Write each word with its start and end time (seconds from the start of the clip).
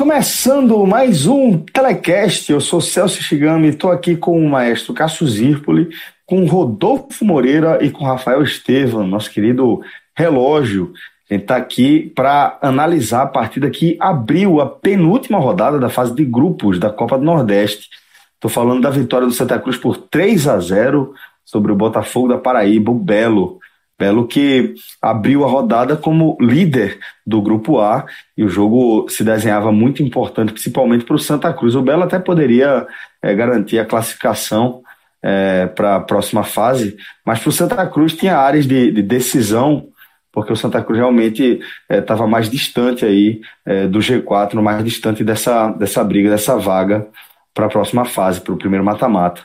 Começando 0.00 0.86
mais 0.86 1.26
um 1.26 1.58
Telecast. 1.58 2.50
Eu 2.50 2.58
sou 2.58 2.80
Celso 2.80 3.22
Shigami, 3.22 3.68
estou 3.68 3.92
aqui 3.92 4.16
com 4.16 4.42
o 4.42 4.48
maestro 4.48 4.94
Cássio 4.94 5.26
Zirpoli, 5.26 5.90
com 6.24 6.46
Rodolfo 6.46 7.22
Moreira 7.22 7.84
e 7.84 7.90
com 7.90 8.06
Rafael 8.06 8.42
Estevam, 8.42 9.06
nosso 9.06 9.30
querido 9.30 9.82
relógio. 10.16 10.94
A 11.28 11.34
gente 11.34 11.42
está 11.42 11.56
aqui 11.56 12.10
para 12.16 12.58
analisar 12.62 13.24
a 13.24 13.26
partida 13.26 13.68
que 13.68 13.98
abriu 14.00 14.58
a 14.62 14.66
penúltima 14.70 15.38
rodada 15.38 15.78
da 15.78 15.90
fase 15.90 16.14
de 16.14 16.24
grupos 16.24 16.78
da 16.78 16.88
Copa 16.88 17.18
do 17.18 17.24
Nordeste. 17.26 17.90
Estou 18.36 18.50
falando 18.50 18.80
da 18.80 18.88
vitória 18.88 19.26
do 19.26 19.34
Santa 19.34 19.58
Cruz 19.58 19.76
por 19.76 19.98
3 19.98 20.48
a 20.48 20.58
0 20.58 21.12
sobre 21.44 21.72
o 21.72 21.76
Botafogo 21.76 22.26
da 22.26 22.38
Paraíba, 22.38 22.90
o 22.90 22.94
Belo. 22.94 23.60
Belo 24.00 24.26
que 24.26 24.74
abriu 25.02 25.44
a 25.44 25.48
rodada 25.48 25.94
como 25.94 26.38
líder 26.40 26.98
do 27.26 27.42
Grupo 27.42 27.78
A 27.80 28.06
e 28.34 28.42
o 28.42 28.48
jogo 28.48 29.06
se 29.10 29.22
desenhava 29.22 29.70
muito 29.70 30.02
importante, 30.02 30.54
principalmente 30.54 31.04
para 31.04 31.16
o 31.16 31.18
Santa 31.18 31.52
Cruz. 31.52 31.74
O 31.74 31.82
Belo 31.82 32.04
até 32.04 32.18
poderia 32.18 32.86
é, 33.20 33.34
garantir 33.34 33.78
a 33.78 33.84
classificação 33.84 34.80
é, 35.22 35.66
para 35.66 35.96
a 35.96 36.00
próxima 36.00 36.42
fase, 36.42 36.96
mas 37.26 37.40
para 37.40 37.50
o 37.50 37.52
Santa 37.52 37.86
Cruz 37.88 38.14
tinha 38.14 38.38
áreas 38.38 38.66
de, 38.66 38.90
de, 38.90 39.02
decisão, 39.02 39.88
porque 40.32 40.50
o 40.50 40.56
Santa 40.56 40.82
Cruz 40.82 40.98
realmente 40.98 41.60
estava 41.90 42.24
é, 42.24 42.26
mais 42.26 42.48
distante 42.48 43.04
aí 43.04 43.42
do 43.90 43.98
G4, 43.98 44.54
mais 44.62 44.82
distante 44.82 45.22
dessa, 45.22 45.72
dessa 45.72 46.02
briga, 46.02 46.30
dessa 46.30 46.56
vaga 46.56 47.06
para 47.52 47.66
a 47.66 47.68
próxima 47.68 48.06
fase, 48.06 48.40
para 48.40 48.54
o 48.54 48.56
primeiro 48.56 48.82
mata-mata. 48.82 49.42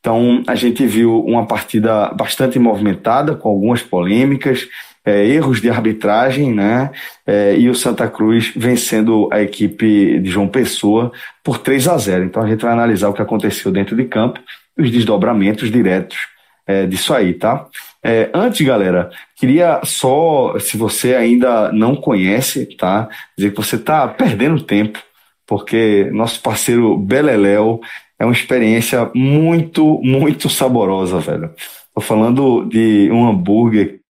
Então, 0.00 0.42
a 0.46 0.54
gente 0.54 0.86
viu 0.86 1.20
uma 1.24 1.46
partida 1.46 2.08
bastante 2.14 2.58
movimentada, 2.58 3.34
com 3.34 3.48
algumas 3.48 3.82
polêmicas, 3.82 4.68
é, 5.04 5.26
erros 5.26 5.60
de 5.60 5.70
arbitragem, 5.70 6.54
né? 6.54 6.90
É, 7.26 7.56
e 7.56 7.68
o 7.68 7.74
Santa 7.74 8.08
Cruz 8.08 8.52
vencendo 8.54 9.28
a 9.32 9.40
equipe 9.40 10.18
de 10.20 10.30
João 10.30 10.48
Pessoa 10.48 11.10
por 11.42 11.58
3 11.58 11.88
a 11.88 11.98
0. 11.98 12.24
Então, 12.24 12.42
a 12.42 12.48
gente 12.48 12.62
vai 12.62 12.72
analisar 12.72 13.08
o 13.08 13.12
que 13.12 13.22
aconteceu 13.22 13.72
dentro 13.72 13.96
de 13.96 14.04
campo 14.04 14.40
os 14.78 14.90
desdobramentos 14.90 15.70
diretos 15.70 16.16
é, 16.66 16.86
disso 16.86 17.12
aí, 17.12 17.34
tá? 17.34 17.66
É, 18.02 18.30
antes, 18.32 18.64
galera, 18.64 19.10
queria 19.34 19.80
só, 19.84 20.56
se 20.60 20.76
você 20.76 21.14
ainda 21.14 21.72
não 21.72 21.96
conhece, 21.96 22.64
tá? 22.76 23.08
Dizer 23.36 23.50
que 23.50 23.56
você 23.56 23.76
está 23.76 24.06
perdendo 24.06 24.62
tempo, 24.62 25.02
porque 25.46 26.08
nosso 26.12 26.40
parceiro 26.40 26.96
Beleléu 26.96 27.80
é 28.18 28.24
uma 28.24 28.32
experiência 28.32 29.10
muito, 29.14 30.00
muito 30.02 30.48
saborosa, 30.48 31.20
velho. 31.20 31.50
Tô 31.94 32.00
falando 32.00 32.64
de 32.64 33.10
um 33.12 33.28
hambúrguer. 33.28 34.00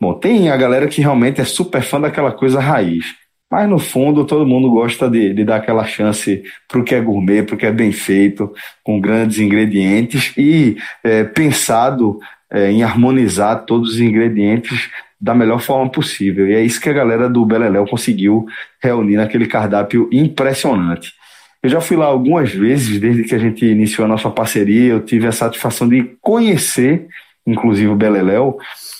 Bom, 0.00 0.14
tem 0.14 0.50
a 0.50 0.56
galera 0.56 0.86
que 0.88 1.00
realmente 1.00 1.40
é 1.40 1.44
super 1.44 1.82
fã 1.82 2.00
daquela 2.00 2.32
coisa 2.32 2.60
raiz. 2.60 3.14
Mas 3.50 3.68
no 3.68 3.78
fundo, 3.78 4.24
todo 4.24 4.46
mundo 4.46 4.70
gosta 4.70 5.10
de, 5.10 5.34
de 5.34 5.44
dar 5.44 5.56
aquela 5.56 5.84
chance 5.84 6.42
para 6.66 6.80
o 6.80 6.84
que 6.84 6.94
é 6.94 7.00
gourmet, 7.00 7.42
para 7.42 7.54
o 7.54 7.58
que 7.58 7.66
é 7.66 7.70
bem 7.70 7.92
feito, 7.92 8.50
com 8.82 8.98
grandes 8.98 9.38
ingredientes 9.38 10.32
e 10.38 10.76
é, 11.04 11.22
pensado 11.24 12.18
é, 12.50 12.70
em 12.70 12.82
harmonizar 12.82 13.64
todos 13.66 13.94
os 13.94 14.00
ingredientes 14.00 14.88
da 15.20 15.34
melhor 15.34 15.60
forma 15.60 15.90
possível. 15.90 16.48
E 16.48 16.54
é 16.54 16.62
isso 16.62 16.80
que 16.80 16.88
a 16.88 16.94
galera 16.94 17.28
do 17.28 17.44
Beleléu 17.44 17.86
conseguiu 17.86 18.46
reunir 18.82 19.16
naquele 19.16 19.46
cardápio 19.46 20.08
impressionante. 20.10 21.12
Eu 21.62 21.70
já 21.70 21.80
fui 21.80 21.96
lá 21.96 22.06
algumas 22.06 22.52
vezes, 22.52 22.98
desde 22.98 23.22
que 23.22 23.34
a 23.34 23.38
gente 23.38 23.64
iniciou 23.64 24.04
a 24.04 24.08
nossa 24.08 24.28
parceria, 24.28 24.92
eu 24.92 25.00
tive 25.00 25.26
a 25.26 25.32
satisfação 25.32 25.88
de 25.88 26.02
conhecer, 26.20 27.06
inclusive 27.46 27.88
o 27.88 27.96
Beleléu, 27.96 28.58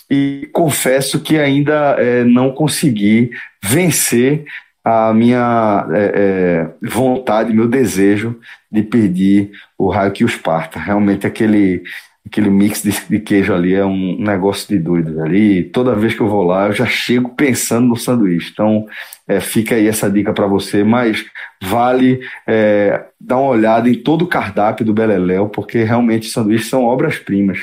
e 0.09 0.49
confesso 0.53 1.21
que 1.21 1.39
ainda 1.39 1.97
é, 1.99 2.23
não 2.23 2.53
consegui 2.53 3.31
vencer 3.63 4.45
a 4.85 5.13
minha 5.13 5.87
é, 5.91 6.13
é, 6.15 6.89
vontade, 6.89 7.53
meu 7.53 7.67
desejo 7.67 8.39
de 8.71 8.83
pedir 8.83 9.51
o 9.79 9.89
raio 9.89 10.13
que 10.13 10.25
os 10.25 10.37
parta. 10.37 10.79
Realmente 10.79 11.27
aquele 11.27 11.83
aquele 12.33 12.49
mix 12.49 12.83
de, 12.83 12.93
de, 13.11 13.21
queijo 13.21 13.53
ali 13.53 13.75
é 13.75 13.85
um 13.85 14.17
negócio 14.19 14.67
de 14.67 14.79
doido 14.83 15.23
ali. 15.23 15.65
Toda 15.65 15.95
vez 15.95 16.15
que 16.15 16.23
eu 16.23 16.29
vou 16.29 16.43
lá, 16.43 16.69
eu 16.69 16.73
já 16.73 16.87
chego 16.87 17.35
pensando 17.37 17.89
no 17.89 17.97
sanduíche. 17.97 18.51
Então, 18.51 18.87
é, 19.29 19.39
fica 19.39 19.75
aí 19.75 19.87
essa 19.87 20.11
dica 20.11 20.33
para 20.33 20.47
você, 20.47 20.83
mas 20.83 21.27
vale 21.63 22.21
é, 22.47 23.05
dar 23.21 23.37
uma 23.37 23.51
olhada 23.51 23.89
em 23.89 23.95
todo 23.95 24.23
o 24.23 24.27
cardápio 24.27 24.85
do 24.85 24.95
Beleléu, 24.95 25.51
porque 25.51 25.85
realmente 25.85 26.31
sanduíches 26.31 26.71
são 26.71 26.85
obras-primas. 26.85 27.59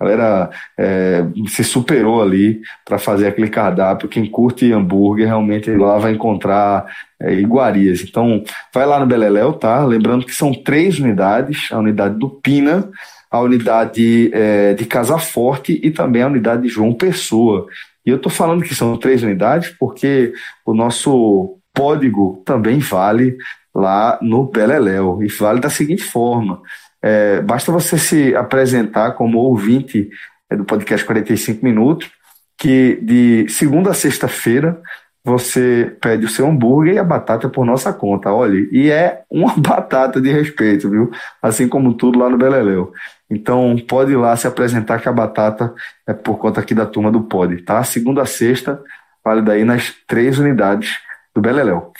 A 0.00 0.04
galera 0.04 0.50
é, 0.78 1.24
se 1.48 1.62
superou 1.62 2.22
ali 2.22 2.60
para 2.86 2.98
fazer 2.98 3.26
aquele 3.26 3.48
cardápio. 3.48 4.08
Quem 4.08 4.26
curte 4.26 4.72
hambúrguer 4.72 5.26
realmente 5.26 5.70
lá 5.70 5.98
vai 5.98 6.12
encontrar 6.12 6.86
é, 7.20 7.34
iguarias. 7.34 8.02
Então, 8.02 8.42
vai 8.72 8.86
lá 8.86 8.98
no 8.98 9.06
Beleléu, 9.06 9.52
tá? 9.52 9.84
Lembrando 9.84 10.24
que 10.24 10.34
são 10.34 10.54
três 10.54 10.98
unidades: 10.98 11.68
a 11.70 11.78
unidade 11.78 12.18
do 12.18 12.28
Pina, 12.28 12.90
a 13.36 13.42
unidade 13.42 14.30
é, 14.32 14.74
de 14.74 14.84
Casa 14.84 15.18
Forte 15.18 15.80
e 15.82 15.90
também 15.90 16.22
a 16.22 16.26
unidade 16.26 16.62
de 16.62 16.68
João 16.68 16.92
Pessoa. 16.92 17.66
E 18.04 18.10
eu 18.10 18.16
estou 18.16 18.30
falando 18.30 18.62
que 18.62 18.74
são 18.74 18.96
três 18.96 19.22
unidades 19.22 19.74
porque 19.78 20.32
o 20.64 20.74
nosso 20.74 21.58
código 21.76 22.42
também 22.44 22.78
vale 22.78 23.36
lá 23.74 24.18
no 24.22 24.44
Beleléu. 24.44 25.22
E 25.22 25.28
vale 25.28 25.60
da 25.60 25.70
seguinte 25.70 26.02
forma: 26.02 26.60
é, 27.02 27.40
basta 27.40 27.70
você 27.70 27.98
se 27.98 28.34
apresentar 28.34 29.12
como 29.12 29.38
ouvinte 29.38 30.08
é, 30.50 30.56
do 30.56 30.64
podcast 30.64 31.04
45 31.04 31.64
Minutos, 31.64 32.10
que 32.56 32.98
de 33.02 33.48
segunda 33.48 33.90
a 33.90 33.94
sexta-feira 33.94 34.80
você 35.26 35.96
pede 36.00 36.24
o 36.24 36.28
seu 36.28 36.46
hambúrguer 36.46 36.94
e 36.94 36.98
a 37.00 37.04
batata 37.04 37.48
por 37.48 37.66
nossa 37.66 37.92
conta. 37.92 38.32
Olha, 38.32 38.56
e 38.70 38.88
é 38.88 39.24
uma 39.28 39.54
batata 39.58 40.20
de 40.20 40.30
respeito, 40.30 40.88
viu? 40.88 41.10
Assim 41.42 41.68
como 41.68 41.94
tudo 41.94 42.16
lá 42.16 42.30
no 42.30 42.38
Beleléu. 42.38 42.92
Então 43.28 43.76
pode 43.88 44.12
ir 44.12 44.16
lá 44.16 44.36
se 44.36 44.46
apresentar 44.46 45.00
que 45.00 45.08
a 45.08 45.12
batata 45.12 45.74
é 46.06 46.14
por 46.14 46.38
conta 46.38 46.60
aqui 46.60 46.72
da 46.72 46.86
turma 46.86 47.10
do 47.10 47.22
Pod, 47.22 47.60
tá? 47.62 47.82
Segunda 47.82 48.22
a 48.22 48.26
sexta, 48.26 48.80
vale 49.24 49.42
daí 49.42 49.64
nas 49.64 49.92
três 50.06 50.38
unidades 50.38 50.96
do 51.34 51.40
Beleléu. 51.40 51.92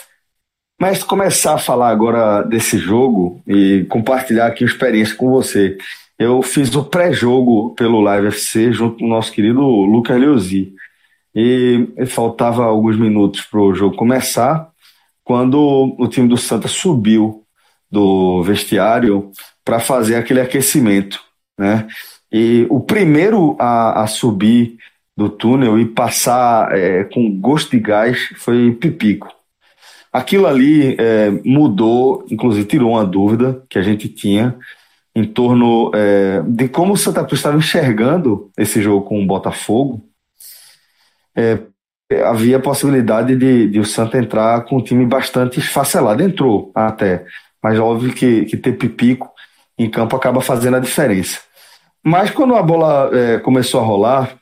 Mas 0.80 1.02
começar 1.02 1.54
a 1.54 1.58
falar 1.58 1.88
agora 1.88 2.42
desse 2.42 2.78
jogo 2.78 3.42
e 3.44 3.84
compartilhar 3.88 4.46
aqui 4.46 4.62
a 4.62 4.68
experiência 4.68 5.16
com 5.16 5.30
você. 5.30 5.76
Eu 6.16 6.42
fiz 6.42 6.72
o 6.76 6.84
pré-jogo 6.84 7.74
pelo 7.74 8.00
Live 8.00 8.28
FC 8.28 8.72
junto 8.72 8.98
com 8.98 9.06
o 9.06 9.08
nosso 9.08 9.32
querido 9.32 9.62
Lucas 9.62 10.16
Leozzi. 10.16 10.72
E 11.36 12.06
faltava 12.06 12.64
alguns 12.64 12.98
minutos 12.98 13.42
para 13.42 13.60
o 13.60 13.74
jogo 13.74 13.94
começar, 13.94 14.70
quando 15.22 15.94
o 15.98 16.08
time 16.08 16.26
do 16.26 16.36
Santa 16.36 16.66
subiu 16.66 17.44
do 17.90 18.42
vestiário 18.42 19.30
para 19.62 19.78
fazer 19.78 20.14
aquele 20.14 20.40
aquecimento, 20.40 21.20
né? 21.58 21.86
E 22.32 22.66
o 22.70 22.80
primeiro 22.80 23.54
a, 23.58 24.02
a 24.02 24.06
subir 24.06 24.78
do 25.16 25.28
túnel 25.28 25.78
e 25.78 25.86
passar 25.86 26.76
é, 26.76 27.04
com 27.04 27.38
gosto 27.40 27.70
de 27.70 27.80
gás 27.80 28.18
foi 28.36 28.72
Pipico. 28.72 29.32
Aquilo 30.12 30.46
ali 30.46 30.96
é, 30.98 31.30
mudou, 31.44 32.24
inclusive 32.30 32.66
tirou 32.66 32.92
uma 32.92 33.04
dúvida 33.04 33.62
que 33.68 33.78
a 33.78 33.82
gente 33.82 34.08
tinha 34.08 34.56
em 35.14 35.24
torno 35.24 35.90
é, 35.94 36.42
de 36.42 36.68
como 36.68 36.92
o 36.92 36.96
Santa 36.96 37.24
Cruz 37.24 37.38
estava 37.38 37.56
enxergando 37.56 38.50
esse 38.56 38.82
jogo 38.82 39.06
com 39.06 39.22
o 39.22 39.26
Botafogo. 39.26 40.02
É, 41.36 41.58
havia 42.24 42.56
a 42.56 42.60
possibilidade 42.60 43.36
de, 43.36 43.68
de, 43.68 43.80
o 43.80 43.84
Santa 43.84 44.18
entrar 44.18 44.64
com 44.64 44.78
um 44.78 44.82
time 44.82 45.04
bastante 45.04 45.58
esfacelado. 45.60 46.22
Entrou 46.22 46.70
até, 46.74 47.24
mas 47.62 47.78
óbvio 47.78 48.12
que, 48.12 48.44
que 48.44 48.56
ter 48.56 48.72
Pipico 48.72 49.30
em 49.78 49.90
campo 49.90 50.16
acaba 50.16 50.40
fazendo 50.40 50.76
a 50.76 50.80
diferença. 50.80 51.40
Mas 52.02 52.30
quando 52.30 52.54
a 52.54 52.62
bola 52.62 53.10
é, 53.12 53.38
começou 53.38 53.80
a 53.80 53.84
rolar, 53.84 54.36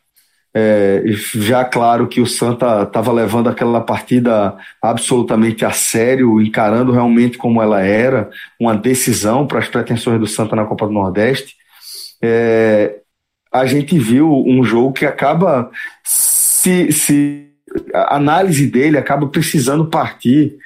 é, 0.57 1.03
já 1.07 1.65
claro 1.65 2.07
que 2.07 2.21
o 2.21 2.27
Santa 2.27 2.83
estava 2.85 3.11
levando 3.11 3.49
aquela 3.49 3.81
partida 3.81 4.57
absolutamente 4.81 5.65
a 5.65 5.73
sério, 5.73 6.41
encarando 6.41 6.93
realmente 6.93 7.37
como 7.37 7.61
ela 7.61 7.81
era, 7.81 8.31
uma 8.61 8.77
decisão 8.77 9.47
para 9.47 9.59
as 9.59 9.67
pretensões 9.67 10.21
do 10.21 10.29
Santa 10.29 10.55
na 10.55 10.65
Copa 10.65 10.87
do 10.87 10.93
Nordeste. 10.93 11.57
É, 12.23 13.01
a 13.53 13.67
gente 13.67 13.99
viu 13.99 14.31
um 14.47 14.63
jogo 14.63 14.93
que 14.93 15.05
acaba 15.05 15.71
se, 16.65 16.93
se 16.93 17.51
a 17.93 18.17
análise 18.17 18.67
dele 18.67 18.97
acaba 18.97 19.29
precisando 19.29 19.87
partir 19.87 20.57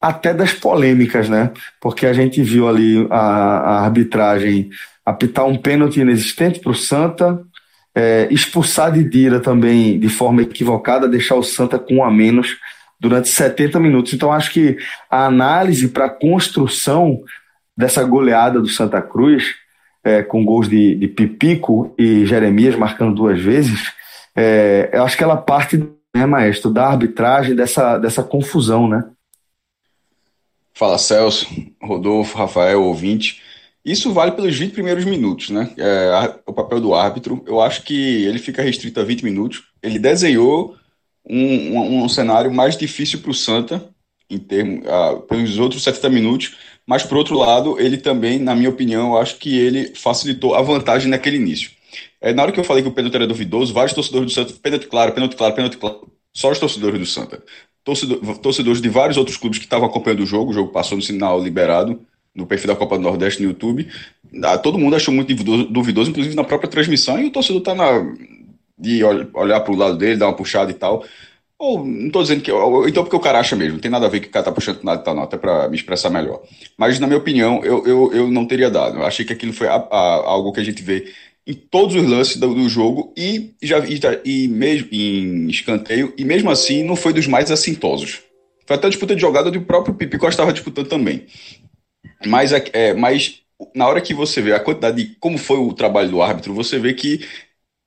até 0.00 0.34
das 0.34 0.52
polêmicas, 0.52 1.28
né? 1.28 1.52
Porque 1.80 2.04
a 2.06 2.12
gente 2.12 2.42
viu 2.42 2.68
ali 2.68 3.06
a, 3.10 3.16
a 3.16 3.84
arbitragem 3.84 4.70
apitar 5.06 5.46
um 5.46 5.56
pênalti 5.56 6.00
inexistente 6.00 6.58
para 6.58 6.72
o 6.72 6.74
Santa, 6.74 7.40
é, 7.94 8.26
expulsar 8.30 8.92
de 8.92 9.04
Dira 9.04 9.38
também 9.38 10.00
de 10.00 10.08
forma 10.08 10.42
equivocada, 10.42 11.08
deixar 11.08 11.36
o 11.36 11.42
Santa 11.42 11.78
com 11.78 11.96
um 11.96 12.04
a 12.04 12.10
menos 12.10 12.56
durante 12.98 13.28
70 13.28 13.78
minutos. 13.78 14.12
Então 14.12 14.32
acho 14.32 14.52
que 14.52 14.78
a 15.08 15.26
análise 15.26 15.88
para 15.88 16.06
a 16.06 16.10
construção 16.10 17.20
dessa 17.76 18.02
goleada 18.02 18.60
do 18.60 18.68
Santa 18.68 19.00
Cruz, 19.00 19.44
é, 20.02 20.22
com 20.22 20.44
gols 20.44 20.68
de, 20.68 20.96
de, 20.96 21.06
Pipico 21.06 21.94
e 21.96 22.26
Jeremias 22.26 22.74
marcando 22.74 23.14
duas 23.14 23.40
vezes, 23.40 23.92
é, 24.34 24.90
eu 24.92 25.02
acho 25.04 25.16
que 25.16 25.24
ela 25.24 25.36
parte, 25.36 25.76
né, 26.14 26.26
maestro, 26.26 26.70
da 26.70 26.86
arbitragem, 26.86 27.54
dessa, 27.54 27.98
dessa 27.98 28.22
confusão, 28.22 28.88
né? 28.88 29.04
Fala 30.72 30.98
Celso, 30.98 31.46
Rodolfo, 31.82 32.38
Rafael, 32.38 32.82
ouvinte. 32.82 33.42
Isso 33.84 34.12
vale 34.12 34.32
pelos 34.32 34.56
20 34.56 34.72
primeiros 34.72 35.04
minutos, 35.04 35.50
né? 35.50 35.72
É, 35.76 36.34
o 36.46 36.52
papel 36.52 36.80
do 36.80 36.94
árbitro. 36.94 37.42
Eu 37.46 37.60
acho 37.60 37.82
que 37.82 38.24
ele 38.24 38.38
fica 38.38 38.62
restrito 38.62 39.00
a 39.00 39.04
20 39.04 39.22
minutos. 39.24 39.64
Ele 39.82 39.98
desenhou 39.98 40.76
um, 41.28 41.78
um, 41.78 42.04
um 42.04 42.08
cenário 42.08 42.52
mais 42.52 42.76
difícil 42.76 43.20
para 43.20 43.30
o 43.30 43.34
Santa, 43.34 43.88
em 44.28 44.38
termos, 44.38 44.84
uh, 44.86 45.20
pelos 45.22 45.58
outros 45.58 45.82
70 45.82 46.08
minutos, 46.08 46.56
mas 46.86 47.02
por 47.02 47.18
outro 47.18 47.36
lado, 47.36 47.78
ele 47.80 47.96
também, 47.96 48.38
na 48.38 48.54
minha 48.54 48.70
opinião, 48.70 49.12
eu 49.12 49.18
acho 49.18 49.36
que 49.36 49.56
ele 49.58 49.94
facilitou 49.94 50.54
a 50.54 50.62
vantagem 50.62 51.08
naquele 51.08 51.36
início. 51.36 51.70
É, 52.20 52.32
na 52.32 52.42
hora 52.42 52.52
que 52.52 52.60
eu 52.60 52.64
falei 52.64 52.82
que 52.82 52.88
o 52.88 52.92
pênalti 52.92 53.14
era 53.14 53.26
duvidoso, 53.26 53.72
vários 53.72 53.94
torcedores 53.94 54.26
do 54.26 54.34
Santa, 54.34 54.52
pênalti 54.60 54.86
claro, 54.86 55.12
pênalti 55.12 55.36
claro, 55.36 55.54
pênalti 55.54 55.78
claro. 55.78 56.10
Só 56.32 56.50
os 56.50 56.58
torcedores 56.58 56.98
do 56.98 57.06
Santa 57.06 57.42
torcedor, 57.84 58.38
torcedores 58.38 58.80
de 58.80 58.88
vários 58.88 59.16
outros 59.16 59.36
clubes 59.36 59.58
que 59.58 59.64
estavam 59.64 59.88
acompanhando 59.88 60.20
o 60.20 60.26
jogo, 60.26 60.50
o 60.50 60.54
jogo 60.54 60.72
passou 60.72 60.96
no 60.96 61.02
sinal 61.02 61.42
liberado, 61.42 62.00
no 62.34 62.46
perfil 62.46 62.68
da 62.68 62.76
Copa 62.76 62.96
do 62.96 63.02
Nordeste 63.02 63.42
no 63.42 63.48
YouTube. 63.48 63.88
Ah, 64.44 64.58
todo 64.58 64.78
mundo 64.78 64.96
achou 64.96 65.12
muito 65.12 65.28
duvidoso, 65.28 65.64
duvidoso 65.64 66.10
inclusive 66.10 66.36
na 66.36 66.44
própria 66.44 66.70
transmissão, 66.70 67.18
e 67.18 67.26
o 67.26 67.30
torcedor 67.30 67.60
está 67.60 67.74
na. 67.74 68.14
de 68.78 69.02
olhar 69.04 69.60
para 69.60 69.72
o 69.72 69.76
lado 69.76 69.96
dele, 69.96 70.16
dar 70.16 70.26
uma 70.26 70.36
puxada 70.36 70.70
e 70.70 70.74
tal. 70.74 71.04
Ou 71.58 71.84
não 71.84 72.06
estou 72.06 72.22
dizendo 72.22 72.42
que. 72.42 72.52
Ou, 72.52 72.88
então 72.88 73.02
porque 73.02 73.16
o 73.16 73.20
cara 73.20 73.40
acha 73.40 73.56
mesmo, 73.56 73.74
não 73.74 73.80
tem 73.80 73.90
nada 73.90 74.06
a 74.06 74.08
ver 74.08 74.20
que 74.20 74.28
o 74.28 74.30
cara 74.30 74.44
tá 74.44 74.52
puxando 74.52 74.82
nada 74.84 75.00
e 75.00 75.04
tal, 75.04 75.14
não, 75.14 75.24
até 75.24 75.36
para 75.36 75.68
me 75.68 75.76
expressar 75.76 76.10
melhor. 76.10 76.40
Mas, 76.78 76.98
na 77.00 77.06
minha 77.06 77.18
opinião, 77.18 77.62
eu, 77.64 77.84
eu, 77.86 78.12
eu 78.14 78.30
não 78.30 78.46
teria 78.46 78.70
dado. 78.70 78.98
Eu 78.98 79.06
achei 79.06 79.24
que 79.24 79.32
aquilo 79.32 79.52
foi 79.52 79.66
a, 79.68 79.74
a, 79.74 79.98
algo 80.26 80.52
que 80.52 80.60
a 80.60 80.64
gente 80.64 80.82
vê 80.82 81.12
em 81.50 81.54
todos 81.54 81.96
os 81.96 82.08
lances 82.08 82.36
do, 82.36 82.54
do 82.54 82.68
jogo 82.68 83.12
e 83.16 83.50
já 83.60 83.80
e, 83.80 83.98
e 84.24 84.48
mesmo 84.48 84.88
em 84.92 85.48
escanteio 85.48 86.14
e 86.16 86.24
mesmo 86.24 86.48
assim 86.48 86.84
não 86.84 86.94
foi 86.94 87.12
dos 87.12 87.26
mais 87.26 87.50
assintosos. 87.50 88.20
Foi 88.64 88.76
até 88.76 88.86
a 88.86 88.90
disputa 88.90 89.16
de 89.16 89.20
jogada 89.20 89.50
do 89.50 89.60
próprio 89.62 89.94
Pipi 89.94 90.16
que 90.16 90.26
estava 90.26 90.52
disputando 90.52 90.86
também. 90.86 91.26
Mas, 92.24 92.52
é, 92.52 92.64
é, 92.72 92.94
mas 92.94 93.40
na 93.74 93.88
hora 93.88 94.00
que 94.00 94.14
você 94.14 94.40
vê 94.40 94.52
a 94.52 94.60
quantidade 94.60 95.02
de 95.02 95.16
como 95.18 95.36
foi 95.36 95.58
o 95.58 95.72
trabalho 95.72 96.08
do 96.08 96.22
árbitro, 96.22 96.54
você 96.54 96.78
vê 96.78 96.94
que 96.94 97.26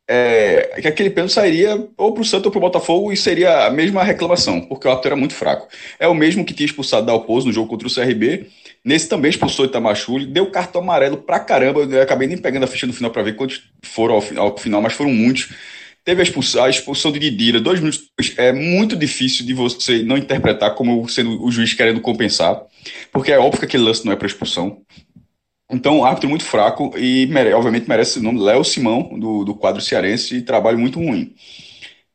é, 0.07 0.79
que 0.81 0.87
aquele 0.87 1.09
pênalti 1.09 1.31
sairia 1.31 1.87
ou 1.97 2.13
para 2.13 2.21
o 2.21 2.25
Santos 2.25 2.45
ou 2.45 2.51
para 2.51 2.57
o 2.57 2.61
Botafogo 2.61 3.11
e 3.11 3.17
seria 3.17 3.65
a 3.65 3.69
mesma 3.69 4.03
reclamação, 4.03 4.61
porque 4.61 4.87
o 4.87 4.91
árbitro 4.91 5.09
era 5.09 5.15
muito 5.15 5.33
fraco. 5.33 5.67
É 5.97 6.07
o 6.07 6.13
mesmo 6.13 6.43
que 6.43 6.53
tinha 6.53 6.65
expulsado 6.65 7.05
Dalpozo 7.05 7.47
no 7.47 7.53
jogo 7.53 7.69
contra 7.69 7.87
o 7.87 7.93
CRB. 7.93 8.47
Nesse 8.83 9.07
também 9.07 9.29
expulsou 9.29 9.65
Itamachule, 9.65 10.25
deu 10.25 10.51
cartão 10.51 10.81
amarelo 10.81 11.17
pra 11.17 11.39
caramba. 11.39 11.81
Eu 11.81 12.01
acabei 12.01 12.27
nem 12.27 12.37
pegando 12.37 12.63
a 12.63 12.67
ficha 12.67 12.85
no 12.85 12.93
final 12.93 13.11
para 13.11 13.23
ver 13.23 13.35
quantos 13.35 13.63
foram 13.81 14.15
ao, 14.15 14.57
final, 14.57 14.81
mas 14.81 14.93
foram 14.93 15.11
muitos. 15.11 15.49
Teve 16.03 16.19
a 16.19 16.23
expulsão, 16.23 16.65
a 16.65 16.69
expulsão 16.69 17.13
de 17.13 17.19
Didira, 17.19 17.61
dois 17.61 17.79
minutos. 17.79 18.09
É 18.37 18.51
muito 18.51 18.97
difícil 18.97 19.45
de 19.45 19.53
você 19.53 20.03
não 20.03 20.17
interpretar 20.17 20.75
como 20.75 21.07
sendo 21.07 21.41
o 21.41 21.49
juiz 21.49 21.73
querendo 21.73 22.01
compensar, 22.01 22.61
porque 23.09 23.31
é 23.31 23.39
óbvio 23.39 23.59
que 23.59 23.65
aquele 23.65 23.83
lance 23.83 24.05
não 24.05 24.11
é 24.11 24.17
para 24.17 24.27
expulsão. 24.27 24.81
Então, 25.73 26.05
árbitro 26.05 26.29
muito 26.29 26.45
fraco 26.45 26.93
e, 26.95 27.25
mere, 27.27 27.51
obviamente, 27.53 27.89
merece 27.89 28.19
o 28.19 28.21
nome 28.21 28.39
Léo 28.39 28.63
Simão, 28.63 29.17
do, 29.19 29.43
do 29.43 29.55
quadro 29.55 29.81
cearense, 29.81 30.37
e 30.37 30.41
trabalho 30.43 30.77
muito 30.77 30.99
ruim. 30.99 31.33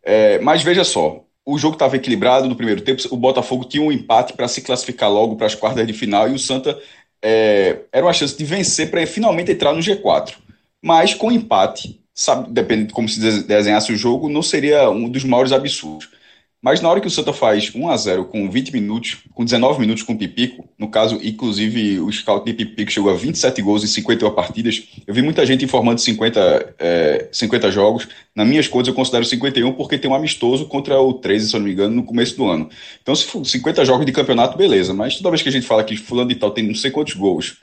É, 0.02 0.38
mas 0.38 0.62
veja 0.62 0.84
só, 0.84 1.25
o 1.44 1.58
jogo 1.58 1.75
estava 1.75 1.96
equilibrado 1.96 2.49
no 2.49 2.55
primeiro 2.55 2.82
tempo, 2.82 3.02
o 3.10 3.16
Botafogo 3.16 3.64
tinha 3.64 3.82
um 3.82 3.90
empate 3.90 4.32
para 4.32 4.46
se 4.46 4.60
classificar 4.62 5.10
logo 5.10 5.34
para 5.34 5.46
as 5.46 5.55
quartas 5.56 5.87
de 5.87 5.93
final 5.93 6.28
e 6.28 6.34
o 6.34 6.38
Santa 6.38 6.78
é, 7.20 7.81
era 7.93 8.06
uma 8.06 8.12
chance 8.12 8.37
de 8.37 8.44
vencer 8.44 8.90
para 8.90 9.05
finalmente 9.06 9.50
entrar 9.50 9.72
no 9.72 9.81
G4. 9.81 10.34
Mas 10.81 11.14
com 11.14 11.32
empate, 11.32 12.00
sabe, 12.14 12.52
dependendo 12.52 12.88
de 12.88 12.94
como 12.94 13.08
se 13.08 13.43
desenhasse 13.43 13.93
o 13.93 13.96
jogo, 13.96 14.28
não 14.28 14.43
seria 14.43 14.88
um 14.88 15.08
dos 15.08 15.25
maiores 15.25 15.50
absurdos. 15.50 16.08
Mas 16.60 16.81
na 16.81 16.90
hora 16.90 17.00
que 17.00 17.06
o 17.06 17.10
Santa 17.10 17.32
faz 17.32 17.72
1 17.72 17.88
a 17.88 17.96
0 17.96 18.25
com 18.25 18.50
20 18.50 18.72
minutos, 18.72 19.19
com 19.32 19.44
19 19.44 19.78
minutos 19.78 20.02
com 20.02 20.12
o 20.12 20.19
Pipico, 20.19 20.69
no 20.76 20.90
caso, 20.90 21.20
inclusive, 21.22 22.00
o 22.00 22.10
scout 22.10 22.44
de 22.44 22.52
Pipico 22.52 22.90
chegou 22.90 23.12
a 23.12 23.14
27 23.14 23.62
gols 23.62 23.84
em 23.84 23.87
51 23.87 24.32
partidas. 24.32 24.88
Eu 25.06 25.14
vi 25.14 25.22
muita 25.22 25.46
gente 25.46 25.64
informando 25.64 26.00
50, 26.00 26.75
é, 26.78 27.28
50 27.31 27.70
jogos. 27.70 28.08
Na 28.34 28.44
minhas 28.44 28.66
contas, 28.66 28.88
eu 28.88 28.94
considero 28.94 29.25
51 29.25 29.72
porque 29.75 29.96
tem 29.96 30.10
um 30.10 30.14
amistoso 30.14 30.66
contra 30.66 31.00
o 31.00 31.14
13, 31.14 31.49
se 31.49 31.55
eu 31.55 31.60
não 31.60 31.66
me 31.66 31.72
engano, 31.72 31.94
no 31.94 32.02
começo 32.02 32.37
do 32.37 32.49
ano. 32.49 32.69
Então, 33.00 33.14
se 33.14 33.25
for 33.25 33.44
50 33.44 33.84
jogos 33.84 34.05
de 34.05 34.10
campeonato, 34.10 34.58
beleza. 34.58 34.93
Mas 34.93 35.16
toda 35.16 35.31
vez 35.31 35.43
que 35.43 35.49
a 35.49 35.52
gente 35.52 35.66
fala 35.66 35.84
que 35.84 35.96
fulano 35.96 36.28
de 36.28 36.34
tal 36.34 36.50
tem 36.50 36.66
não 36.66 36.75
sei 36.75 36.90
quantos 36.90 37.14
gols 37.14 37.58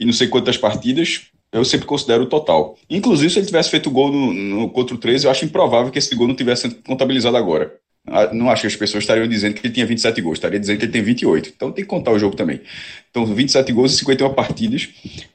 e 0.00 0.04
não 0.04 0.12
sei 0.12 0.26
quantas 0.26 0.56
partidas, 0.56 1.28
eu 1.52 1.64
sempre 1.64 1.86
considero 1.86 2.24
o 2.24 2.26
total. 2.26 2.76
Inclusive, 2.88 3.30
se 3.30 3.38
ele 3.38 3.46
tivesse 3.46 3.70
feito 3.70 3.90
gol 3.90 4.10
no, 4.10 4.32
no, 4.32 4.70
contra 4.70 4.94
o 4.96 4.98
13, 4.98 5.26
eu 5.26 5.30
acho 5.30 5.44
improvável 5.44 5.92
que 5.92 5.98
esse 5.98 6.14
gol 6.14 6.26
não 6.26 6.34
tivesse 6.34 6.68
contabilizado 6.82 7.36
agora. 7.36 7.72
Ah, 8.06 8.30
não 8.32 8.50
acho 8.50 8.62
que 8.62 8.66
as 8.66 8.76
pessoas 8.76 9.04
estariam 9.04 9.28
dizendo 9.28 9.54
que 9.54 9.64
ele 9.64 9.72
tinha 9.72 9.86
27 9.86 10.20
gols, 10.20 10.38
estaria 10.38 10.58
dizendo 10.58 10.78
que 10.78 10.84
ele 10.84 10.92
tem 10.92 11.02
28. 11.02 11.52
Então 11.54 11.70
tem 11.70 11.84
que 11.84 11.88
contar 11.88 12.10
o 12.10 12.18
jogo 12.18 12.34
também. 12.34 12.60
Então, 13.10 13.24
27 13.26 13.72
gols 13.72 13.92
e 13.94 13.98
51 13.98 14.34
partidas. 14.34 14.88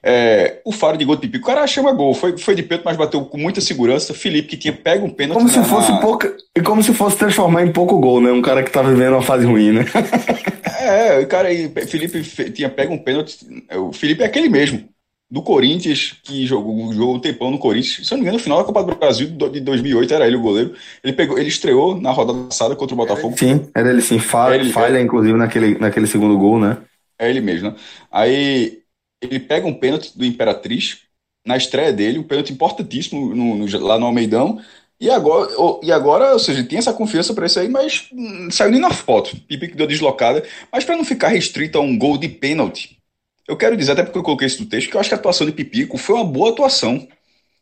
É, 0.04 0.60
o 0.66 0.72
faro 0.72 0.98
de 0.98 1.06
gol 1.06 1.16
de 1.16 1.22
Pipi, 1.22 1.38
o 1.38 1.42
cara 1.42 1.66
chama 1.66 1.94
gol. 1.94 2.14
Foi, 2.14 2.38
foi 2.38 2.56
de 2.56 2.64
pênalti, 2.64 2.86
mas 2.86 2.98
bateu 2.98 3.24
com 3.24 3.38
muita 3.38 3.62
segurança. 3.62 4.14
Felipe, 4.14 4.50
que 4.50 4.58
tinha 4.58 4.74
pego 4.74 5.06
um 5.06 5.10
pênalti. 5.10 5.38
Como 5.38 5.50
se 5.50 5.64
fosse 5.64 5.92
na... 5.92 6.00
pouca. 6.00 6.36
E 6.56 6.62
como 6.62 6.84
se 6.84 6.94
fosse 6.94 7.18
transformar 7.18 7.64
em 7.64 7.72
pouco 7.72 8.00
gol, 8.00 8.20
né? 8.20 8.32
Um 8.32 8.42
cara 8.42 8.64
que 8.64 8.72
tá 8.72 8.82
vivendo 8.82 9.14
uma 9.14 9.22
fase 9.22 9.46
ruim, 9.46 9.72
né? 9.72 9.86
é, 10.82 11.20
o 11.20 11.28
cara 11.28 11.50
aí, 11.50 11.72
Felipe 11.88 12.22
tinha 12.52 12.68
pego 12.68 12.94
um 12.94 12.98
pênalti. 12.98 13.38
O 13.76 13.94
Felipe 13.94 14.24
é 14.24 14.26
aquele 14.26 14.50
mesmo 14.50 14.90
do 15.30 15.42
Corinthians, 15.42 16.16
que 16.24 16.46
jogou, 16.46 16.94
jogou 16.94 17.16
um 17.16 17.20
tempão 17.20 17.52
no 17.52 17.60
Corinthians. 17.60 18.08
Se 18.08 18.14
eu 18.14 18.18
não 18.18 18.24
me 18.24 18.30
engano, 18.30 18.38
no 18.38 18.44
final 18.44 18.60
da 18.60 18.64
Copa 18.64 18.84
do 18.84 18.96
Brasil 18.96 19.28
de 19.28 19.60
2008 19.60 20.14
era 20.14 20.26
ele 20.26 20.38
o 20.38 20.42
goleiro. 20.42 20.74
Ele 21.04 21.14
pegou, 21.14 21.38
ele 21.38 21.50
estreou 21.50 22.00
na 22.00 22.12
rodada 22.12 22.46
passada 22.46 22.76
contra 22.76 22.94
o 22.94 22.98
Botafogo. 22.98 23.38
Sim, 23.38 23.70
era 23.76 23.90
ele 23.90 24.02
sim. 24.02 24.20
Falha, 24.20 24.56
ele, 24.56 24.72
falha 24.72 25.02
inclusive, 25.02 25.38
naquele, 25.38 25.78
naquele 25.78 26.08
segundo 26.08 26.38
gol, 26.38 26.60
né? 26.60 26.78
É 27.20 27.30
ele 27.30 27.42
mesmo, 27.42 27.72
né? 27.72 27.76
Aí 28.10 28.80
ele 29.22 29.40
pega 29.40 29.68
um 29.68 29.74
pênalti 29.74 30.18
do 30.18 30.24
Imperatriz 30.24 31.00
na 31.46 31.58
estreia 31.58 31.92
dele, 31.92 32.20
um 32.20 32.24
pênalti 32.24 32.54
importantíssimo 32.54 33.34
no, 33.36 33.56
no, 33.56 33.80
lá 33.80 34.00
no 34.00 34.06
Almeidão. 34.06 34.62
E 35.00 35.10
agora, 35.10 35.52
e 35.84 35.92
agora, 35.92 36.34
ou 36.34 36.40
seja, 36.40 36.64
tem 36.64 36.80
essa 36.80 36.94
confiança 36.94 37.34
para 37.34 37.46
isso 37.46 37.60
aí, 37.60 37.70
mas 37.70 38.08
hum, 38.12 38.50
saiu 38.50 38.72
nem 38.72 38.80
na 38.80 38.92
foto. 38.92 39.36
Pipi 39.48 39.68
que 39.68 39.76
deu 39.76 39.86
deslocada. 39.88 40.44
Mas 40.72 40.84
para 40.86 40.96
não 40.96 41.06
ficar 41.06 41.30
restrito 41.30 41.78
a 41.78 41.82
um 41.82 41.98
gol 41.98 42.18
de 42.18 42.28
pênalti, 42.28 42.97
eu 43.48 43.56
quero 43.56 43.78
dizer, 43.78 43.94
até 43.94 44.04
porque 44.04 44.18
eu 44.18 44.24
coloquei 44.24 44.48
isso 44.48 44.62
no 44.62 44.70
texto, 44.70 44.90
que 44.90 44.96
eu 44.96 45.00
acho 45.00 45.10
que 45.10 45.16
a 45.16 45.18
atuação 45.18 45.46
de 45.48 45.54
Pipico 45.54 45.98
foi 45.98 46.16
uma 46.16 46.26
boa 46.26 46.50
atuação. 46.50 47.08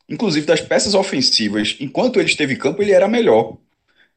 Inclusive, 0.10 0.46
das 0.46 0.62
peças 0.62 0.94
ofensivas, 0.94 1.78
enquanto 1.80 2.20
ele 2.20 2.30
esteve 2.30 2.54
em 2.54 2.58
campo, 2.58 2.82
ele 2.82 2.92
era 2.92 3.08
melhor. 3.08 3.58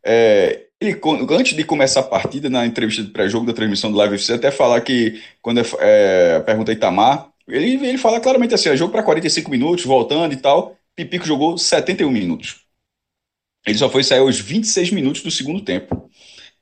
É, 0.05 0.67
ele, 0.81 0.99
antes 1.31 1.57
de 1.57 1.65
começar 1.65 2.01
a 2.01 2.05
partida, 2.05 2.49
na 2.49 2.67
entrevista 2.67 3.03
de 3.03 3.11
pré-jogo 3.11 3.47
da 3.47 3.53
transmissão 3.53 3.91
do 3.91 3.99
Live 3.99 4.15
FC, 4.15 4.35
até 4.35 4.51
falar 4.51 4.81
que, 4.81 5.23
quando 5.43 5.61
é, 5.61 5.65
é, 5.81 6.41
pergunta 6.41 6.73
Itamar, 6.73 7.29
ele, 7.47 7.87
ele 7.87 7.99
fala 7.99 8.21
claramente 8.21 8.55
assim: 8.55 8.69
é 8.69 8.77
jogo 8.77 8.93
para 8.93 9.03
45 9.03 9.51
minutos, 9.51 9.85
voltando 9.85 10.33
e 10.33 10.37
tal. 10.37 10.77
Pipico 10.95 11.27
jogou 11.27 11.57
71 11.57 12.11
minutos. 12.11 12.63
Ele 13.67 13.79
só 13.79 13.89
foi 13.91 14.03
sair 14.03 14.21
aos 14.21 14.39
26 14.39 14.91
minutos 14.91 15.23
do 15.23 15.31
segundo 15.31 15.61
tempo 15.61 16.09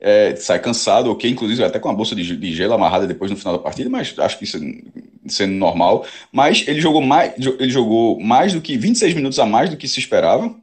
é, 0.06 0.36
sai 0.36 0.60
cansado, 0.60 1.10
ok, 1.10 1.28
inclusive 1.28 1.64
até 1.64 1.80
com 1.80 1.88
a 1.88 1.92
bolsa 1.92 2.14
de, 2.14 2.54
gelo 2.54 2.74
amarrada 2.74 3.08
depois 3.08 3.28
no 3.28 3.36
final 3.36 3.56
da 3.56 3.62
partida, 3.62 3.90
mas 3.90 4.16
acho 4.16 4.38
que 4.38 4.44
isso 4.44 4.56
sendo 5.26 5.54
normal. 5.54 6.06
Mas 6.32 6.64
ele 6.68 6.80
jogou 6.80 7.02
mais, 7.02 7.34
ele 7.36 7.70
jogou 7.70 8.20
mais 8.20 8.52
do 8.52 8.60
que 8.60 8.76
26 8.78 9.14
minutos 9.14 9.38
a 9.40 9.44
mais 9.46 9.68
do 9.68 9.76
que 9.76 9.88
se 9.88 9.98
esperava. 9.98 10.54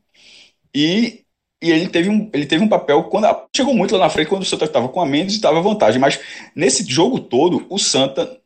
E, 0.76 1.26
e 1.62 1.72
ele, 1.72 1.90
teve 1.90 2.10
um, 2.10 2.30
ele 2.34 2.46
teve 2.46 2.64
um 2.64 2.70
papel 2.70 3.04
quando 3.06 3.28
chegou 3.56 3.74
muito 3.76 3.96
lá 3.98 4.06
na 4.06 4.10
frente 4.10 4.30
quando 4.30 4.44
o 4.44 4.46
Santa 4.46 4.66
estava 4.66 4.90
com 4.90 5.02
a 5.02 5.06
menos 5.06 5.34
e 5.34 5.38
estava 5.38 5.62
vantagem. 5.62 6.00
Mas 6.00 6.20
nesse 6.56 6.86
jogo 6.90 7.20
todo, 7.20 7.66
o 7.70 7.78
Santa 7.80 8.40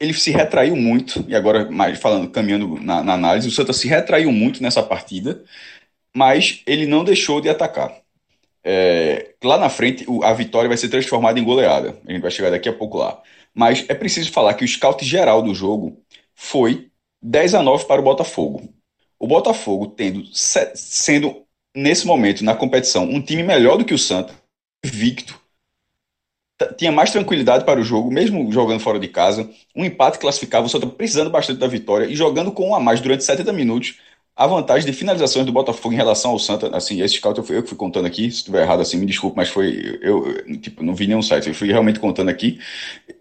ele 0.00 0.14
se 0.14 0.30
retraiu 0.30 0.76
muito, 0.76 1.24
e 1.28 1.34
agora 1.36 1.70
mais 1.70 1.98
falando, 2.00 2.30
caminhando 2.30 2.80
na, 2.82 3.02
na 3.02 3.14
análise, 3.14 3.48
o 3.48 3.52
Santa 3.52 3.72
se 3.72 3.88
retraiu 3.88 4.32
muito 4.32 4.62
nessa 4.62 4.82
partida, 4.82 5.44
mas 6.16 6.62
ele 6.66 6.86
não 6.86 7.04
deixou 7.04 7.40
de 7.40 7.48
atacar. 7.48 7.92
É, 8.64 9.34
lá 9.42 9.58
na 9.58 9.68
frente, 9.68 10.06
a 10.22 10.32
vitória 10.32 10.68
vai 10.68 10.76
ser 10.76 10.88
transformada 10.88 11.38
em 11.38 11.44
goleada. 11.44 11.98
A 12.06 12.12
gente 12.12 12.22
vai 12.22 12.30
chegar 12.30 12.50
daqui 12.50 12.68
a 12.68 12.72
pouco 12.72 12.98
lá. 12.98 13.20
Mas 13.54 13.84
é 13.88 13.94
preciso 13.94 14.30
falar 14.30 14.54
que 14.54 14.64
o 14.64 14.68
scout 14.68 15.04
geral 15.04 15.42
do 15.42 15.54
jogo 15.54 16.02
foi 16.34 16.90
10 17.22 17.54
a 17.54 17.62
9 17.62 17.86
para 17.86 18.00
o 18.00 18.04
Botafogo. 18.04 18.68
O 19.18 19.26
Botafogo 19.26 19.88
tendo 19.88 20.24
sendo 20.32 21.44
nesse 21.74 22.06
momento 22.06 22.44
na 22.44 22.54
competição 22.54 23.04
um 23.04 23.20
time 23.20 23.42
melhor 23.42 23.76
do 23.76 23.84
que 23.84 23.94
o 23.94 23.98
Santa, 23.98 24.34
invicto, 24.84 25.40
tinha 26.76 26.90
mais 26.90 27.10
tranquilidade 27.10 27.64
para 27.64 27.80
o 27.80 27.84
jogo, 27.84 28.10
mesmo 28.10 28.50
jogando 28.50 28.80
fora 28.80 28.98
de 28.98 29.08
casa. 29.08 29.48
Um 29.74 29.84
empate 29.84 30.18
classificava, 30.18 30.66
o 30.66 30.68
Santa 30.68 30.86
precisando 30.86 31.30
bastante 31.30 31.58
da 31.58 31.68
vitória 31.68 32.06
e 32.06 32.16
jogando 32.16 32.50
com 32.50 32.70
um 32.70 32.74
a 32.74 32.80
mais 32.80 33.00
durante 33.00 33.24
70 33.24 33.52
minutos 33.52 33.98
a 34.38 34.46
vantagem 34.46 34.88
de 34.88 34.96
finalizações 34.96 35.44
do 35.44 35.50
Botafogo 35.50 35.92
em 35.92 35.96
relação 35.96 36.30
ao 36.30 36.38
Santa, 36.38 36.74
assim, 36.76 37.02
esse 37.02 37.16
scout 37.16 37.36
eu, 37.36 37.42
fui, 37.42 37.56
eu 37.56 37.62
que 37.64 37.70
fui 37.70 37.76
contando 37.76 38.06
aqui, 38.06 38.30
se 38.30 38.36
estiver 38.36 38.62
errado 38.62 38.80
assim, 38.80 38.96
me 38.96 39.04
desculpe, 39.04 39.36
mas 39.36 39.48
foi, 39.48 39.98
eu, 40.00 40.56
tipo, 40.58 40.84
não 40.84 40.94
vi 40.94 41.08
nenhum 41.08 41.20
site, 41.20 41.48
eu 41.48 41.54
fui 41.54 41.66
realmente 41.66 41.98
contando 41.98 42.28
aqui, 42.28 42.60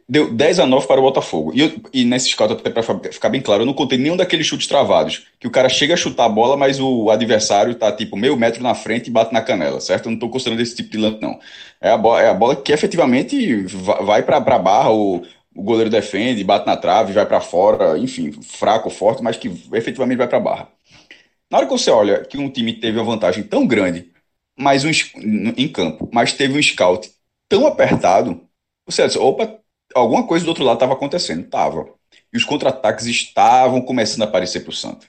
deu 0.08 0.32
10 0.32 0.60
a 0.60 0.68
9 0.68 0.86
para 0.86 1.00
o 1.00 1.04
Botafogo, 1.04 1.52
e, 1.56 1.62
eu, 1.62 1.72
e 1.92 2.06
nesse 2.06 2.30
scout, 2.30 2.54
até 2.54 2.70
para 2.70 2.84
ficar 2.84 3.30
bem 3.30 3.42
claro, 3.42 3.64
eu 3.64 3.66
não 3.66 3.74
contei 3.74 3.98
nenhum 3.98 4.16
daqueles 4.16 4.46
chutes 4.46 4.68
travados, 4.68 5.26
que 5.40 5.48
o 5.48 5.50
cara 5.50 5.68
chega 5.70 5.96
a 5.96 5.98
chutar 5.98 6.26
a 6.26 6.30
bola, 6.30 6.56
mas 6.56 6.80
o 6.80 7.10
adversário 7.10 7.74
tá, 7.74 7.92
tipo, 7.92 8.16
meio 8.16 8.38
metro 8.38 8.62
na 8.62 8.76
frente 8.76 9.08
e 9.08 9.12
bate 9.12 9.34
na 9.34 9.42
canela, 9.42 9.82
certo? 9.82 10.06
Eu 10.06 10.10
não 10.12 10.18
estou 10.18 10.30
considerando 10.30 10.62
esse 10.62 10.76
tipo 10.76 10.92
de 10.92 11.00
lance, 11.00 11.20
não. 11.20 11.40
É 11.82 11.90
a, 11.90 11.98
bola, 11.98 12.22
é 12.22 12.30
a 12.30 12.34
bola 12.36 12.56
que 12.56 12.72
efetivamente 12.72 13.66
vai 13.66 14.22
para 14.22 14.38
a 14.38 14.60
barra, 14.60 14.92
o 14.92 15.24
goleiro 15.56 15.90
defende, 15.90 16.44
bate 16.44 16.68
na 16.68 16.78
trave, 16.78 17.12
vai 17.14 17.26
para 17.26 17.42
fora, 17.42 17.98
enfim, 17.98 18.32
fraco, 18.32 18.92
forte, 18.92 19.24
mas 19.24 19.36
que 19.36 19.52
efetivamente 19.74 20.20
vai 20.20 20.28
para 20.28 20.38
a 20.38 20.42
barra. 20.42 20.77
Na 21.50 21.60
hora 21.60 21.68
que 21.68 21.72
você 21.72 21.90
olha 21.90 22.24
que 22.26 22.38
um 22.38 22.50
time 22.50 22.74
teve 22.74 22.98
uma 22.98 23.06
vantagem 23.06 23.44
tão 23.44 23.66
grande 23.66 24.12
mas 24.58 24.84
um, 24.84 24.90
em 25.56 25.68
campo, 25.68 26.10
mas 26.12 26.34
teve 26.34 26.58
um 26.58 26.62
scout 26.62 27.12
tão 27.48 27.68
apertado, 27.68 28.42
você 28.86 29.06
disse, 29.06 29.20
opa, 29.20 29.60
alguma 29.94 30.26
coisa 30.26 30.44
do 30.44 30.50
outro 30.50 30.64
lado 30.64 30.78
estava 30.78 30.94
acontecendo. 30.94 31.48
Tava. 31.48 31.88
E 32.34 32.38
os 32.38 32.44
contra-ataques 32.44 33.06
estavam 33.06 33.82
começando 33.82 34.24
a 34.24 34.26
aparecer 34.26 34.62
para 34.62 34.72
o 34.72 34.74
Santa. 34.74 35.06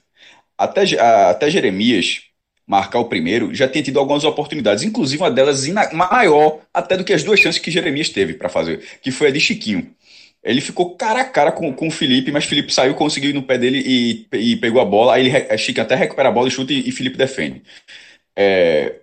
Até, 0.57 0.83
até 0.99 1.49
Jeremias 1.49 2.23
marcar 2.67 2.99
o 2.99 3.05
primeiro, 3.05 3.53
já 3.53 3.67
tinha 3.67 3.83
tido 3.83 3.97
algumas 3.97 4.23
oportunidades, 4.23 4.83
inclusive 4.83 5.23
uma 5.23 5.31
delas 5.31 5.65
maior 5.91 6.59
até 6.71 6.95
do 6.95 7.03
que 7.03 7.11
as 7.11 7.23
duas 7.23 7.39
chances 7.39 7.59
que 7.59 7.71
Jeremias 7.71 8.09
teve 8.09 8.35
para 8.35 8.47
fazer, 8.47 8.99
que 9.01 9.09
foi 9.09 9.29
a 9.29 9.31
de 9.31 9.39
Chiquinho. 9.39 9.91
Ele 10.43 10.61
ficou 10.61 10.95
cara 10.95 11.21
a 11.21 11.25
cara 11.25 11.51
com, 11.51 11.73
com 11.73 11.87
o 11.87 11.91
Felipe, 11.91 12.31
mas 12.31 12.45
Felipe 12.45 12.73
saiu, 12.73 12.95
conseguiu 12.95 13.31
ir 13.31 13.33
no 13.33 13.43
pé 13.43 13.57
dele 13.57 13.83
e, 13.85 14.27
e 14.37 14.55
pegou 14.55 14.81
a 14.81 14.85
bola. 14.85 15.15
Aí 15.15 15.27
ele, 15.27 15.37
a 15.37 15.57
Chique 15.57 15.81
até 15.81 15.95
recupera 15.95 16.29
a 16.29 16.31
bola 16.31 16.47
e 16.47 16.51
chuta 16.51 16.71
e, 16.71 16.87
e 16.87 16.91
Felipe 16.91 17.17
defende. 17.17 17.61
É, 18.35 19.01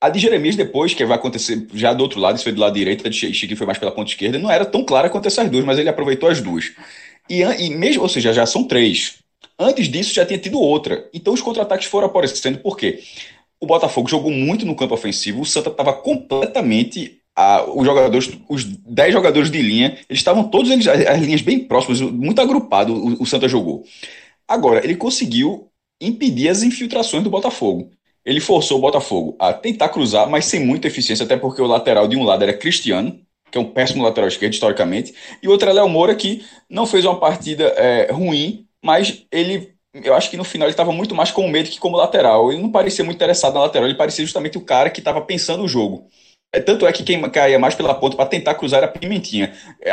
a 0.00 0.08
de 0.08 0.20
Jeremias 0.20 0.54
depois, 0.54 0.94
que 0.94 1.04
vai 1.04 1.16
acontecer 1.16 1.66
já 1.74 1.92
do 1.92 2.02
outro 2.02 2.20
lado, 2.20 2.36
isso 2.36 2.44
foi 2.44 2.52
do 2.52 2.60
lado 2.60 2.74
direito, 2.74 3.06
a 3.06 3.10
de 3.10 3.34
Chique 3.34 3.56
foi 3.56 3.66
mais 3.66 3.78
pela 3.78 3.90
ponta 3.90 4.10
esquerda, 4.10 4.38
não 4.38 4.50
era 4.50 4.64
tão 4.64 4.84
clara 4.84 5.10
quanto 5.10 5.26
essas 5.26 5.50
duas, 5.50 5.64
mas 5.64 5.78
ele 5.78 5.88
aproveitou 5.88 6.28
as 6.28 6.40
duas. 6.40 6.72
E, 7.28 7.42
e 7.42 7.70
mesmo, 7.70 8.02
ou 8.02 8.08
seja, 8.08 8.32
já 8.32 8.46
são 8.46 8.62
três. 8.64 9.18
Antes 9.58 9.88
disso 9.88 10.14
já 10.14 10.24
tinha 10.24 10.38
tido 10.38 10.60
outra. 10.60 11.08
Então 11.12 11.34
os 11.34 11.42
contra-ataques 11.42 11.88
foram 11.88 12.06
aparecendo, 12.06 12.58
por 12.58 12.76
quê? 12.76 13.02
O 13.60 13.66
Botafogo 13.66 14.08
jogou 14.08 14.30
muito 14.30 14.64
no 14.64 14.76
campo 14.76 14.94
ofensivo, 14.94 15.40
o 15.40 15.46
Santa 15.46 15.70
estava 15.70 15.92
completamente 15.92 17.17
a, 17.38 17.64
os 17.70 17.86
jogadores, 17.86 18.36
os 18.48 18.64
10 18.64 19.12
jogadores 19.12 19.48
de 19.48 19.62
linha, 19.62 19.96
eles 20.08 20.18
estavam 20.18 20.42
todos 20.42 20.72
eles, 20.72 20.88
as 20.88 21.20
linhas 21.20 21.40
bem 21.40 21.60
próximas, 21.60 22.00
muito 22.00 22.40
agrupado 22.40 22.92
o, 22.92 23.22
o 23.22 23.26
Santa 23.26 23.46
jogou. 23.46 23.84
Agora, 24.48 24.84
ele 24.84 24.96
conseguiu 24.96 25.70
impedir 26.00 26.48
as 26.48 26.64
infiltrações 26.64 27.22
do 27.22 27.30
Botafogo. 27.30 27.92
Ele 28.24 28.40
forçou 28.40 28.78
o 28.78 28.80
Botafogo 28.80 29.36
a 29.38 29.52
tentar 29.52 29.88
cruzar, 29.90 30.28
mas 30.28 30.46
sem 30.46 30.58
muita 30.58 30.88
eficiência, 30.88 31.24
até 31.24 31.36
porque 31.36 31.62
o 31.62 31.66
lateral 31.66 32.08
de 32.08 32.16
um 32.16 32.24
lado 32.24 32.42
era 32.42 32.52
Cristiano, 32.52 33.20
que 33.52 33.56
é 33.56 33.60
um 33.60 33.70
péssimo 33.70 34.02
lateral 34.02 34.26
esquerdo 34.26 34.54
historicamente, 34.54 35.14
e 35.40 35.46
o 35.46 35.52
outro 35.52 35.70
é 35.70 35.72
Léo 35.72 35.88
Moura, 35.88 36.16
que 36.16 36.44
não 36.68 36.86
fez 36.86 37.04
uma 37.04 37.20
partida 37.20 37.64
é, 37.76 38.10
ruim, 38.10 38.66
mas 38.82 39.24
ele 39.30 39.78
eu 39.94 40.14
acho 40.14 40.30
que 40.30 40.36
no 40.36 40.44
final 40.44 40.66
ele 40.66 40.72
estava 40.72 40.92
muito 40.92 41.14
mais 41.14 41.30
com 41.30 41.48
medo 41.48 41.70
que 41.70 41.78
como 41.78 41.96
lateral. 41.96 42.52
Ele 42.52 42.60
não 42.60 42.70
parecia 42.70 43.04
muito 43.04 43.16
interessado 43.16 43.54
na 43.54 43.60
lateral, 43.60 43.88
ele 43.88 43.96
parecia 43.96 44.24
justamente 44.24 44.58
o 44.58 44.60
cara 44.60 44.90
que 44.90 45.00
estava 45.00 45.20
pensando 45.20 45.64
o 45.64 45.68
jogo. 45.68 46.06
É, 46.52 46.60
tanto 46.60 46.86
é 46.86 46.92
que 46.92 47.02
quem 47.02 47.20
caía 47.30 47.58
mais 47.58 47.74
pela 47.74 47.94
ponta 47.94 48.16
para 48.16 48.26
tentar 48.26 48.54
cruzar 48.54 48.78
era 48.78 48.88
Pimentinha. 48.88 49.52
É, 49.80 49.92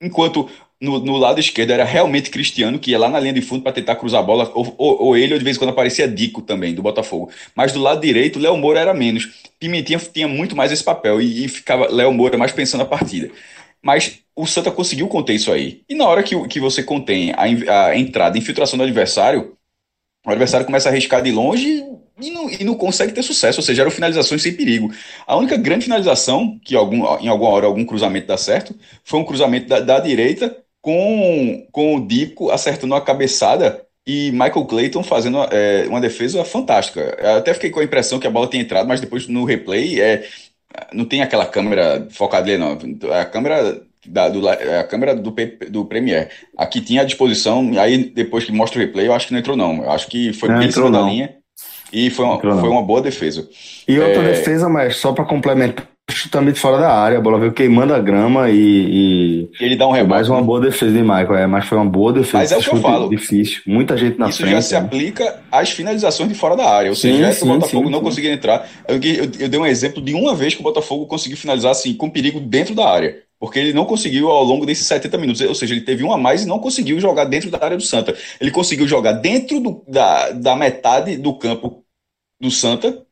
enquanto 0.00 0.48
no, 0.80 0.98
no, 0.98 1.16
lado 1.16 1.38
esquerdo 1.38 1.70
era 1.70 1.84
realmente 1.84 2.30
Cristiano, 2.30 2.78
que 2.78 2.90
ia 2.90 2.98
lá 2.98 3.08
na 3.08 3.20
linha 3.20 3.32
de 3.32 3.40
fundo 3.40 3.62
para 3.62 3.72
tentar 3.72 3.94
cruzar 3.96 4.20
a 4.20 4.22
bola, 4.22 4.50
ou, 4.54 4.74
ou, 4.76 5.02
ou, 5.02 5.16
ele, 5.16 5.32
ou 5.32 5.38
de 5.38 5.44
vez 5.44 5.56
em 5.56 5.60
quando 5.60 5.70
aparecia 5.70 6.08
Dico 6.08 6.42
também, 6.42 6.74
do 6.74 6.82
Botafogo. 6.82 7.30
Mas 7.54 7.72
do 7.72 7.80
lado 7.80 8.00
direito, 8.00 8.38
Léo 8.38 8.56
Moura 8.56 8.80
era 8.80 8.92
menos. 8.92 9.50
Pimentinha 9.60 9.98
tinha 9.98 10.26
muito 10.26 10.56
mais 10.56 10.72
esse 10.72 10.82
papel 10.82 11.20
e, 11.20 11.44
e 11.44 11.48
ficava 11.48 11.88
Léo 11.88 12.12
Moura 12.12 12.36
mais 12.36 12.52
pensando 12.52 12.80
a 12.82 12.86
partida. 12.86 13.30
Mas 13.80 14.20
o 14.34 14.46
Santa 14.46 14.70
conseguiu 14.70 15.08
conter 15.08 15.34
isso 15.34 15.52
aí. 15.52 15.82
E 15.88 15.94
na 15.94 16.06
hora 16.06 16.22
que, 16.22 16.36
que 16.48 16.58
você 16.58 16.82
contém 16.82 17.32
a, 17.32 17.42
a 17.88 17.96
entrada, 17.96 18.36
a 18.36 18.38
infiltração 18.38 18.76
do 18.76 18.84
adversário, 18.84 19.56
o 20.26 20.30
adversário 20.30 20.66
começa 20.66 20.88
a 20.88 20.92
arriscar 20.92 21.22
de 21.22 21.30
longe 21.30 21.84
e 22.22 22.30
não, 22.30 22.50
e 22.50 22.64
não 22.64 22.74
consegue 22.74 23.12
ter 23.12 23.22
sucesso, 23.22 23.60
ou 23.60 23.64
seja, 23.64 23.82
eram 23.82 23.90
finalizações 23.90 24.42
sem 24.42 24.54
perigo. 24.54 24.90
A 25.26 25.36
única 25.36 25.56
grande 25.56 25.84
finalização, 25.84 26.58
que 26.64 26.74
algum, 26.74 26.98
em 27.18 27.28
alguma 27.28 27.50
hora 27.50 27.66
algum 27.66 27.84
cruzamento 27.84 28.26
dá 28.26 28.36
certo, 28.36 28.74
foi 29.04 29.20
um 29.20 29.24
cruzamento 29.24 29.68
da, 29.68 29.80
da 29.80 30.00
direita 30.00 30.56
com, 30.80 31.66
com 31.70 31.96
o 31.96 32.06
Dico 32.06 32.50
acertando 32.50 32.94
a 32.94 33.00
cabeçada 33.00 33.84
e 34.06 34.32
Michael 34.32 34.64
Clayton 34.66 35.02
fazendo 35.02 35.38
é, 35.50 35.86
uma 35.88 36.00
defesa 36.00 36.44
fantástica. 36.44 37.16
Eu 37.20 37.36
até 37.36 37.54
fiquei 37.54 37.70
com 37.70 37.80
a 37.80 37.84
impressão 37.84 38.18
que 38.18 38.26
a 38.26 38.30
bola 38.30 38.48
tinha 38.48 38.62
entrado, 38.62 38.88
mas 38.88 39.00
depois 39.00 39.28
no 39.28 39.44
replay 39.44 40.00
é, 40.00 40.26
não 40.92 41.04
tem 41.04 41.22
aquela 41.22 41.46
câmera 41.46 42.06
focada 42.10 42.50
ali, 42.50 42.58
não. 42.58 42.78
A 43.12 43.24
câmera 43.24 43.82
da, 44.06 44.28
do, 44.28 44.48
a 44.48 44.84
câmera 44.84 45.14
do, 45.14 45.34
do 45.70 45.84
Premiere. 45.84 46.28
Aqui 46.56 46.80
tinha 46.80 47.02
à 47.02 47.04
disposição, 47.04 47.70
aí 47.78 47.98
depois 47.98 48.44
que 48.44 48.52
mostra 48.52 48.80
o 48.80 48.84
replay, 48.84 49.06
eu 49.06 49.14
acho 49.14 49.28
que 49.28 49.32
não 49.32 49.40
entrou, 49.40 49.56
não. 49.56 49.84
Eu 49.84 49.90
acho 49.90 50.08
que 50.08 50.32
foi 50.32 50.48
bem 50.48 50.68
em 50.68 50.70
cima 50.70 50.90
da 50.90 51.02
linha. 51.02 51.36
E 51.92 52.10
foi 52.10 52.24
uma, 52.24 52.38
foi 52.38 52.68
uma 52.68 52.82
boa 52.82 53.02
defesa. 53.02 53.48
E 53.86 53.98
outra 53.98 54.22
é... 54.22 54.32
defesa, 54.32 54.68
mas 54.68 54.96
só 54.96 55.12
para 55.12 55.24
complementar, 55.24 55.86
chutando 56.10 56.52
de 56.52 56.58
fora 56.58 56.78
da 56.78 56.92
área, 56.92 57.18
a 57.18 57.20
bola 57.20 57.38
veio 57.38 57.52
queimando 57.52 57.94
a 57.94 57.98
grama 57.98 58.50
e. 58.50 58.56
e 58.56 59.50
ele 59.60 59.76
dá 59.76 59.86
um 59.86 59.92
rebote. 59.92 60.10
Mais 60.10 60.28
uma 60.28 60.42
boa 60.42 60.60
defesa 60.60 60.92
de 60.92 61.02
Michael, 61.02 61.36
é, 61.36 61.46
mas 61.46 61.66
foi 61.66 61.78
uma 61.78 61.88
boa 61.88 62.12
defesa. 62.12 62.38
Mas 62.38 62.52
é 62.52 62.58
o 62.58 62.60
que 62.60 62.68
eu 62.70 62.80
falo. 62.80 63.08
Difícil, 63.08 63.62
muita 63.66 63.96
gente 63.96 64.18
na 64.18 64.28
Isso 64.28 64.38
frente. 64.38 64.50
Isso 64.50 64.56
já 64.56 64.62
se 64.62 64.74
né? 64.74 64.80
aplica 64.80 65.40
às 65.50 65.70
finalizações 65.70 66.28
de 66.28 66.34
fora 66.34 66.56
da 66.56 66.68
área. 66.68 66.90
Ou 66.90 66.94
sim, 66.94 67.16
seja, 67.16 67.32
sim, 67.32 67.44
o 67.44 67.54
Botafogo 67.54 67.86
sim, 67.86 67.92
não 67.92 68.00
conseguia 68.00 68.32
entrar. 68.32 68.68
Eu, 68.88 68.96
eu, 68.96 69.30
eu, 69.38 69.48
dei 69.48 69.60
um 69.60 69.66
exemplo 69.66 70.02
de 70.02 70.14
uma 70.14 70.34
vez 70.34 70.54
que 70.54 70.60
o 70.60 70.64
Botafogo 70.64 71.06
conseguiu 71.06 71.36
finalizar 71.36 71.72
assim, 71.72 71.94
com 71.94 72.10
perigo 72.10 72.40
dentro 72.40 72.74
da 72.74 72.88
área. 72.88 73.22
Porque 73.38 73.58
ele 73.58 73.72
não 73.72 73.84
conseguiu 73.84 74.30
ao 74.30 74.44
longo 74.44 74.64
desses 74.64 74.86
70 74.86 75.18
minutos. 75.18 75.40
Ou 75.42 75.54
seja, 75.54 75.74
ele 75.74 75.80
teve 75.80 76.04
um 76.04 76.12
a 76.12 76.16
mais 76.16 76.44
e 76.44 76.46
não 76.46 76.60
conseguiu 76.60 77.00
jogar 77.00 77.24
dentro 77.24 77.50
da 77.50 77.58
área 77.60 77.76
do 77.76 77.82
Santa. 77.82 78.14
Ele 78.40 78.52
conseguiu 78.52 78.86
jogar 78.86 79.12
dentro 79.12 79.58
do, 79.58 79.82
da, 79.88 80.30
da 80.30 80.54
metade 80.54 81.16
do 81.16 81.34
campo 81.34 81.81
do 82.42 82.50
Santa, 82.50 83.06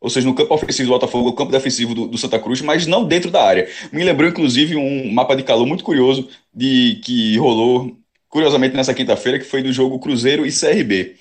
ou 0.00 0.10
seja, 0.10 0.26
no 0.26 0.34
campo 0.34 0.52
ofensivo 0.52 0.88
do 0.88 0.94
Botafogo, 0.94 1.28
o 1.28 1.32
campo 1.32 1.52
defensivo 1.52 1.94
do, 1.94 2.08
do, 2.08 2.18
Santa 2.18 2.38
Cruz, 2.38 2.60
mas 2.60 2.86
não 2.86 3.06
dentro 3.06 3.30
da 3.30 3.44
área. 3.44 3.68
Me 3.92 4.02
lembrou, 4.02 4.28
inclusive, 4.28 4.76
um 4.76 5.12
mapa 5.12 5.36
de 5.36 5.44
calor 5.44 5.64
muito 5.64 5.84
curioso 5.84 6.28
de 6.52 7.00
que 7.04 7.36
rolou, 7.38 7.96
curiosamente, 8.28 8.74
nessa 8.74 8.92
quinta-feira, 8.92 9.38
que 9.38 9.44
foi 9.44 9.62
do 9.62 9.72
jogo 9.72 10.00
Cruzeiro 10.00 10.44
e 10.44 10.50
CRB. 10.50 11.16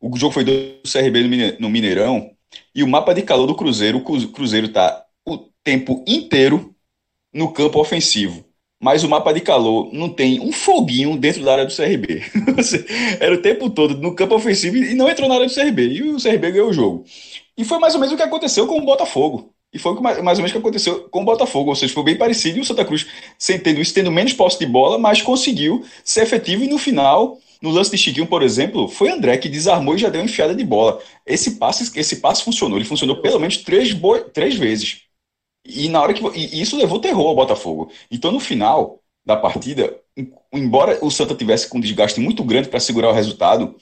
O 0.00 0.16
jogo 0.16 0.32
foi 0.32 0.44
do 0.44 0.52
CRB 0.90 1.56
no 1.58 1.68
Mineirão, 1.68 2.30
e 2.74 2.82
o 2.84 2.88
mapa 2.88 3.12
de 3.12 3.22
calor 3.22 3.46
do 3.46 3.54
Cruzeiro, 3.54 3.98
o 3.98 4.28
Cruzeiro 4.28 4.68
está 4.68 5.04
o 5.26 5.38
tempo 5.64 6.04
inteiro 6.06 6.74
no 7.34 7.52
campo 7.52 7.80
ofensivo 7.80 8.49
mas 8.80 9.04
o 9.04 9.08
mapa 9.08 9.32
de 9.32 9.40
calor 9.40 9.90
não 9.92 10.08
tem 10.08 10.40
um 10.40 10.50
foguinho 10.50 11.14
dentro 11.18 11.44
da 11.44 11.52
área 11.52 11.66
do 11.66 11.76
CRB. 11.76 12.22
Era 13.20 13.34
o 13.34 13.42
tempo 13.42 13.68
todo 13.68 13.98
no 13.98 14.14
campo 14.14 14.34
ofensivo 14.34 14.78
e 14.78 14.94
não 14.94 15.08
entrou 15.08 15.28
na 15.28 15.34
área 15.34 15.46
do 15.46 15.54
CRB. 15.54 15.86
E 15.88 16.02
o 16.02 16.16
CRB 16.16 16.52
ganhou 16.52 16.70
o 16.70 16.72
jogo. 16.72 17.04
E 17.58 17.62
foi 17.62 17.78
mais 17.78 17.94
ou 17.94 18.00
menos 18.00 18.14
o 18.14 18.16
que 18.16 18.22
aconteceu 18.22 18.66
com 18.66 18.78
o 18.78 18.84
Botafogo. 18.84 19.52
E 19.72 19.78
foi 19.78 19.94
mais 20.00 20.16
ou 20.18 20.24
menos 20.24 20.50
o 20.50 20.52
que 20.52 20.58
aconteceu 20.58 21.08
com 21.10 21.20
o 21.20 21.24
Botafogo. 21.26 21.68
Ou 21.68 21.76
seja, 21.76 21.92
foi 21.92 22.02
bem 22.04 22.16
parecido. 22.16 22.56
E 22.56 22.62
o 22.62 22.64
Santa 22.64 22.82
Cruz, 22.82 23.06
sem 23.38 23.58
tendo 23.58 23.82
isso, 23.82 23.92
tendo 23.92 24.10
menos 24.10 24.32
posse 24.32 24.58
de 24.58 24.64
bola, 24.64 24.98
mas 24.98 25.20
conseguiu 25.20 25.84
ser 26.02 26.22
efetivo. 26.22 26.64
E 26.64 26.66
no 26.66 26.78
final, 26.78 27.38
no 27.60 27.70
lance 27.70 27.90
de 27.90 27.98
Chiquinho, 27.98 28.26
por 28.26 28.42
exemplo, 28.42 28.88
foi 28.88 29.10
André 29.10 29.36
que 29.36 29.48
desarmou 29.50 29.94
e 29.94 29.98
já 29.98 30.08
deu 30.08 30.22
uma 30.22 30.24
enfiada 30.24 30.54
de 30.54 30.64
bola. 30.64 30.98
Esse 31.26 31.56
passe, 31.56 31.92
esse 31.98 32.16
passe 32.16 32.42
funcionou. 32.42 32.78
Ele 32.78 32.86
funcionou 32.86 33.16
pelo 33.16 33.38
menos 33.38 33.58
três, 33.58 33.94
três 34.32 34.54
vezes. 34.54 35.02
E 35.64 35.88
na 35.88 36.00
hora 36.02 36.14
que 36.14 36.22
e 36.36 36.60
isso 36.60 36.76
levou 36.76 37.00
terror 37.00 37.28
ao 37.28 37.36
Botafogo. 37.36 37.90
Então 38.10 38.32
no 38.32 38.40
final 38.40 39.00
da 39.24 39.36
partida, 39.36 40.00
embora 40.52 40.98
o 41.04 41.10
Santa 41.10 41.34
tivesse 41.34 41.68
com 41.68 41.78
um 41.78 41.80
desgaste 41.80 42.20
muito 42.20 42.42
grande 42.44 42.68
para 42.68 42.80
segurar 42.80 43.10
o 43.10 43.12
resultado, 43.12 43.76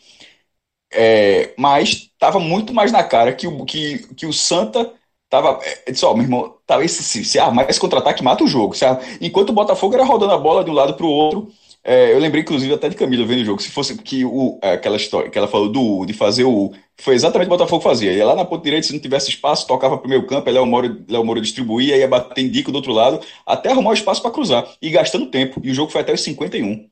é, 0.93 1.55
mas 1.59 2.11
estava 2.13 2.41
muito 2.41 2.73
mais 2.75 2.91
na 2.93 3.05
cara 3.05 3.33
que 3.35 3.47
o, 3.47 3.65
que, 3.65 3.99
que 4.15 4.27
o 4.27 4.33
Santa 4.33 4.93
tava. 5.29 5.61
É, 5.63 5.93
disse, 5.93 6.05
ó, 6.05 6.15
meu 6.15 6.25
irmão, 6.25 6.57
tava 6.67 6.85
esse, 6.85 7.03
se, 7.03 7.25
se 7.25 7.39
esse 7.69 7.81
contra-ataque 7.81 8.23
mata 8.23 8.45
o 8.45 8.49
jogo. 8.49 8.75
Se, 8.75 8.85
enquanto 9.21 9.51
o 9.51 9.53
Botafogo 9.53 9.95
era 9.95 10.05
rodando 10.05 10.33
a 10.33 10.39
bola 10.39 10.65
de 10.65 10.71
um 10.71 10.75
lado 10.75 10.95
para 10.95 11.07
o 11.07 11.11
outro, 11.11 11.53
É, 11.91 12.13
eu 12.13 12.19
lembrei, 12.19 12.43
inclusive, 12.43 12.75
até 12.75 12.87
de 12.91 12.97
Camila 12.97 13.25
vendo 13.25 13.41
o 13.41 13.45
jogo. 13.47 13.63
Se 13.63 13.71
fosse 13.71 13.97
que 13.97 14.23
o, 14.23 14.59
é, 14.63 14.73
aquela 14.73 14.99
história 14.99 15.31
que 15.31 15.39
ela 15.39 15.49
falou 15.49 15.71
do 15.73 16.05
de 16.05 16.13
fazer 16.13 16.45
o. 16.45 16.71
Foi 16.99 17.15
exatamente 17.15 17.47
o 17.47 17.49
que 17.49 17.55
o 17.55 17.57
Botafogo 17.57 17.83
fazia. 17.83 18.13
Ia 18.13 18.27
lá 18.27 18.37
na 18.37 18.45
ponta 18.45 18.63
direita, 18.63 18.87
se 18.87 18.93
não 18.93 19.01
tivesse 19.01 19.31
espaço, 19.31 19.67
tocava 19.67 19.97
para 19.97 20.07
o 20.07 20.11
meio 20.11 20.27
campo, 20.27 20.51
Léo 20.51 20.67
Moro, 20.67 21.03
Léo 21.09 21.25
Moro 21.25 21.41
distribuía, 21.41 21.97
ia 21.97 22.07
bater 22.07 22.45
em 22.45 22.51
dico 22.51 22.71
do 22.71 22.77
outro 22.77 22.93
lado, 22.93 23.21
até 23.47 23.71
arrumar 23.71 23.93
o 23.93 23.95
espaço 23.95 24.21
para 24.21 24.31
cruzar. 24.31 24.69
E 24.83 24.91
gastando 24.91 25.31
tempo. 25.31 25.63
E 25.65 25.71
o 25.71 25.75
jogo 25.75 25.91
foi 25.91 26.03
até 26.03 26.13
os 26.13 26.21
51. 26.21 26.91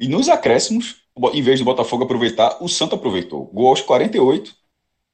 E 0.00 0.08
nos 0.08 0.28
acréscimos, 0.28 0.96
em 1.32 1.42
vez 1.42 1.60
do 1.60 1.64
Botafogo 1.64 2.02
aproveitar, 2.02 2.56
o 2.60 2.68
Santo 2.68 2.96
aproveitou. 2.96 3.44
Gol 3.54 3.68
aos 3.68 3.82
48 3.82 4.52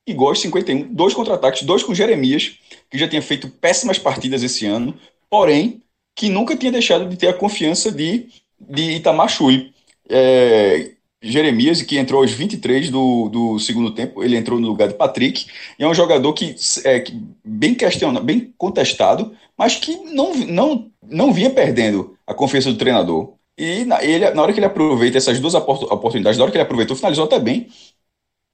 e 0.07 0.15
gol 0.15 0.29
aos 0.29 0.41
51. 0.41 0.95
Dois 0.95 1.13
contra-ataques, 1.13 1.63
dois 1.63 1.83
com 1.83 1.95
Jeremias, 1.95 2.59
que 2.91 2.97
já 2.97 3.07
tinha 3.07 3.21
feito 3.21 3.51
péssimas 3.51 3.99
partidas 3.99 4.43
esse 4.43 4.65
ano, 4.65 4.95
porém, 5.29 5.83
que 6.17 6.31
nunca 6.31 6.57
tinha 6.57 6.73
deixado 6.73 7.07
de 7.07 7.17
ter 7.19 7.29
a 7.29 7.35
confiança 7.35 7.93
de 7.93 8.29
de 8.69 8.93
Itamar 8.93 9.29
Chui. 9.29 9.73
É, 10.09 10.91
Jeremias, 11.25 11.81
que 11.81 11.97
entrou 11.97 12.21
aos 12.21 12.33
23 12.33 12.91
do, 12.91 13.29
do 13.31 13.59
segundo 13.59 13.91
tempo, 13.93 14.23
ele 14.23 14.37
entrou 14.37 14.61
no 14.61 14.69
lugar 14.69 14.89
de 14.89 14.95
Patrick, 14.95 15.47
é 15.79 15.89
um 15.89 15.95
jogador 15.95 16.33
que 16.35 16.55
é 16.85 17.01
que 17.01 17.19
bem 17.43 17.75
questionado, 17.75 18.25
bem 18.25 18.53
contestado, 18.59 19.35
mas 19.57 19.77
que 19.77 19.97
não, 20.13 20.35
não, 20.35 20.91
não 21.03 21.33
vinha 21.33 21.49
perdendo 21.49 22.15
a 22.27 22.35
confiança 22.35 22.71
do 22.71 22.77
treinador. 22.77 23.33
E 23.57 23.85
na, 23.85 24.05
ele, 24.05 24.29
na 24.31 24.43
hora 24.43 24.53
que 24.53 24.59
ele 24.59 24.67
aproveita 24.67 25.17
essas 25.17 25.41
duas 25.41 25.55
oportunidades, 25.55 26.37
na 26.37 26.45
hora 26.45 26.53
que 26.53 26.59
ele 26.59 26.65
aproveitou, 26.65 26.97
finalizou 26.97 27.25
até 27.25 27.39
bem, 27.39 27.69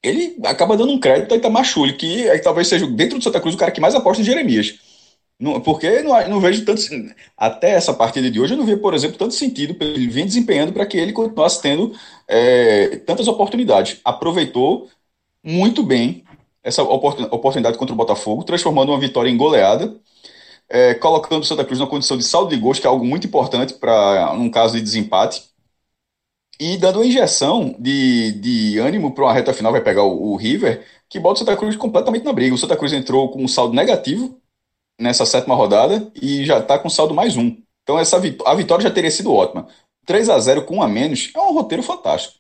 ele 0.03 0.37
acaba 0.45 0.77
dando 0.77 0.93
um 0.93 1.01
crédito 1.01 1.35
a 1.35 1.37
Itamar 1.37 1.65
Chuli, 1.65 1.95
que 1.95 2.29
aí, 2.31 2.39
talvez 2.39 2.69
seja 2.69 2.87
dentro 2.87 3.19
do 3.19 3.25
Santa 3.25 3.41
Cruz 3.41 3.55
o 3.55 3.59
cara 3.59 3.73
que 3.73 3.81
mais 3.81 3.95
aposta 3.95 4.23
em 4.23 4.25
Jeremias. 4.25 4.79
Não, 5.41 5.59
porque 5.61 6.03
não, 6.03 6.29
não 6.29 6.41
vejo 6.41 6.65
tanto. 6.67 6.83
Até 7.37 7.71
essa 7.71 7.95
partida 7.95 8.31
de 8.31 8.39
hoje, 8.39 8.53
eu 8.53 8.59
não 8.59 8.67
vi, 8.67 8.77
por 8.77 8.93
exemplo, 8.93 9.17
tanto 9.17 9.33
sentido 9.35 9.75
ele 9.83 10.07
vir 10.07 10.27
desempenhando 10.27 10.73
para 10.73 10.85
que 10.87 10.99
ele 10.99 11.13
continuasse 11.13 11.63
tendo 11.63 11.95
é, 12.29 12.97
tantas 12.99 13.27
oportunidades. 13.27 14.01
Aproveitou 14.05 14.91
muito 15.43 15.83
bem 15.83 16.25
essa 16.63 16.83
oportunidade 16.83 17.79
contra 17.79 17.95
o 17.95 17.97
Botafogo, 17.97 18.45
transformando 18.45 18.93
uma 18.93 19.01
vitória 19.01 19.31
em 19.31 19.37
goleada, 19.37 19.97
é, 20.69 20.95
colocando 20.95 21.43
o 21.43 21.47
Santa 21.47 21.65
Cruz 21.65 21.81
na 21.81 21.87
condição 21.87 22.19
de 22.19 22.25
saldo 22.25 22.51
de 22.51 22.57
gols, 22.61 22.79
que 22.79 22.87
é 22.87 22.91
algo 22.91 23.05
muito 23.07 23.27
importante 23.27 23.75
para 23.75 24.33
um 24.35 24.51
caso 24.51 24.77
de 24.77 24.83
desempate, 24.83 25.45
e 26.61 26.77
dando 26.77 26.97
uma 26.97 27.07
injeção 27.07 27.75
de, 27.79 28.33
de 28.33 28.79
ânimo 28.79 29.15
para 29.15 29.25
uma 29.25 29.33
reta 29.33 29.55
final, 29.55 29.73
vai 29.73 29.81
pegar 29.83 30.05
o, 30.05 30.33
o 30.33 30.37
River, 30.37 30.85
que 31.09 31.19
bota 31.19 31.37
o 31.37 31.39
Santa 31.39 31.57
Cruz 31.57 31.77
completamente 31.77 32.25
na 32.25 32.33
briga. 32.33 32.55
O 32.55 32.59
Santa 32.59 32.77
Cruz 32.77 32.93
entrou 32.93 33.31
com 33.31 33.43
um 33.43 33.49
saldo 33.49 33.75
negativo 33.75 34.40
nessa 35.01 35.25
sétima 35.25 35.55
rodada 35.55 36.11
e 36.21 36.45
já 36.45 36.59
está 36.59 36.79
com 36.79 36.91
saldo 36.91 37.15
mais 37.15 37.37
um. 37.37 37.57
Então 37.83 37.99
essa 37.99 38.17
a 38.17 38.55
vitória 38.55 38.83
já 38.83 38.91
teria 38.91 39.11
sido 39.11 39.33
ótima. 39.33 39.67
3 40.07 40.29
a 40.29 40.39
0 40.39 40.63
com 40.65 40.77
um 40.77 40.83
a 40.83 40.89
menos 40.89 41.31
é 41.35 41.41
um 41.41 41.53
roteiro 41.53 41.83
fantástico. 41.83 42.35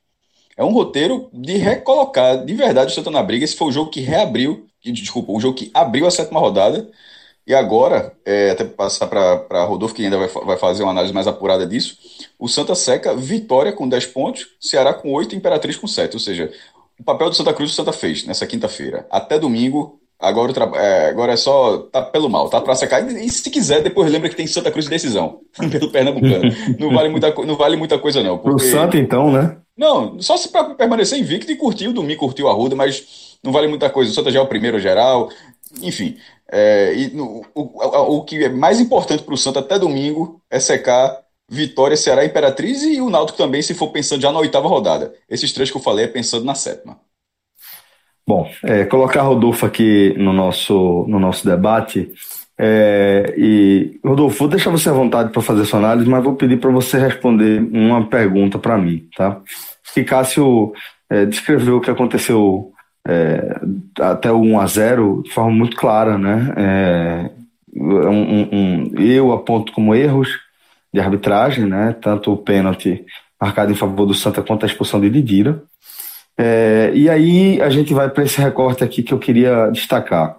É 0.57 0.65
um 0.65 0.73
roteiro 0.73 1.31
de 1.33 1.57
recolocar 1.57 2.45
de 2.45 2.55
verdade 2.55 2.93
o 2.93 2.95
Santa 2.95 3.11
na 3.11 3.23
briga. 3.23 3.45
Esse 3.45 3.57
foi 3.57 3.69
o 3.69 3.73
jogo 3.73 3.91
que 3.91 4.01
reabriu, 4.01 4.67
desculpa, 4.85 5.33
o 5.33 5.41
jogo 5.41 5.57
que 5.57 5.71
abriu 5.73 6.07
a 6.07 6.11
sétima 6.11 6.39
rodada. 6.39 6.91
E 7.47 7.55
agora, 7.55 8.13
é, 8.25 8.51
até 8.51 8.65
passar 8.65 9.07
para 9.07 9.65
Rodolfo, 9.65 9.95
que 9.95 10.05
ainda 10.05 10.19
vai, 10.19 10.29
vai 10.29 10.57
fazer 10.57 10.83
uma 10.83 10.93
análise 10.93 11.13
mais 11.13 11.27
apurada 11.27 11.67
disso, 11.67 11.97
o 12.39 12.47
Santa 12.47 12.75
seca 12.75 13.17
vitória 13.17 13.73
com 13.73 13.89
10 13.89 14.07
pontos, 14.07 14.49
Ceará 14.61 14.93
com 14.93 15.13
8 15.13 15.35
Imperatriz 15.35 15.77
com 15.77 15.87
7. 15.87 16.15
Ou 16.15 16.21
seja, 16.21 16.53
o 16.99 17.03
papel 17.03 17.31
do 17.31 17.37
Santa 17.37 17.55
Cruz 17.55 17.73
o 17.73 17.75
Santa 17.75 17.93
fez 17.93 18.25
nessa 18.25 18.47
quinta-feira. 18.47 19.07
Até 19.11 19.39
domingo, 19.39 20.00
Agora, 20.21 20.53
é, 20.77 21.09
agora 21.09 21.33
é 21.33 21.37
só. 21.37 21.79
Tá 21.91 22.03
pelo 22.03 22.29
mal, 22.29 22.51
tá 22.51 22.61
pra 22.61 22.75
secar. 22.75 23.11
E, 23.11 23.29
se 23.31 23.49
quiser, 23.49 23.83
depois 23.83 24.13
lembra 24.13 24.29
que 24.29 24.37
tem 24.37 24.47
Santa 24.47 24.71
Cruz 24.71 24.85
de 24.85 24.91
decisão. 24.91 25.41
pelo 25.71 25.91
Pernambucano. 25.91 26.53
Não 26.79 26.93
vale 26.93 27.09
muita, 27.09 27.35
não 27.45 27.57
vale 27.57 27.77
muita 27.77 27.99
coisa, 27.99 28.23
não. 28.23 28.37
Porque... 28.37 28.59
Pro 28.59 28.71
Santa, 28.71 28.99
então, 28.99 29.33
né? 29.33 29.57
Não, 29.75 30.21
só 30.21 30.37
se 30.37 30.51
pra 30.51 30.75
permanecer 30.75 31.19
invicto 31.19 31.51
e 31.51 31.57
curtir 31.57 31.89
o 31.89 31.93
domingo, 31.95 32.21
curtir 32.21 32.43
o 32.43 32.49
Arruda, 32.49 32.77
mas 32.77 33.39
não 33.43 33.51
vale 33.51 33.67
muita 33.67 33.89
coisa. 33.89 34.11
O 34.11 34.15
Santa 34.15 34.31
já 34.31 34.41
é 34.41 34.43
o 34.43 34.47
primeiro 34.47 34.79
geral. 34.79 35.31
Enfim. 35.81 36.19
É, 36.53 36.93
e 36.95 37.09
no, 37.15 37.43
o, 37.55 37.63
o, 37.63 38.17
o, 38.17 38.25
que 38.25 38.45
é 38.45 38.49
mais 38.51 38.79
importante 38.79 39.23
pro 39.23 39.39
Santa 39.39 39.61
até 39.61 39.79
domingo 39.79 40.43
é 40.51 40.61
secar 40.61 41.19
Vitória, 41.49 41.97
Ceará 41.97 42.25
Imperatriz 42.25 42.83
e 42.83 43.01
o 43.01 43.11
Náutico 43.11 43.39
também, 43.39 43.63
se 43.63 43.75
for 43.75 43.89
pensando 43.89 44.21
já 44.21 44.31
na 44.31 44.39
oitava 44.39 44.69
rodada. 44.69 45.15
Esses 45.29 45.53
três 45.53 45.71
que 45.71 45.77
eu 45.77 45.83
falei 45.83 46.05
é 46.05 46.09
pensando 46.09 46.45
na 46.45 46.55
sétima. 46.55 47.01
Bom, 48.27 48.49
é, 48.63 48.85
colocar 48.85 49.23
Rodolfo 49.23 49.67
aqui 49.67 50.15
no 50.17 50.33
nosso, 50.33 51.05
no 51.09 51.19
nosso 51.19 51.47
debate. 51.47 52.11
É, 52.57 53.35
e, 53.37 53.99
Rodolfo, 54.05 54.39
vou 54.39 54.49
deixar 54.49 54.71
você 54.71 54.89
à 54.89 54.93
vontade 54.93 55.31
para 55.31 55.41
fazer 55.41 55.65
sua 55.65 55.79
análise, 55.79 56.09
mas 56.09 56.23
vou 56.23 56.35
pedir 56.35 56.59
para 56.59 56.71
você 56.71 56.99
responder 56.99 57.61
uma 57.73 58.07
pergunta 58.07 58.59
para 58.59 58.77
mim, 58.77 59.09
tá? 59.17 59.41
Que 59.95 60.05
Cássio 60.05 60.73
é, 61.09 61.25
descreveu 61.25 61.79
o 61.79 61.81
que 61.81 61.91
aconteceu 61.91 62.73
é, 63.09 63.59
até 63.99 64.31
o 64.31 64.41
1 64.41 64.61
a 64.61 64.67
0 64.67 65.23
de 65.25 65.31
forma 65.31 65.51
muito 65.51 65.77
clara, 65.77 66.19
né? 66.19 66.55
É, 66.57 67.31
um, 67.75 68.49
um, 68.53 68.95
eu 68.99 69.33
aponto 69.33 69.73
como 69.73 69.95
erros 69.95 70.29
de 70.93 71.01
arbitragem, 71.01 71.67
né? 71.67 71.97
Tanto 72.01 72.33
o 72.33 72.37
pênalti 72.37 73.05
marcado 73.41 73.73
em 73.73 73.77
favor 73.77 74.07
do 74.07 74.15
Santa 74.15 74.43
quanto 74.43 74.65
a 74.65 74.67
expulsão 74.67 75.01
de 75.01 75.09
Didira. 75.09 75.63
É, 76.43 76.91
e 76.95 77.11
aí 77.11 77.61
a 77.61 77.69
gente 77.69 77.93
vai 77.93 78.09
para 78.09 78.25
esse 78.25 78.41
recorte 78.41 78.83
aqui 78.83 79.03
que 79.03 79.13
eu 79.13 79.19
queria 79.19 79.69
destacar. 79.69 80.39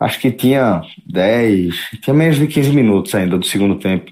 Acho 0.00 0.18
que 0.18 0.32
tinha 0.32 0.82
10, 1.06 2.00
tinha 2.02 2.12
menos 2.12 2.38
de 2.38 2.48
15 2.48 2.72
minutos 2.72 3.14
ainda 3.14 3.38
do 3.38 3.46
segundo 3.46 3.78
tempo. 3.78 4.10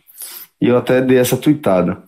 E 0.60 0.68
eu 0.68 0.76
até 0.76 1.02
dei 1.02 1.18
essa 1.18 1.36
tuitada. 1.36 2.00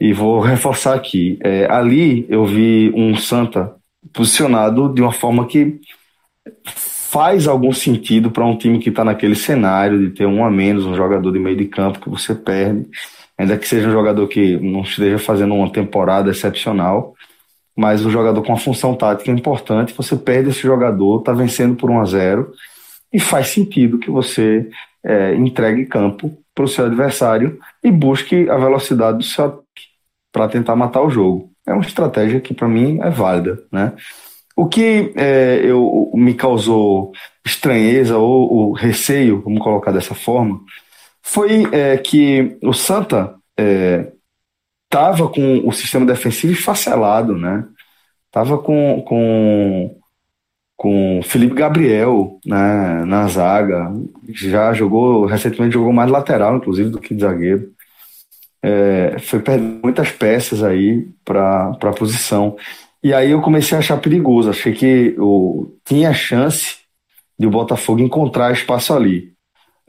E 0.00 0.14
vou 0.14 0.40
reforçar 0.40 0.94
aqui. 0.94 1.38
É, 1.42 1.70
ali 1.70 2.24
eu 2.30 2.46
vi 2.46 2.90
um 2.96 3.14
Santa 3.16 3.74
posicionado 4.14 4.94
de 4.94 5.02
uma 5.02 5.12
forma 5.12 5.46
que 5.46 5.78
faz 6.64 7.46
algum 7.46 7.72
sentido 7.72 8.30
para 8.30 8.46
um 8.46 8.56
time 8.56 8.78
que 8.78 8.88
está 8.88 9.04
naquele 9.04 9.34
cenário 9.34 9.98
de 9.98 10.14
ter 10.14 10.24
um 10.24 10.42
a 10.42 10.50
menos, 10.50 10.86
um 10.86 10.94
jogador 10.94 11.30
de 11.30 11.38
meio 11.38 11.56
de 11.56 11.66
campo 11.66 12.00
que 12.00 12.08
você 12.08 12.34
perde, 12.34 12.88
ainda 13.36 13.58
que 13.58 13.68
seja 13.68 13.88
um 13.88 13.92
jogador 13.92 14.26
que 14.26 14.56
não 14.56 14.82
esteja 14.82 15.18
fazendo 15.18 15.54
uma 15.54 15.70
temporada 15.70 16.30
excepcional, 16.30 17.14
mas 17.78 18.04
o 18.04 18.10
jogador 18.10 18.42
com 18.42 18.48
uma 18.48 18.58
função 18.58 18.92
tática 18.92 19.30
importante, 19.30 19.94
você 19.94 20.16
perde 20.16 20.50
esse 20.50 20.62
jogador, 20.62 21.20
está 21.20 21.32
vencendo 21.32 21.76
por 21.76 21.88
1 21.88 22.00
a 22.00 22.04
0 22.06 22.52
e 23.12 23.20
faz 23.20 23.50
sentido 23.50 24.00
que 24.00 24.10
você 24.10 24.68
é, 25.04 25.36
entregue 25.36 25.86
campo 25.86 26.36
para 26.52 26.64
o 26.64 26.68
seu 26.68 26.86
adversário 26.86 27.56
e 27.80 27.88
busque 27.88 28.50
a 28.50 28.56
velocidade 28.56 29.18
do 29.18 29.22
seu 29.22 29.44
ataque 29.44 29.62
para 30.32 30.48
tentar 30.48 30.74
matar 30.74 31.02
o 31.02 31.08
jogo. 31.08 31.52
É 31.64 31.72
uma 31.72 31.84
estratégia 31.84 32.40
que 32.40 32.52
para 32.52 32.66
mim 32.66 32.98
é 33.00 33.10
válida, 33.10 33.62
né? 33.70 33.92
O 34.56 34.66
que 34.66 35.12
é, 35.14 35.60
eu, 35.62 36.10
me 36.16 36.34
causou 36.34 37.12
estranheza 37.46 38.18
ou, 38.18 38.52
ou, 38.52 38.72
receio, 38.72 39.40
vamos 39.40 39.62
colocar 39.62 39.92
dessa 39.92 40.16
forma, 40.16 40.60
foi 41.22 41.68
é, 41.70 41.96
que 41.96 42.58
o 42.60 42.72
Santa 42.72 43.36
é, 43.56 44.10
tava 44.88 45.28
com 45.28 45.66
o 45.66 45.72
sistema 45.72 46.06
defensivo 46.06 46.52
esfacelado, 46.52 47.36
né? 47.36 47.64
Tava 48.30 48.58
com, 48.58 49.02
com, 49.06 49.96
com 50.76 51.20
Felipe 51.22 51.54
Gabriel 51.54 52.38
né, 52.44 53.04
na 53.04 53.26
zaga, 53.28 53.92
já 54.28 54.72
jogou, 54.72 55.26
recentemente 55.26 55.74
jogou 55.74 55.92
mais 55.92 56.10
lateral, 56.10 56.56
inclusive, 56.56 56.90
do 56.90 57.00
que 57.00 57.14
de 57.14 57.22
zagueiro. 57.22 57.72
É, 58.62 59.18
foi 59.20 59.40
perdendo 59.40 59.80
muitas 59.82 60.10
peças 60.10 60.62
aí 60.62 61.08
para 61.24 61.70
a 61.70 61.92
posição. 61.92 62.56
E 63.02 63.14
aí 63.14 63.30
eu 63.30 63.40
comecei 63.40 63.76
a 63.76 63.78
achar 63.78 64.00
perigoso, 64.00 64.50
achei 64.50 64.72
que 64.72 65.14
o, 65.18 65.72
tinha 65.84 66.12
chance 66.12 66.76
de 67.38 67.46
o 67.46 67.50
Botafogo 67.50 68.00
encontrar 68.00 68.52
espaço 68.52 68.92
ali. 68.92 69.32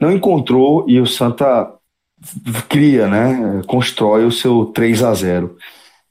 Não 0.00 0.12
encontrou 0.12 0.84
e 0.88 1.00
o 1.00 1.06
Santa 1.06 1.70
cria, 2.68 3.08
né, 3.08 3.62
constrói 3.66 4.24
o 4.24 4.32
seu 4.32 4.66
3 4.66 5.02
a 5.02 5.14
0. 5.14 5.56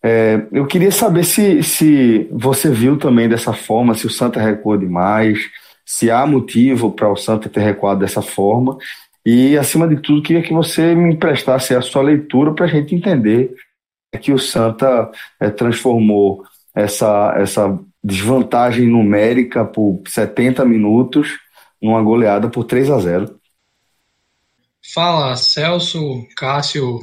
É, 0.02 0.42
eu 0.52 0.66
queria 0.66 0.92
saber 0.92 1.24
se, 1.24 1.62
se 1.62 2.28
você 2.32 2.70
viu 2.70 2.98
também 2.98 3.28
dessa 3.28 3.54
forma, 3.54 3.94
se 3.94 4.08
o 4.08 4.10
Santa 4.10 4.42
recuou 4.42 4.78
demais, 4.78 5.40
se 5.86 6.10
há 6.10 6.26
motivo 6.26 6.92
para 6.92 7.12
o 7.12 7.18
Santa 7.18 7.50
ter 7.50 7.62
recuado 7.62 8.00
dessa 8.00 8.22
forma. 8.22 8.78
E, 9.26 9.58
acima 9.58 9.88
de 9.88 9.98
tudo, 9.98 10.22
queria 10.22 10.42
que 10.42 10.54
você 10.54 10.96
me 10.96 11.14
emprestasse 11.14 11.76
a 11.76 11.82
sua 11.82 12.02
leitura 12.02 12.54
para 12.54 12.66
a 12.66 12.70
gente 12.70 12.96
entender 12.96 13.54
que 14.22 14.32
o 14.32 14.40
Santa 14.40 15.12
é, 15.40 15.50
transformou 15.50 16.44
essa, 16.74 17.36
essa 17.38 17.78
desvantagem 18.04 18.88
numérica 18.88 19.66
por 19.66 20.02
70 20.08 20.64
minutos 20.66 21.38
numa 21.82 22.02
goleada 22.02 22.50
por 22.50 22.64
3 22.64 22.90
a 22.90 23.00
0. 23.00 23.39
Fala, 24.94 25.36
Celso, 25.36 26.28
Cássio, 26.36 27.00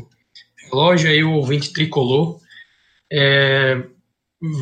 relógio 0.65 1.11
aí 1.11 1.23
o 1.23 1.33
ouvinte 1.33 1.73
tricolor. 1.73 2.41
É, 3.13 3.83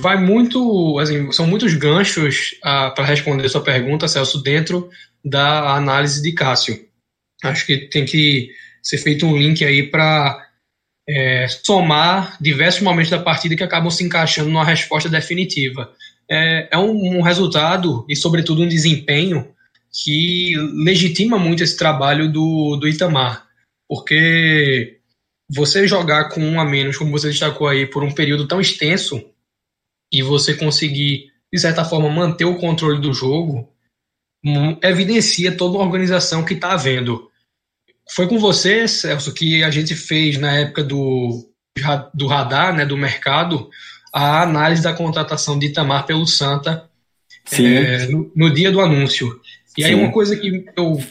vai 0.00 0.16
muito, 0.16 0.98
assim, 0.98 1.30
são 1.32 1.46
muitos 1.46 1.74
ganchos 1.74 2.54
ah, 2.62 2.90
para 2.90 3.04
responder 3.04 3.48
sua 3.48 3.62
pergunta, 3.62 4.08
Celso, 4.08 4.42
dentro 4.42 4.90
da 5.24 5.74
análise 5.74 6.22
de 6.22 6.32
Cássio. 6.32 6.78
Acho 7.42 7.66
que 7.66 7.88
tem 7.88 8.04
que 8.04 8.50
ser 8.82 8.98
feito 8.98 9.26
um 9.26 9.36
link 9.36 9.64
aí 9.64 9.84
para 9.90 10.46
é, 11.08 11.46
somar 11.48 12.36
diversos 12.40 12.82
momentos 12.82 13.10
da 13.10 13.18
partida 13.18 13.56
que 13.56 13.64
acabam 13.64 13.90
se 13.90 14.04
encaixando 14.04 14.50
numa 14.50 14.64
resposta 14.64 15.08
definitiva. 15.08 15.90
É, 16.30 16.68
é 16.72 16.78
um, 16.78 17.18
um, 17.18 17.22
resultado 17.22 18.04
e, 18.08 18.16
sobretudo, 18.16 18.62
um 18.62 18.68
desempenho 18.68 19.53
que 19.94 20.56
legitima 20.84 21.38
muito 21.38 21.62
esse 21.62 21.76
trabalho 21.76 22.30
do, 22.30 22.76
do 22.76 22.88
Itamar, 22.88 23.46
porque 23.88 24.98
você 25.48 25.86
jogar 25.86 26.30
com 26.30 26.40
um 26.40 26.60
a 26.60 26.64
menos, 26.64 26.96
como 26.96 27.12
você 27.12 27.28
destacou 27.28 27.68
aí, 27.68 27.86
por 27.86 28.02
um 28.02 28.10
período 28.10 28.48
tão 28.48 28.60
extenso 28.60 29.22
e 30.12 30.22
você 30.22 30.54
conseguir, 30.54 31.30
de 31.52 31.60
certa 31.60 31.84
forma, 31.84 32.10
manter 32.10 32.44
o 32.44 32.56
controle 32.56 33.00
do 33.00 33.12
jogo, 33.12 33.68
hum, 34.44 34.76
evidencia 34.82 35.56
toda 35.56 35.76
uma 35.76 35.84
organização 35.84 36.44
que 36.44 36.54
está 36.54 36.72
havendo. 36.72 37.30
Foi 38.10 38.26
com 38.26 38.38
você, 38.38 38.88
Celso, 38.88 39.32
que 39.32 39.62
a 39.62 39.70
gente 39.70 39.94
fez 39.94 40.38
na 40.38 40.52
época 40.58 40.82
do, 40.82 41.48
do 42.12 42.26
radar, 42.26 42.74
né, 42.74 42.84
do 42.84 42.96
mercado, 42.96 43.70
a 44.12 44.42
análise 44.42 44.82
da 44.82 44.92
contratação 44.92 45.58
de 45.58 45.66
Itamar 45.66 46.04
pelo 46.06 46.26
Santa 46.26 46.88
é, 47.52 48.06
no, 48.06 48.30
no, 48.34 48.50
dia 48.50 48.70
do 48.70 48.80
anúncio. 48.80 49.40
E 49.76 49.82
Sim. 49.82 49.88
aí 49.88 49.94
uma 49.94 50.12
coisa 50.12 50.36
que 50.36 50.64
eu 50.76 51.02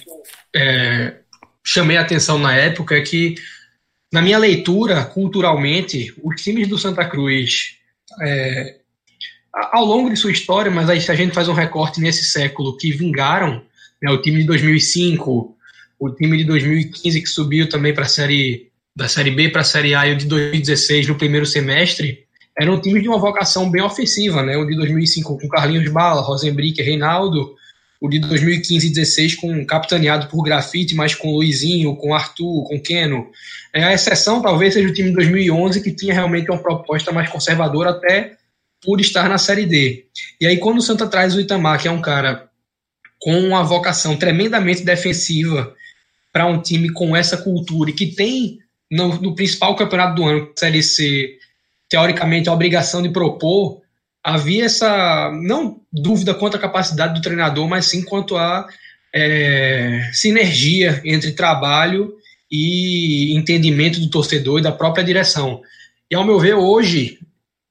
é, 0.55 1.15
chamei 1.63 1.97
a 1.97 2.01
atenção 2.01 2.37
na 2.37 2.55
época 2.55 2.95
é 2.95 3.01
que, 3.01 3.35
na 4.11 4.21
minha 4.21 4.37
leitura, 4.37 5.03
culturalmente, 5.05 6.13
os 6.23 6.41
times 6.41 6.67
do 6.67 6.77
Santa 6.77 7.05
Cruz, 7.05 7.75
é, 8.21 8.77
ao 9.53 9.85
longo 9.85 10.09
de 10.09 10.15
sua 10.15 10.31
história, 10.31 10.71
mas 10.71 10.89
aí 10.89 10.99
se 10.99 11.11
a 11.11 11.15
gente 11.15 11.33
faz 11.33 11.47
um 11.47 11.53
recorte 11.53 11.99
nesse 11.99 12.25
século, 12.25 12.77
que 12.77 12.91
vingaram, 12.91 13.63
né, 14.01 14.11
o 14.11 14.21
time 14.21 14.41
de 14.41 14.47
2005, 14.47 15.55
o 15.99 16.09
time 16.09 16.37
de 16.37 16.43
2015 16.43 17.21
que 17.21 17.29
subiu 17.29 17.69
também 17.69 17.93
para 17.93 18.03
a 18.03 18.09
série 18.09 18.71
da 18.95 19.07
série 19.07 19.31
B 19.31 19.49
para 19.49 19.61
a 19.61 19.65
série 19.65 19.95
A 19.95 20.07
e 20.07 20.13
o 20.13 20.17
de 20.17 20.25
2016 20.25 21.07
no 21.07 21.15
primeiro 21.15 21.45
semestre 21.45 22.25
eram 22.59 22.79
times 22.79 23.01
de 23.01 23.09
uma 23.09 23.17
vocação 23.17 23.69
bem 23.69 23.81
ofensiva, 23.81 24.43
né? 24.43 24.55
O 24.55 24.65
de 24.65 24.75
2005 24.75 25.39
com 25.39 25.47
Carlinhos 25.49 25.91
Bala, 25.91 26.21
Rosenbrick, 26.21 26.79
Reinaldo, 26.81 27.55
o 28.03 28.09
de 28.09 28.19
2015 28.19 28.85
e 28.85 28.89
16 28.89 29.35
com 29.35 29.65
capitaneado 29.65 30.27
por 30.27 30.43
Grafite, 30.43 30.93
mas 30.93 31.15
com 31.15 31.31
Luizinho, 31.31 31.95
com 31.95 32.13
Arthur, 32.13 32.65
com 32.65 32.77
Keno. 32.77 33.31
É, 33.73 33.81
a 33.81 33.93
exceção 33.93 34.41
talvez 34.41 34.73
seja 34.73 34.89
o 34.89 34.93
time 34.93 35.07
de 35.07 35.15
2011 35.15 35.81
que 35.81 35.95
tinha 35.95 36.13
realmente 36.13 36.51
uma 36.51 36.61
proposta 36.61 37.13
mais 37.13 37.29
conservadora 37.29 37.91
até 37.91 38.35
por 38.81 38.99
estar 38.99 39.29
na 39.29 39.37
Série 39.37 39.65
D. 39.65 40.05
E 40.41 40.45
aí 40.45 40.57
quando 40.57 40.79
o 40.79 40.81
Santa 40.81 41.07
traz 41.07 41.33
o 41.33 41.39
Itamar, 41.39 41.81
que 41.81 41.87
é 41.87 41.91
um 41.91 42.01
cara 42.01 42.49
com 43.21 43.39
uma 43.39 43.63
vocação 43.63 44.17
tremendamente 44.17 44.83
defensiva 44.83 45.73
para 46.33 46.45
um 46.45 46.61
time 46.61 46.89
com 46.89 47.15
essa 47.15 47.37
cultura 47.37 47.89
e 47.89 47.93
que 47.93 48.07
tem 48.07 48.59
no, 48.91 49.15
no 49.21 49.33
principal 49.33 49.77
campeonato 49.77 50.15
do 50.15 50.25
ano, 50.25 50.51
Série 50.57 50.83
C, 50.83 51.37
teoricamente 51.87 52.49
a 52.49 52.53
obrigação 52.53 53.01
de 53.01 53.07
propor, 53.07 53.81
havia 54.23 54.65
essa, 54.65 55.31
não 55.43 55.81
dúvida 55.91 56.33
quanto 56.33 56.55
à 56.55 56.59
capacidade 56.59 57.13
do 57.13 57.21
treinador, 57.21 57.67
mas 57.67 57.87
sim 57.87 58.01
quanto 58.01 58.37
à 58.37 58.67
é, 59.13 60.09
sinergia 60.13 61.01
entre 61.03 61.31
trabalho 61.33 62.13
e 62.49 63.35
entendimento 63.35 63.99
do 63.99 64.09
torcedor 64.09 64.59
e 64.59 64.63
da 64.63 64.71
própria 64.71 65.03
direção. 65.03 65.61
E 66.09 66.15
ao 66.15 66.23
meu 66.23 66.39
ver, 66.39 66.53
hoje 66.53 67.19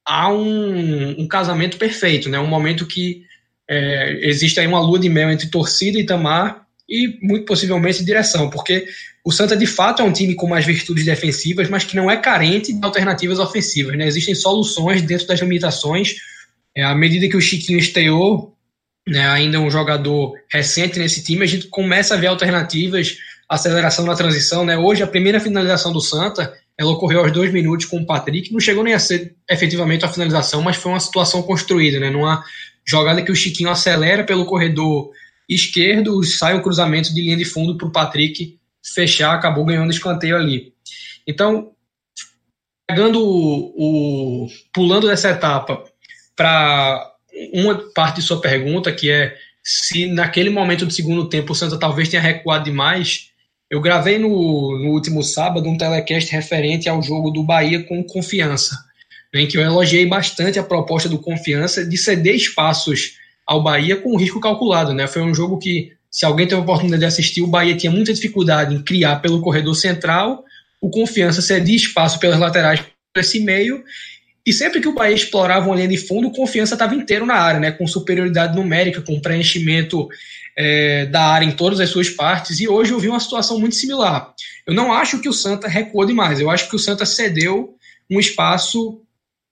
há 0.04 0.30
um, 0.30 1.20
um 1.20 1.26
casamento 1.26 1.78
perfeito, 1.78 2.28
né? 2.28 2.38
um 2.38 2.46
momento 2.46 2.86
que 2.86 3.22
é, 3.68 4.28
existe 4.28 4.60
aí 4.60 4.66
uma 4.66 4.80
lua 4.80 4.98
de 4.98 5.08
mel 5.08 5.30
entre 5.30 5.48
torcida 5.48 5.98
e 5.98 6.04
Tamar 6.04 6.66
e 6.88 7.18
muito 7.22 7.46
possivelmente 7.46 8.04
direção, 8.04 8.50
porque 8.50 8.86
o 9.24 9.30
Santa 9.30 9.56
de 9.56 9.66
fato 9.66 10.02
é 10.02 10.04
um 10.04 10.12
time 10.12 10.34
com 10.34 10.48
mais 10.48 10.66
virtudes 10.66 11.04
defensivas, 11.04 11.68
mas 11.70 11.84
que 11.84 11.96
não 11.96 12.10
é 12.10 12.16
carente 12.16 12.72
de 12.72 12.84
alternativas 12.84 13.38
ofensivas. 13.38 13.96
Né? 13.96 14.06
Existem 14.06 14.34
soluções 14.34 15.00
dentro 15.00 15.26
das 15.26 15.40
limitações. 15.40 16.16
É, 16.76 16.82
à 16.82 16.94
medida 16.94 17.28
que 17.28 17.36
o 17.36 17.40
Chiquinho 17.40 17.78
estreou, 17.78 18.56
né, 19.06 19.26
ainda 19.28 19.60
um 19.60 19.70
jogador 19.70 20.34
recente 20.50 20.98
nesse 20.98 21.22
time, 21.22 21.44
a 21.44 21.48
gente 21.48 21.68
começa 21.68 22.14
a 22.14 22.16
ver 22.16 22.28
alternativas, 22.28 23.18
aceleração 23.48 24.04
na 24.06 24.14
transição. 24.14 24.64
Né? 24.64 24.76
Hoje, 24.76 25.02
a 25.02 25.06
primeira 25.06 25.40
finalização 25.40 25.92
do 25.92 26.00
Santa 26.00 26.52
ela 26.78 26.90
ocorreu 26.90 27.20
aos 27.20 27.32
dois 27.32 27.52
minutos 27.52 27.86
com 27.86 27.98
o 27.98 28.06
Patrick. 28.06 28.52
Não 28.52 28.60
chegou 28.60 28.82
nem 28.82 28.94
a 28.94 28.98
ser 28.98 29.34
efetivamente 29.48 30.04
a 30.04 30.08
finalização, 30.08 30.62
mas 30.62 30.76
foi 30.76 30.92
uma 30.92 31.00
situação 31.00 31.42
construída, 31.42 32.00
né? 32.00 32.10
numa 32.10 32.42
jogada 32.84 33.22
que 33.22 33.30
o 33.30 33.36
Chiquinho 33.36 33.70
acelera 33.70 34.24
pelo 34.24 34.46
corredor 34.46 35.10
esquerdo, 35.48 36.22
sai 36.24 36.54
um 36.54 36.62
cruzamento 36.62 37.12
de 37.12 37.20
linha 37.20 37.36
de 37.36 37.44
fundo 37.44 37.76
para 37.76 37.86
o 37.86 37.92
Patrick 37.92 38.58
fechar, 38.82 39.34
acabou 39.34 39.64
ganhando 39.64 39.90
escanteio 39.90 40.36
ali. 40.36 40.72
Então, 41.26 41.72
pegando 42.88 43.20
o, 43.20 44.44
o 44.44 44.48
pulando 44.72 45.08
dessa 45.08 45.30
etapa 45.30 45.84
para 46.42 47.14
uma 47.52 47.76
parte 47.94 48.16
de 48.16 48.22
sua 48.22 48.40
pergunta, 48.40 48.90
que 48.90 49.08
é 49.08 49.36
se 49.62 50.06
naquele 50.06 50.50
momento 50.50 50.84
do 50.84 50.92
segundo 50.92 51.28
tempo 51.28 51.52
o 51.52 51.54
Santa 51.54 51.78
talvez 51.78 52.08
tenha 52.08 52.20
recuado 52.20 52.64
demais, 52.64 53.28
eu 53.70 53.80
gravei 53.80 54.18
no, 54.18 54.28
no 54.28 54.90
último 54.90 55.22
sábado 55.22 55.68
um 55.68 55.78
telecast 55.78 56.32
referente 56.32 56.88
ao 56.88 57.00
jogo 57.00 57.30
do 57.30 57.44
Bahia 57.44 57.84
com 57.84 58.02
confiança, 58.02 58.76
em 59.32 59.46
que 59.46 59.56
eu 59.56 59.62
elogiei 59.62 60.04
bastante 60.04 60.58
a 60.58 60.64
proposta 60.64 61.08
do 61.08 61.20
confiança 61.20 61.86
de 61.86 61.96
ceder 61.96 62.34
espaços 62.34 63.12
ao 63.46 63.62
Bahia 63.62 63.96
com 63.96 64.16
risco 64.16 64.40
calculado. 64.40 64.92
Né? 64.92 65.06
Foi 65.06 65.22
um 65.22 65.32
jogo 65.32 65.58
que 65.58 65.92
se 66.10 66.26
alguém 66.26 66.48
teve 66.48 66.60
a 66.60 66.64
oportunidade 66.64 67.00
de 67.00 67.06
assistir, 67.06 67.42
o 67.42 67.46
Bahia 67.46 67.76
tinha 67.76 67.92
muita 67.92 68.12
dificuldade 68.12 68.74
em 68.74 68.82
criar 68.82 69.20
pelo 69.22 69.40
corredor 69.40 69.76
central, 69.76 70.44
o 70.80 70.90
Confiança 70.90 71.40
cedia 71.40 71.76
espaço 71.76 72.18
pelas 72.18 72.40
laterais 72.40 72.80
por 72.80 73.20
esse 73.20 73.38
meio, 73.38 73.84
e 74.44 74.52
sempre 74.52 74.80
que 74.80 74.88
o 74.88 74.94
Bahia 74.94 75.14
explorava 75.14 75.66
uma 75.66 75.76
linha 75.76 75.88
de 75.88 75.96
fundo, 75.96 76.28
o 76.28 76.32
Confiança 76.32 76.74
estava 76.74 76.94
inteiro 76.94 77.24
na 77.24 77.34
área, 77.34 77.60
né, 77.60 77.70
com 77.70 77.86
superioridade 77.86 78.56
numérica, 78.56 79.00
com 79.00 79.20
preenchimento 79.20 80.08
é, 80.56 81.06
da 81.06 81.22
área 81.24 81.46
em 81.46 81.52
todas 81.52 81.80
as 81.80 81.88
suas 81.88 82.10
partes, 82.10 82.60
e 82.60 82.68
hoje 82.68 82.92
eu 82.92 82.98
vi 82.98 83.08
uma 83.08 83.20
situação 83.20 83.58
muito 83.58 83.76
similar. 83.76 84.34
Eu 84.66 84.74
não 84.74 84.92
acho 84.92 85.20
que 85.20 85.28
o 85.28 85.32
Santa 85.32 85.68
recuou 85.68 86.04
demais, 86.04 86.40
eu 86.40 86.50
acho 86.50 86.68
que 86.68 86.76
o 86.76 86.78
Santa 86.78 87.06
cedeu 87.06 87.76
um 88.10 88.18
espaço 88.18 89.00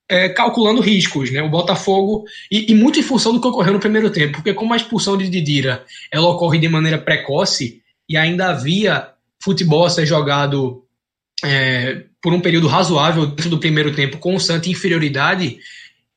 é, 0.09 0.29
calculando 0.29 0.81
riscos, 0.81 1.31
né? 1.31 1.41
O 1.41 1.49
Botafogo, 1.49 2.25
e, 2.51 2.73
e, 2.73 2.75
muito 2.75 2.99
em 2.99 3.03
função 3.03 3.33
do 3.33 3.41
que 3.41 3.47
ocorreu 3.47 3.73
no 3.73 3.79
primeiro 3.79 4.11
tempo, 4.11 4.35
porque 4.35 4.53
como 4.53 4.75
a 4.75 4.77
expulsão 4.77 5.17
de 5.17 5.29
Didira 5.29 5.85
ela 6.13 6.29
ocorre 6.29 6.59
de 6.59 6.69
maneira 6.69 6.99
precoce 6.99 7.81
e 8.09 8.17
ainda 8.17 8.51
havia 8.51 9.09
futebol 9.41 9.87
a 9.87 9.91
ser 9.91 10.05
jogado 10.05 10.85
é, 11.45 12.03
por 12.23 12.33
um 12.33 12.41
período 12.41 12.67
razoável 12.67 13.27
dentro 13.27 13.51
do 13.51 13.59
primeiro 13.59 13.95
tempo 13.95 14.19
com 14.19 14.35
o 14.35 14.41
Santa 14.41 14.69
inferioridade, 14.69 15.59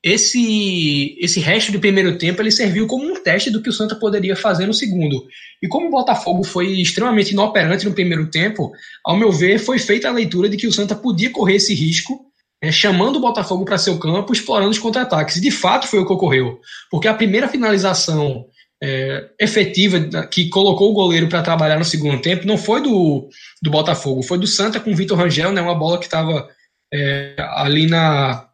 esse, 0.03 1.17
esse 1.17 1.39
resto 1.39 1.71
do 1.71 1.79
primeiro 1.79 2.17
tempo 2.17 2.41
ele 2.41 2.51
serviu 2.51 2.85
como 2.87 3.05
um 3.05 3.23
teste 3.23 3.49
do 3.49 3.61
que 3.61 3.69
o 3.69 3.73
Santa 3.73 3.95
poderia 3.95 4.35
fazer 4.35 4.65
no 4.65 4.73
segundo. 4.73 5.25
E 5.61 5.67
como 5.67 5.87
o 5.87 5.91
Botafogo 5.91 6.43
foi 6.43 6.81
extremamente 6.81 7.31
inoperante 7.31 7.85
no 7.85 7.93
primeiro 7.93 8.29
tempo, 8.29 8.71
ao 9.05 9.15
meu 9.15 9.31
ver, 9.31 9.59
foi 9.59 9.79
feita 9.79 10.09
a 10.09 10.11
leitura 10.11 10.49
de 10.49 10.57
que 10.57 10.67
o 10.67 10.73
Santa 10.73 10.93
podia 10.93 11.29
correr 11.29 11.55
esse 11.55 11.73
risco 11.73 12.19
é, 12.61 12.69
chamando 12.69 13.15
o 13.15 13.21
Botafogo 13.21 13.63
para 13.63 13.77
seu 13.77 13.97
campo, 13.97 14.33
explorando 14.33 14.71
os 14.71 14.79
contra-ataques. 14.79 15.37
E 15.37 15.41
de 15.41 15.51
fato 15.51 15.87
foi 15.87 15.99
o 15.99 16.05
que 16.05 16.13
ocorreu, 16.13 16.59
porque 16.91 17.07
a 17.07 17.13
primeira 17.13 17.47
finalização 17.47 18.45
é, 18.83 19.29
efetiva 19.39 20.27
que 20.27 20.49
colocou 20.49 20.91
o 20.91 20.93
goleiro 20.93 21.29
para 21.29 21.41
trabalhar 21.41 21.77
no 21.77 21.85
segundo 21.85 22.21
tempo 22.21 22.45
não 22.45 22.57
foi 22.57 22.81
do, 22.81 23.29
do 23.61 23.71
Botafogo, 23.71 24.21
foi 24.21 24.37
do 24.37 24.45
Santa 24.45 24.77
com 24.77 24.91
o 24.91 24.95
Vitor 24.95 25.17
Rangel, 25.17 25.53
né, 25.53 25.61
uma 25.61 25.73
bola 25.73 25.97
que 25.97 26.03
estava 26.03 26.49
é, 26.93 27.33
ali 27.55 27.87
na 27.87 28.45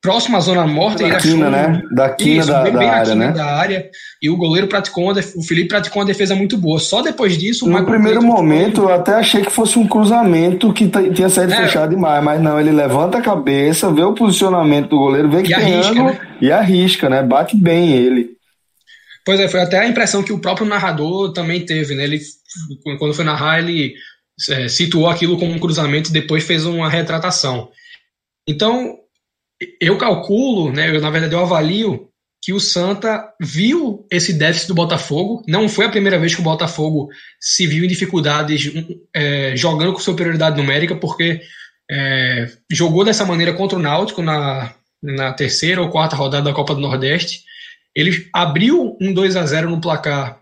próxima 0.00 0.38
à 0.38 0.40
zona 0.40 0.66
morta. 0.66 1.06
Da 1.06 1.16
quina, 1.16 1.50
né? 1.50 1.82
Da 1.90 2.08
quina 2.08 2.40
isso, 2.40 2.48
da, 2.48 2.62
bem, 2.62 2.72
da 2.72 2.78
bem 2.78 2.88
área, 2.88 3.14
né? 3.14 3.32
da 3.32 3.44
área. 3.44 3.90
E 4.22 4.30
o 4.30 4.38
goleiro 4.38 4.68
praticou, 4.68 5.04
uma, 5.04 5.12
o 5.12 5.42
Felipe 5.42 5.68
praticou 5.68 6.00
uma 6.00 6.06
defesa 6.06 6.34
muito 6.34 6.56
boa. 6.56 6.78
Só 6.78 7.02
depois 7.02 7.36
disso... 7.36 7.68
No 7.68 7.84
primeiro 7.84 8.22
momento, 8.22 8.82
eu 8.82 8.92
até 8.92 9.14
achei 9.14 9.42
que 9.42 9.50
fosse 9.50 9.78
um 9.78 9.86
cruzamento 9.86 10.72
que 10.72 10.88
tinha 10.88 11.28
saído 11.28 11.52
é. 11.52 11.56
fechado 11.56 11.90
demais, 11.90 12.24
mas 12.24 12.40
não, 12.40 12.58
ele 12.58 12.72
levanta 12.72 13.18
a 13.18 13.22
cabeça, 13.22 13.92
vê 13.92 14.02
o 14.02 14.14
posicionamento 14.14 14.88
do 14.88 14.98
goleiro, 14.98 15.30
vê 15.30 15.42
que 15.42 15.52
e 15.52 15.54
tem 15.54 15.74
arrisca, 15.74 15.92
ângulo 15.92 16.08
né? 16.10 16.20
e 16.40 16.52
arrisca, 16.52 17.08
né? 17.10 17.22
Bate 17.22 17.56
bem 17.56 17.90
ele. 17.92 18.37
Pois 19.28 19.38
é, 19.40 19.46
foi 19.46 19.60
até 19.60 19.78
a 19.78 19.86
impressão 19.86 20.22
que 20.22 20.32
o 20.32 20.38
próprio 20.38 20.66
narrador 20.66 21.34
também 21.34 21.62
teve, 21.62 21.94
né? 21.94 22.04
Ele, 22.04 22.18
quando 22.98 23.12
foi 23.12 23.26
narrar, 23.26 23.58
ele 23.58 23.92
é, 24.48 24.68
situou 24.68 25.06
aquilo 25.06 25.38
como 25.38 25.52
um 25.52 25.58
cruzamento 25.58 26.08
e 26.08 26.14
depois 26.14 26.44
fez 26.44 26.64
uma 26.64 26.88
retratação. 26.88 27.68
Então, 28.48 28.96
eu 29.78 29.98
calculo, 29.98 30.72
né, 30.72 30.96
eu, 30.96 30.98
na 31.02 31.10
verdade 31.10 31.34
eu 31.34 31.40
avalio 31.40 32.08
que 32.42 32.54
o 32.54 32.58
Santa 32.58 33.22
viu 33.38 34.06
esse 34.10 34.32
déficit 34.32 34.68
do 34.68 34.74
Botafogo. 34.74 35.44
Não 35.46 35.68
foi 35.68 35.84
a 35.84 35.90
primeira 35.90 36.18
vez 36.18 36.34
que 36.34 36.40
o 36.40 36.44
Botafogo 36.44 37.10
se 37.38 37.66
viu 37.66 37.84
em 37.84 37.88
dificuldades 37.88 38.72
é, 39.14 39.54
jogando 39.54 39.92
com 39.92 39.98
superioridade 39.98 40.56
numérica, 40.56 40.96
porque 40.96 41.42
é, 41.90 42.50
jogou 42.72 43.04
dessa 43.04 43.26
maneira 43.26 43.52
contra 43.52 43.78
o 43.78 43.82
Náutico 43.82 44.22
na, 44.22 44.72
na 45.02 45.34
terceira 45.34 45.82
ou 45.82 45.90
quarta 45.90 46.16
rodada 46.16 46.44
da 46.44 46.54
Copa 46.54 46.74
do 46.74 46.80
Nordeste. 46.80 47.46
Ele 47.94 48.28
abriu 48.32 48.96
um 49.00 49.12
2 49.12 49.36
a 49.36 49.44
0 49.44 49.70
no 49.70 49.80
placar 49.80 50.38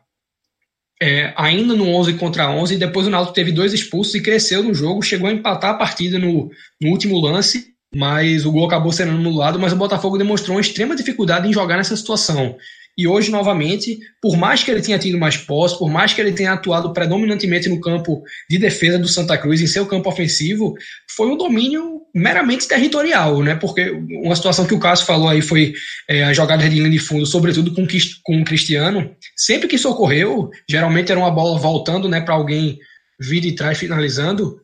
é, 1.00 1.34
ainda 1.36 1.74
no 1.74 1.88
11 1.88 2.14
contra 2.14 2.50
11, 2.50 2.74
e 2.74 2.78
depois 2.78 3.06
o 3.06 3.10
Náutico 3.10 3.34
teve 3.34 3.52
dois 3.52 3.72
expulsos 3.72 4.14
e 4.14 4.22
cresceu 4.22 4.62
no 4.62 4.74
jogo, 4.74 5.02
chegou 5.02 5.28
a 5.28 5.32
empatar 5.32 5.70
a 5.70 5.78
partida 5.78 6.18
no, 6.18 6.50
no 6.80 6.90
último 6.90 7.18
lance, 7.20 7.74
mas 7.94 8.46
o 8.46 8.52
gol 8.52 8.66
acabou 8.66 8.92
sendo 8.92 9.12
anulado, 9.12 9.58
mas 9.58 9.72
o 9.72 9.76
Botafogo 9.76 10.18
demonstrou 10.18 10.56
uma 10.56 10.60
extrema 10.60 10.96
dificuldade 10.96 11.48
em 11.48 11.52
jogar 11.52 11.76
nessa 11.76 11.96
situação. 11.96 12.56
E 12.96 13.06
hoje, 13.06 13.30
novamente, 13.30 13.98
por 14.22 14.36
mais 14.36 14.62
que 14.62 14.70
ele 14.70 14.80
tenha 14.80 14.98
tido 14.98 15.18
mais 15.18 15.36
posse, 15.36 15.78
por 15.78 15.90
mais 15.90 16.14
que 16.14 16.20
ele 16.20 16.32
tenha 16.32 16.52
atuado 16.52 16.92
predominantemente 16.92 17.68
no 17.68 17.80
campo 17.80 18.22
de 18.48 18.58
defesa 18.58 18.98
do 18.98 19.06
Santa 19.06 19.36
Cruz, 19.36 19.60
em 19.60 19.66
seu 19.66 19.84
campo 19.86 20.08
ofensivo, 20.08 20.74
foi 21.14 21.28
um 21.28 21.36
domínio 21.36 22.00
meramente 22.14 22.66
territorial, 22.66 23.42
né? 23.42 23.54
Porque 23.54 23.90
uma 24.24 24.34
situação 24.34 24.66
que 24.66 24.74
o 24.74 24.78
Cássio 24.78 25.04
falou 25.04 25.28
aí 25.28 25.42
foi 25.42 25.74
é, 26.08 26.24
a 26.24 26.32
jogada 26.32 26.66
de 26.66 26.74
linha 26.74 26.88
de 26.88 26.98
fundo, 26.98 27.26
sobretudo 27.26 27.74
com, 27.74 27.86
com 28.22 28.40
o 28.40 28.44
Cristiano. 28.44 29.14
Sempre 29.36 29.68
que 29.68 29.76
isso 29.76 29.90
ocorreu, 29.90 30.48
geralmente 30.68 31.12
era 31.12 31.20
uma 31.20 31.30
bola 31.30 31.58
voltando 31.58 32.08
né, 32.08 32.22
para 32.22 32.34
alguém 32.34 32.78
vir 33.20 33.40
de 33.40 33.52
trás 33.52 33.76
finalizando 33.76 34.58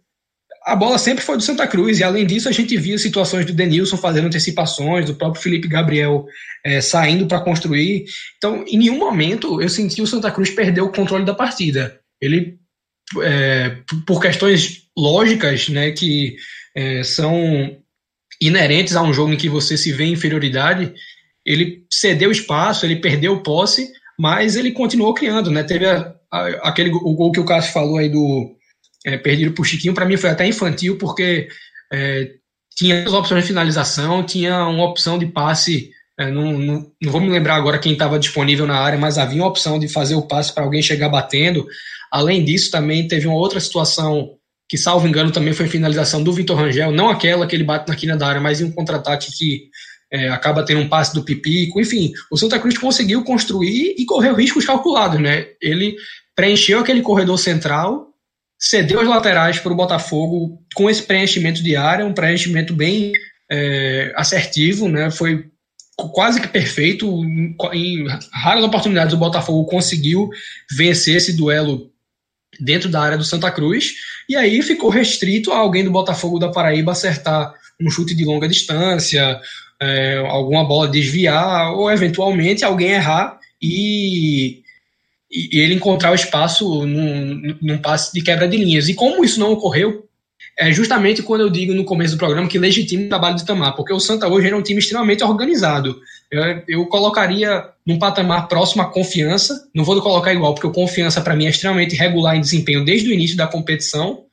a 0.65 0.77
bola 0.77 0.99
sempre 0.99 1.25
foi 1.25 1.37
do 1.37 1.43
Santa 1.43 1.67
Cruz, 1.67 1.99
e 1.99 2.05
além 2.05 2.27
disso, 2.27 2.49
a 2.49 2.53
gente 2.53 2.77
via 2.77 2.97
situações 2.99 3.45
do 3.47 3.53
Denilson 3.53 3.97
fazendo 3.97 4.27
antecipações, 4.27 5.07
do 5.07 5.15
próprio 5.15 5.43
Felipe 5.43 5.69
Gabriel 5.69 6.25
é, 6.65 6.81
saindo 6.81 7.27
para 7.27 7.41
construir. 7.41 8.05
Então, 8.37 8.65
em 8.67 8.79
nenhum 8.79 8.99
momento 8.99 9.61
eu 9.61 9.69
senti 9.69 10.01
o 10.01 10.07
Santa 10.07 10.31
Cruz 10.31 10.51
perder 10.51 10.81
o 10.81 10.93
controle 10.93 11.25
da 11.25 11.35
partida. 11.35 11.99
Ele, 12.21 12.59
é, 13.23 13.77
por 14.07 14.21
questões 14.21 14.83
lógicas, 14.97 15.69
né, 15.69 15.91
que 15.91 16.37
é, 16.77 17.03
são 17.03 17.77
inerentes 18.41 18.97
a 18.97 19.03
um 19.03 19.13
jogo 19.13 19.33
em 19.33 19.37
que 19.37 19.49
você 19.49 19.77
se 19.77 19.93
vê 19.93 20.05
em 20.05 20.13
inferioridade, 20.13 20.93
ele 21.45 21.85
cedeu 21.91 22.31
espaço, 22.31 22.87
ele 22.87 22.97
perdeu 22.97 23.43
posse, 23.43 23.91
mas 24.19 24.57
ele 24.57 24.73
continuou 24.73 25.15
criando, 25.15 25.51
né? 25.51 25.63
Teve 25.65 25.87
a, 25.87 26.15
a, 26.31 26.47
aquele 26.69 26.91
o 26.91 27.15
gol 27.15 27.33
que 27.33 27.41
o 27.41 27.45
Cássio 27.45 27.73
falou 27.73 27.99
aí 27.99 28.09
do 28.09 28.57
é, 29.05 29.17
perdido 29.17 29.53
por 29.53 29.67
Chiquinho, 29.67 29.95
para 29.95 30.05
mim 30.05 30.17
foi 30.17 30.31
até 30.31 30.47
infantil, 30.47 30.97
porque 30.97 31.49
é, 31.93 32.31
tinha 32.75 33.03
as 33.05 33.13
opções 33.13 33.43
de 33.43 33.49
finalização, 33.49 34.25
tinha 34.25 34.65
uma 34.67 34.85
opção 34.85 35.19
de 35.19 35.27
passe. 35.27 35.91
É, 36.19 36.31
não, 36.31 36.53
não, 36.53 36.93
não, 37.01 37.13
vou 37.13 37.21
me 37.21 37.31
lembrar 37.31 37.57
agora 37.57 37.79
quem 37.79 37.93
estava 37.93 38.19
disponível 38.19 38.67
na 38.67 38.77
área, 38.77 38.99
mas 38.99 39.19
havia 39.19 39.43
uma 39.43 39.49
opção 39.49 39.79
de 39.79 39.89
fazer 39.89 40.15
o 40.15 40.27
passe 40.27 40.53
para 40.53 40.65
alguém 40.65 40.83
chegar 40.83 41.09
batendo. 41.09 41.67
Além 42.11 42.45
disso, 42.45 42.71
também 42.71 43.09
teve 43.09 43.27
uma 43.27 43.37
outra 43.37 43.59
situação 43.59 44.37
que, 44.69 44.79
salvo 44.79 45.07
engano, 45.07 45.31
também 45.31 45.53
foi 45.53 45.67
finalização 45.67 46.23
do 46.23 46.33
Vitor 46.33 46.57
Rangel, 46.57 46.93
não 46.93 47.11
aquela 47.11 47.47
que 47.47 47.55
ele 47.55 47.65
bate 47.65 47.89
na 47.89 47.97
quina 47.97 48.17
da 48.17 48.27
área, 48.27 48.41
mas 48.41 48.61
em 48.61 48.65
um 48.65 48.73
contra-ataque 48.73 49.33
que 49.33 49.71
é, 50.11 50.29
acaba 50.29 50.65
tendo 50.65 50.81
um 50.81 50.89
passe 50.89 51.15
do 51.15 51.25
Pipico. 51.25 51.81
Enfim, 51.81 52.13
o 52.31 52.37
Santa 52.37 52.59
Cruz 52.59 52.77
conseguiu 52.77 53.25
construir 53.25 53.95
e 53.99 54.05
correu 54.05 54.35
riscos 54.35 54.65
calculados, 54.65 55.19
né? 55.21 55.47
Ele 55.61 55.97
preencheu 56.35 56.81
aquele 56.81 57.01
corredor 57.01 57.39
central 57.39 58.12
cedeu 58.63 59.01
as 59.01 59.09
laterais 59.09 59.59
para 59.59 59.73
o 59.73 59.77
Botafogo 59.77 60.63
com 60.73 60.89
esse 60.89 61.03
preenchimento 61.03 61.61
de 61.61 61.75
área, 61.75 62.07
um 62.07 62.15
preenchimento 62.15 62.73
bem 62.73 63.13
é, 63.51 64.13
assertivo, 64.15 64.89
né? 64.89 65.11
Foi 65.11 65.47
quase 65.97 66.41
que 66.41 66.47
perfeito. 66.47 67.25
Em 67.73 68.07
raras 68.33 68.63
oportunidades, 68.63 69.15
o 69.15 69.19
Botafogo 69.19 69.65
conseguiu 69.65 70.31
vencer 70.71 71.17
esse 71.17 71.37
duelo 71.37 71.91
dentro 72.61 72.89
da 72.89 73.03
área 73.03 73.19
do 73.19 73.25
Santa 73.25 73.51
Cruz, 73.51 73.95
e 74.29 74.37
aí 74.37 74.63
ficou 74.63 74.91
restrito 74.91 75.51
a 75.51 75.59
alguém 75.59 75.83
do 75.83 75.91
Botafogo 75.91 76.39
da 76.39 76.53
Paraíba 76.53 76.93
acertar 76.93 77.53
um 77.81 77.91
chute 77.91 78.15
de 78.15 78.25
longa 78.25 78.47
distância, 78.47 79.41
é, 79.81 80.19
alguma 80.19 80.65
bola 80.65 80.87
desviar, 80.87 81.73
ou 81.73 81.91
eventualmente 81.91 82.65
alguém 82.65 82.93
errar 82.93 83.41
e 83.61 84.62
e, 85.33 85.59
ele 85.59 85.75
encontrar 85.75 86.13
o 86.13 86.15
espaço 86.15 86.85
num, 86.87 87.57
num 87.61 87.79
passe 87.79 88.13
de 88.13 88.23
quebra 88.23 88.47
de 88.47 88.57
linhas. 88.57 88.89
E 88.89 88.95
como 88.95 89.25
isso 89.25 89.41
não 89.41 89.53
ocorreu, 89.53 90.07
é 90.59 90.71
justamente 90.71 91.23
quando 91.23 91.41
eu 91.41 91.51
digo 91.51 91.73
no 91.73 91.85
começo 91.85 92.15
do 92.15 92.19
programa 92.19 92.49
que 92.49 92.59
legitima 92.59 93.07
o 93.07 93.09
trabalho 93.09 93.37
de 93.37 93.45
Tamar, 93.45 93.75
porque 93.75 93.93
o 93.93 94.01
Santa 94.01 94.29
hoje 94.29 94.47
era 94.47 94.57
um 94.57 94.63
time 94.63 94.79
extremamente 94.79 95.25
organizado. 95.25 95.99
Eu, 96.31 96.63
eu 96.69 96.87
colocaria 96.87 97.65
num 97.87 97.99
patamar 97.99 98.49
próximo 98.49 98.83
à 98.83 98.87
confiança, 98.87 99.69
não 99.75 99.85
vou 99.85 100.01
colocar 100.03 100.35
igual, 100.35 100.55
porque 100.55 100.67
o 100.67 100.73
confiança 100.73 101.21
para 101.21 101.35
mim 101.35 101.47
é 101.47 101.51
extremamente 101.51 101.97
regular 101.97 102.37
em 102.37 102.41
desempenho 102.41 102.85
desde 102.85 103.09
o 103.09 103.13
início 103.13 103.37
da 103.37 103.47
competição. 103.47 104.25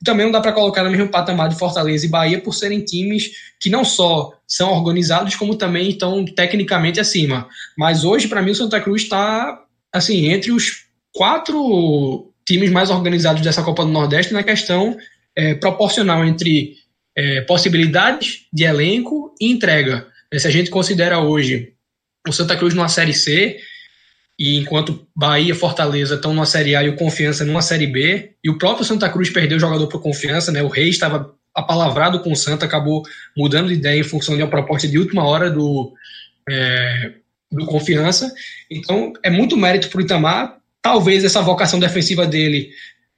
E 0.00 0.04
também 0.04 0.26
não 0.26 0.32
dá 0.32 0.40
para 0.40 0.52
colocar 0.52 0.82
no 0.82 0.90
mesmo 0.90 1.08
patamar 1.08 1.48
de 1.48 1.56
Fortaleza 1.56 2.04
e 2.04 2.08
Bahia 2.08 2.40
por 2.40 2.52
serem 2.52 2.80
times 2.80 3.30
que 3.58 3.70
não 3.70 3.84
só 3.84 4.32
são 4.46 4.72
organizados, 4.72 5.36
como 5.36 5.54
também 5.54 5.90
estão 5.90 6.24
tecnicamente 6.24 7.00
acima. 7.00 7.48
Mas 7.78 8.04
hoje, 8.04 8.28
para 8.28 8.42
mim, 8.42 8.50
o 8.50 8.54
Santa 8.54 8.80
Cruz 8.80 9.02
está 9.02 9.58
assim, 9.92 10.30
entre 10.30 10.50
os 10.50 10.86
quatro 11.12 12.32
times 12.46 12.70
mais 12.70 12.90
organizados 12.90 13.42
dessa 13.42 13.62
Copa 13.62 13.84
do 13.84 13.90
Nordeste 13.90 14.32
na 14.32 14.42
questão 14.42 14.96
é, 15.36 15.54
proporcional 15.54 16.24
entre 16.24 16.76
é, 17.16 17.42
possibilidades 17.42 18.46
de 18.52 18.64
elenco 18.64 19.34
e 19.40 19.50
entrega. 19.50 20.06
É, 20.32 20.38
se 20.38 20.46
a 20.46 20.50
gente 20.50 20.70
considera 20.70 21.20
hoje 21.20 21.74
o 22.26 22.32
Santa 22.32 22.56
Cruz 22.56 22.74
numa 22.74 22.88
Série 22.88 23.14
C, 23.14 23.58
e 24.38 24.56
enquanto 24.56 25.06
Bahia, 25.14 25.54
Fortaleza 25.54 26.14
estão 26.14 26.32
numa 26.32 26.46
Série 26.46 26.74
A 26.74 26.82
e 26.82 26.88
o 26.88 26.96
Confiança 26.96 27.44
numa 27.44 27.62
Série 27.62 27.86
B, 27.86 28.32
e 28.42 28.50
o 28.50 28.58
próprio 28.58 28.84
Santa 28.84 29.08
Cruz 29.08 29.30
perdeu 29.30 29.56
o 29.56 29.60
jogador 29.60 29.86
por 29.88 30.02
Confiança, 30.02 30.50
né? 30.50 30.62
o 30.62 30.68
Rei 30.68 30.88
estava 30.88 31.34
apalavrado 31.54 32.20
com 32.20 32.32
o 32.32 32.36
Santa, 32.36 32.64
acabou 32.64 33.02
mudando 33.36 33.68
de 33.68 33.74
ideia 33.74 34.00
em 34.00 34.04
função 34.04 34.36
de 34.36 34.42
uma 34.42 34.48
proposta 34.48 34.88
de 34.88 34.98
última 34.98 35.24
hora 35.24 35.50
do, 35.50 35.92
é, 36.48 37.12
do 37.52 37.66
Confiança. 37.66 38.32
Então, 38.70 39.12
é 39.22 39.30
muito 39.30 39.56
mérito 39.56 39.88
para 39.88 39.98
o 39.98 40.02
Itamar. 40.02 40.58
Talvez 40.80 41.24
essa 41.24 41.42
vocação 41.42 41.78
defensiva 41.78 42.26
dele 42.26 42.70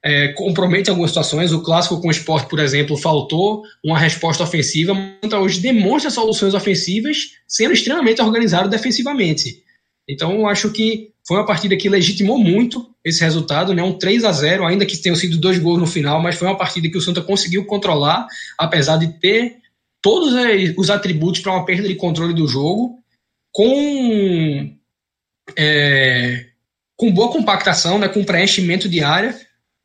é, 0.04 0.28
compromete 0.28 0.90
algumas 0.90 1.10
situações. 1.10 1.52
O 1.52 1.62
clássico 1.62 2.00
com 2.00 2.08
o 2.08 2.10
esporte, 2.10 2.48
por 2.48 2.58
exemplo, 2.58 2.96
faltou 2.96 3.62
uma 3.82 3.98
resposta 3.98 4.42
ofensiva, 4.42 4.92
mas 4.94 5.32
hoje 5.32 5.60
demonstra 5.60 6.10
soluções 6.10 6.52
ofensivas, 6.52 7.32
sendo 7.48 7.72
extremamente 7.72 8.20
organizado 8.20 8.68
defensivamente. 8.68 9.62
Então, 10.06 10.46
acho 10.46 10.70
que 10.70 11.10
foi 11.26 11.38
uma 11.38 11.46
partida 11.46 11.74
que 11.76 11.88
legitimou 11.88 12.38
muito 12.38 12.86
esse 13.02 13.22
resultado, 13.22 13.72
né? 13.72 13.82
um 13.82 13.94
3 13.94 14.24
a 14.24 14.32
0 14.32 14.66
ainda 14.66 14.84
que 14.84 14.98
tenham 14.98 15.16
sido 15.16 15.38
dois 15.38 15.58
gols 15.58 15.78
no 15.78 15.86
final, 15.86 16.20
mas 16.20 16.36
foi 16.36 16.46
uma 16.46 16.56
partida 16.56 16.88
que 16.90 16.98
o 16.98 17.00
Santa 17.00 17.22
conseguiu 17.22 17.64
controlar, 17.64 18.26
apesar 18.58 18.98
de 18.98 19.08
ter 19.18 19.56
todos 20.02 20.34
os 20.76 20.90
atributos 20.90 21.40
para 21.40 21.52
uma 21.52 21.64
perda 21.64 21.88
de 21.88 21.94
controle 21.94 22.34
do 22.34 22.46
jogo 22.46 22.98
com, 23.54 24.76
é, 25.56 26.46
com 26.96 27.12
boa 27.12 27.30
compactação, 27.30 28.00
né, 28.00 28.08
com 28.08 28.24
preenchimento 28.24 28.88
de 28.88 29.00
área, 29.00 29.38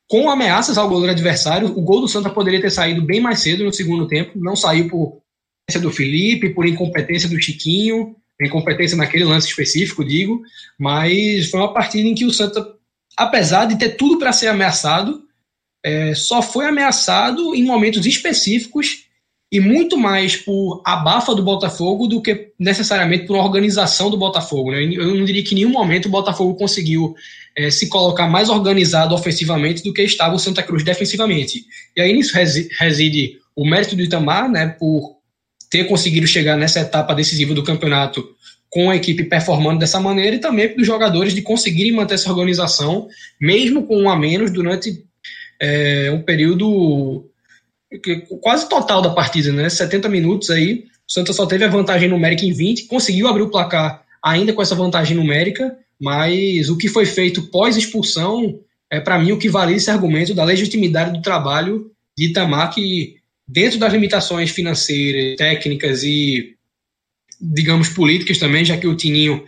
com 0.08 0.28
ameaças 0.28 0.76
ao 0.76 0.90
goleiro 0.90 1.12
adversário. 1.12 1.68
O 1.78 1.82
gol 1.82 2.02
do 2.02 2.08
Santa 2.08 2.32
poderia 2.32 2.60
ter 2.60 2.72
saído 2.72 3.04
bem 3.04 3.22
mais 3.22 3.42
cedo 3.42 3.64
no 3.64 3.72
segundo 3.72 4.08
tempo, 4.08 4.40
não 4.40 4.56
saiu 4.56 4.90
por 4.90 5.22
incompetência 5.70 5.82
do 5.82 5.92
Felipe, 5.92 6.50
por 6.50 6.66
incompetência 6.66 7.30
do 7.30 7.40
Chiquinho, 7.40 8.16
incompetência 8.42 8.98
naquele 8.98 9.24
lance 9.24 9.48
específico, 9.48 10.04
digo, 10.04 10.42
mas 10.78 11.52
foi 11.52 11.60
uma 11.60 11.72
partida 11.72 12.08
em 12.08 12.16
que 12.16 12.26
o 12.26 12.34
Santa, 12.34 12.66
apesar 13.16 13.66
de 13.66 13.78
ter 13.78 13.90
tudo 13.90 14.18
para 14.18 14.34
ser 14.34 14.48
ameaçado, 14.48 15.24
é, 15.86 16.16
só 16.16 16.42
foi 16.42 16.66
ameaçado 16.66 17.54
em 17.54 17.64
momentos 17.64 18.04
específicos 18.08 19.09
e 19.52 19.60
muito 19.60 19.98
mais 19.98 20.36
por 20.36 20.82
abafa 20.86 21.34
do 21.34 21.42
Botafogo 21.42 22.08
do 22.08 22.22
que 22.22 22.52
necessariamente 22.60 23.26
por 23.26 23.36
organização 23.36 24.10
do 24.10 24.18
Botafogo. 24.18 24.72
Né? 24.72 24.84
Eu 24.84 25.16
não 25.16 25.26
diria 25.26 25.44
que 25.44 25.54
em 25.54 25.60
nenhum 25.60 25.72
momento 25.72 26.06
o 26.06 26.12
Botafogo 26.12 26.56
conseguiu 26.56 27.16
é, 27.58 27.72
se 27.72 27.88
colocar 27.90 28.28
mais 28.28 28.50
organizado 28.50 29.16
ofensivamente 29.16 29.84
do 29.84 29.92
que 29.92 30.04
estava 30.04 30.36
o 30.36 30.40
Santa 30.40 30.62
Cruz 30.62 30.84
defensivamente. 30.84 31.66
E 31.96 32.02
aí 32.02 32.14
nisso 32.14 32.34
reside 32.80 33.38
o 33.56 33.68
mérito 33.68 33.96
do 33.96 34.04
Itamar, 34.04 34.50
né, 34.50 34.68
por 34.80 35.18
ter 35.70 35.86
conseguido 35.86 36.28
chegar 36.28 36.56
nessa 36.56 36.82
etapa 36.82 37.16
decisiva 37.16 37.54
do 37.54 37.64
campeonato 37.64 38.24
com 38.70 38.92
a 38.92 38.96
equipe 38.96 39.24
performando 39.24 39.80
dessa 39.80 40.00
maneira 40.00 40.36
e 40.36 40.40
também 40.40 40.76
dos 40.76 40.86
jogadores 40.86 41.34
de 41.34 41.42
conseguirem 41.42 41.92
manter 41.92 42.14
essa 42.14 42.30
organização, 42.30 43.08
mesmo 43.42 43.88
com 43.88 43.98
um 44.04 44.10
a 44.10 44.16
menos 44.16 44.52
durante 44.52 45.04
é, 45.60 46.12
um 46.14 46.22
período 46.22 47.29
quase 48.42 48.70
total 48.70 49.02
da 49.02 49.10
partida, 49.10 49.52
né? 49.52 49.70
70 49.70 50.08
minutos 50.10 50.50
aí. 50.50 50.86
O 51.08 51.12
Santa 51.12 51.34
só 51.34 51.46
teve 51.46 51.66
a 51.66 51.70
vantagem 51.70 52.08
numérica 52.08 52.46
em 52.46 52.54
20, 52.54 52.86
conseguiu 52.86 53.28
abrir 53.28 53.44
o 53.44 53.50
placar 53.50 54.04
ainda 54.24 54.54
com 54.54 54.62
essa 54.62 54.76
vantagem 54.76 55.18
numérica, 55.18 55.76
mas 56.00 56.70
o 56.70 56.78
que 56.78 56.88
foi 56.88 57.06
feito 57.06 57.50
pós-expulsão 57.50 58.60
é, 58.92 59.00
para 59.00 59.20
mim, 59.20 59.32
o 59.32 59.38
que 59.38 59.50
vale 59.50 59.76
esse 59.76 59.90
argumento 59.90 60.34
da 60.34 60.44
legitimidade 60.44 61.14
do 61.14 61.22
trabalho 61.22 61.92
de 62.18 62.28
Itamar, 62.28 62.74
que, 62.74 63.16
dentro 63.48 63.78
das 63.78 63.94
limitações 63.94 64.50
financeiras, 64.50 65.36
técnicas 65.38 66.04
e, 66.04 66.56
digamos, 67.40 67.90
políticas 67.90 68.38
também, 68.38 68.66
já 68.66 68.78
que 68.78 68.88
o 68.88 68.96
Tininho 68.96 69.44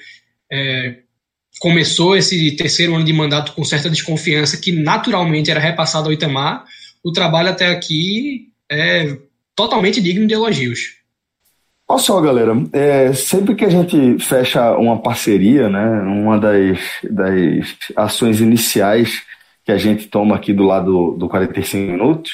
é, 0.52 0.98
começou 1.60 2.16
esse 2.16 2.52
terceiro 2.56 2.96
ano 2.96 3.04
de 3.04 3.14
mandato 3.14 3.54
com 3.54 3.64
certa 3.64 3.90
desconfiança 3.90 4.58
que 4.58 4.72
naturalmente 4.72 5.50
era 5.50 5.60
repassado 5.60 6.08
ao 6.08 6.14
Itamar, 6.14 6.66
o 7.04 7.12
trabalho 7.12 7.50
até 7.50 7.68
aqui 7.68 8.50
é 8.70 9.18
totalmente 9.56 10.02
digno 10.02 10.28
de 10.28 10.34
elogios. 10.34 11.02
Olha 11.88 12.00
só, 12.00 12.22
galera, 12.22 12.54
é, 12.72 13.12
sempre 13.12 13.54
que 13.54 13.66
a 13.66 13.70
gente 13.70 14.18
fecha 14.20 14.78
uma 14.78 15.02
parceria, 15.02 15.68
né, 15.70 16.02
uma 16.04 16.40
das, 16.40 16.80
das 17.04 17.76
ações 17.96 18.40
iniciais 18.40 19.24
que 19.66 19.72
a 19.72 19.78
gente 19.78 20.08
toma 20.08 20.36
aqui 20.36 20.54
do 20.54 20.64
lado 20.64 21.18
do 21.18 21.28
45 21.28 21.92
Minutos, 21.92 22.32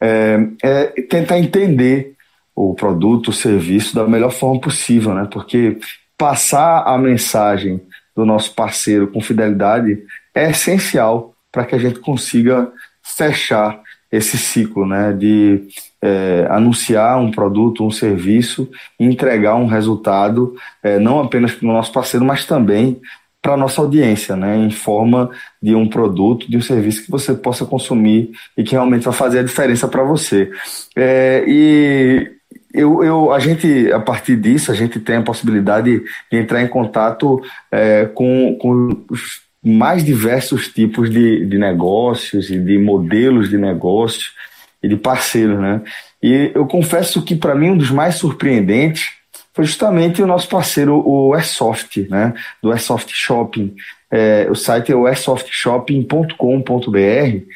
é, 0.00 0.38
é 0.62 0.84
tentar 1.02 1.40
entender 1.40 2.14
o 2.54 2.72
produto, 2.74 3.28
o 3.28 3.32
serviço 3.32 3.96
da 3.96 4.06
melhor 4.06 4.30
forma 4.30 4.60
possível, 4.60 5.12
né, 5.12 5.26
porque 5.28 5.76
passar 6.16 6.84
a 6.84 6.96
mensagem 6.96 7.80
do 8.14 8.24
nosso 8.24 8.54
parceiro 8.54 9.08
com 9.08 9.20
fidelidade 9.20 9.98
é 10.32 10.50
essencial 10.50 11.34
para 11.50 11.64
que 11.64 11.74
a 11.74 11.78
gente 11.78 11.98
consiga 11.98 12.70
fechar 13.02 13.80
esse 14.14 14.38
ciclo 14.38 14.86
né, 14.86 15.12
de 15.12 15.62
é, 16.00 16.46
anunciar 16.50 17.18
um 17.18 17.30
produto, 17.30 17.84
um 17.84 17.90
serviço 17.90 18.70
e 18.98 19.04
entregar 19.04 19.56
um 19.56 19.66
resultado, 19.66 20.54
é, 20.82 20.98
não 20.98 21.20
apenas 21.20 21.52
para 21.52 21.68
o 21.68 21.72
nosso 21.72 21.92
parceiro, 21.92 22.24
mas 22.24 22.46
também 22.46 23.00
para 23.42 23.54
a 23.54 23.56
nossa 23.58 23.80
audiência, 23.80 24.34
né, 24.36 24.56
em 24.56 24.70
forma 24.70 25.30
de 25.62 25.74
um 25.74 25.86
produto, 25.86 26.50
de 26.50 26.56
um 26.56 26.62
serviço 26.62 27.04
que 27.04 27.10
você 27.10 27.34
possa 27.34 27.66
consumir 27.66 28.30
e 28.56 28.62
que 28.62 28.72
realmente 28.72 29.04
vai 29.04 29.12
fazer 29.12 29.40
a 29.40 29.42
diferença 29.42 29.86
para 29.86 30.02
você. 30.02 30.50
É, 30.96 31.44
e 31.46 32.30
eu, 32.72 33.04
eu, 33.04 33.32
a 33.32 33.38
gente, 33.38 33.92
a 33.92 34.00
partir 34.00 34.36
disso, 34.36 34.72
a 34.72 34.74
gente 34.74 34.98
tem 34.98 35.16
a 35.16 35.22
possibilidade 35.22 36.02
de 36.30 36.38
entrar 36.38 36.62
em 36.62 36.68
contato 36.68 37.40
é, 37.70 38.06
com, 38.06 38.56
com 38.60 39.04
os 39.10 39.43
mais 39.64 40.04
diversos 40.04 40.68
tipos 40.68 41.08
de, 41.08 41.46
de 41.46 41.56
negócios 41.56 42.50
e 42.50 42.58
de 42.58 42.78
modelos 42.78 43.48
de 43.48 43.56
negócios 43.56 44.34
e 44.82 44.88
de 44.88 44.96
parceiros, 44.96 45.58
né? 45.58 45.80
E 46.22 46.50
eu 46.54 46.66
confesso 46.66 47.22
que 47.22 47.34
para 47.34 47.54
mim 47.54 47.70
um 47.70 47.78
dos 47.78 47.90
mais 47.90 48.16
surpreendentes 48.16 49.12
foi 49.54 49.64
justamente 49.64 50.22
o 50.22 50.26
nosso 50.26 50.46
parceiro, 50.48 51.02
o 51.06 51.32
Airsoft, 51.32 52.06
né? 52.10 52.34
Do 52.62 52.70
Airsoft 52.70 53.10
Shopping. 53.14 53.74
É, 54.10 54.46
o 54.50 54.54
site 54.54 54.92
é 54.92 54.96
o 54.96 55.06
airsoftshopping.com.br 55.06 57.46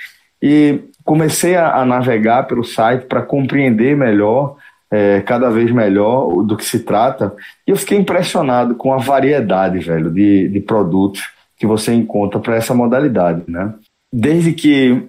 e 0.42 0.80
comecei 1.04 1.56
a, 1.56 1.74
a, 1.74 1.84
navegar 1.84 2.44
pelo 2.44 2.64
site 2.64 3.04
para 3.06 3.20
compreender 3.22 3.96
melhor, 3.96 4.56
é, 4.90 5.20
cada 5.20 5.50
vez 5.50 5.70
melhor 5.70 6.42
do 6.42 6.56
que 6.56 6.64
se 6.64 6.80
trata. 6.80 7.36
E 7.66 7.70
eu 7.70 7.76
fiquei 7.76 7.98
impressionado 7.98 8.74
com 8.74 8.94
a 8.94 8.98
variedade, 8.98 9.78
velho, 9.78 10.10
de, 10.10 10.48
de 10.48 10.60
produtos 10.60 11.37
que 11.58 11.66
você 11.66 11.92
encontra 11.92 12.38
para 12.38 12.56
essa 12.56 12.74
modalidade, 12.74 13.42
né? 13.48 13.74
Desde 14.12 14.52
que, 14.52 15.08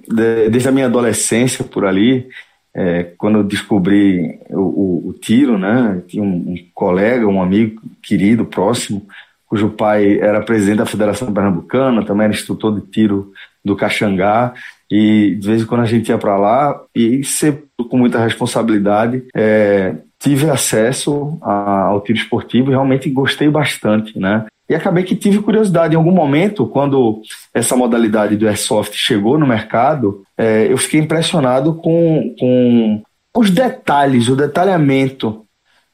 desde 0.52 0.68
a 0.68 0.72
minha 0.72 0.88
adolescência 0.88 1.64
por 1.64 1.86
ali, 1.86 2.28
é, 2.76 3.04
quando 3.18 3.40
eu 3.40 3.44
descobri 3.44 4.40
o, 4.50 4.60
o, 4.60 5.10
o, 5.10 5.14
tiro, 5.14 5.58
né? 5.58 6.02
Tinha 6.08 6.24
um, 6.24 6.28
um, 6.28 6.56
colega, 6.74 7.28
um 7.28 7.42
amigo 7.42 7.82
querido, 8.02 8.46
próximo, 8.46 9.08
cujo 9.46 9.70
pai 9.70 10.20
era 10.20 10.42
presidente 10.42 10.78
da 10.80 10.86
Federação 10.86 11.32
Pernambucana, 11.32 12.06
também 12.06 12.26
era 12.26 12.34
instrutor 12.34 12.80
de 12.80 12.86
tiro 12.88 13.32
do 13.64 13.76
Caxangá, 13.76 14.54
e 14.90 15.36
de 15.36 15.48
vez 15.48 15.62
em 15.62 15.66
quando 15.66 15.82
a 15.82 15.86
gente 15.86 16.10
ia 16.10 16.18
para 16.18 16.38
lá 16.38 16.82
e 16.96 17.24
sempre 17.24 17.66
com 17.90 17.98
muita 17.98 18.20
responsabilidade 18.20 19.24
é, 19.36 19.96
tive 20.18 20.50
acesso 20.50 21.38
a, 21.42 21.84
ao 21.84 22.02
tiro 22.02 22.18
esportivo 22.18 22.70
e 22.70 22.72
realmente 22.72 23.10
gostei 23.10 23.50
bastante, 23.50 24.18
né? 24.20 24.46
E 24.70 24.76
acabei 24.76 25.04
que 25.04 25.16
tive 25.16 25.42
curiosidade. 25.42 25.96
Em 25.96 25.98
algum 25.98 26.12
momento, 26.12 26.68
quando 26.68 27.22
essa 27.52 27.76
modalidade 27.76 28.38
do 28.38 28.48
airsoft 28.48 28.96
chegou 28.96 29.40
no 29.40 29.48
mercado, 29.48 30.24
é, 30.38 30.68
eu 30.72 30.78
fiquei 30.78 31.00
impressionado 31.00 31.74
com, 31.74 32.36
com 32.40 33.02
os 33.36 33.50
detalhes, 33.50 34.30
o 34.30 34.36
detalhamento 34.36 35.44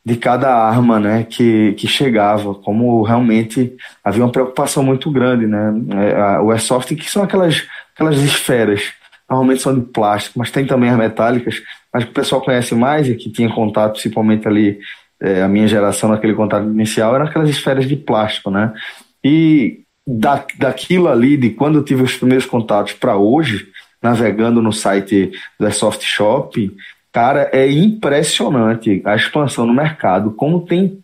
de 0.05 0.17
cada 0.17 0.53
arma 0.53 0.99
né, 0.99 1.23
que, 1.23 1.73
que 1.73 1.87
chegava, 1.87 2.53
como 2.53 3.01
realmente 3.01 3.73
havia 4.03 4.23
uma 4.23 4.31
preocupação 4.31 4.83
muito 4.83 5.09
grande. 5.09 5.47
Né? 5.47 5.73
É, 6.11 6.39
o 6.41 6.51
airsoft, 6.51 6.93
que 6.95 7.09
são 7.09 7.23
aquelas, 7.23 7.65
aquelas 7.95 8.17
esferas, 8.21 8.93
normalmente 9.27 9.61
são 9.61 9.73
de 9.73 9.81
plástico, 9.81 10.37
mas 10.37 10.51
tem 10.51 10.65
também 10.65 10.89
as 10.89 10.97
metálicas, 10.97 11.61
mas 11.91 12.03
que 12.03 12.11
o 12.11 12.13
pessoal 12.13 12.41
conhece 12.41 12.75
mais 12.75 13.07
e 13.07 13.15
que 13.15 13.31
tinha 13.31 13.49
contato 13.49 13.93
principalmente 13.93 14.47
ali 14.47 14.79
é, 15.21 15.41
a 15.41 15.47
minha 15.47 15.67
geração 15.67 16.09
naquele 16.09 16.33
contato 16.33 16.65
inicial 16.65 17.15
eram 17.15 17.25
aquelas 17.25 17.49
esferas 17.49 17.87
de 17.87 17.95
plástico, 17.95 18.49
né? 18.51 18.73
E 19.23 19.81
da, 20.05 20.45
daquilo 20.57 21.07
ali, 21.07 21.37
de 21.37 21.49
quando 21.49 21.79
eu 21.79 21.83
tive 21.83 22.03
os 22.03 22.15
primeiros 22.15 22.45
contatos 22.45 22.93
para 22.93 23.17
hoje, 23.17 23.67
navegando 24.01 24.61
no 24.61 24.71
site 24.71 25.31
da 25.59 25.71
Soft 25.71 26.03
Shop, 26.03 26.71
cara, 27.11 27.49
é 27.51 27.69
impressionante 27.69 29.01
a 29.05 29.15
expansão 29.15 29.65
no 29.65 29.73
mercado, 29.73 30.31
como 30.31 30.61
tem 30.61 30.99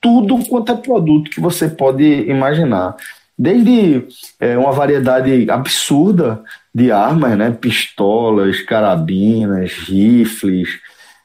tudo 0.00 0.38
quanto 0.44 0.70
é 0.70 0.76
produto 0.76 1.30
que 1.30 1.40
você 1.40 1.68
pode 1.68 2.04
imaginar. 2.28 2.94
Desde 3.36 4.06
é, 4.38 4.56
uma 4.56 4.70
variedade 4.70 5.50
absurda 5.50 6.42
de 6.72 6.92
armas, 6.92 7.36
né? 7.36 7.50
Pistolas, 7.50 8.60
carabinas, 8.60 9.72
rifles, 9.72 10.68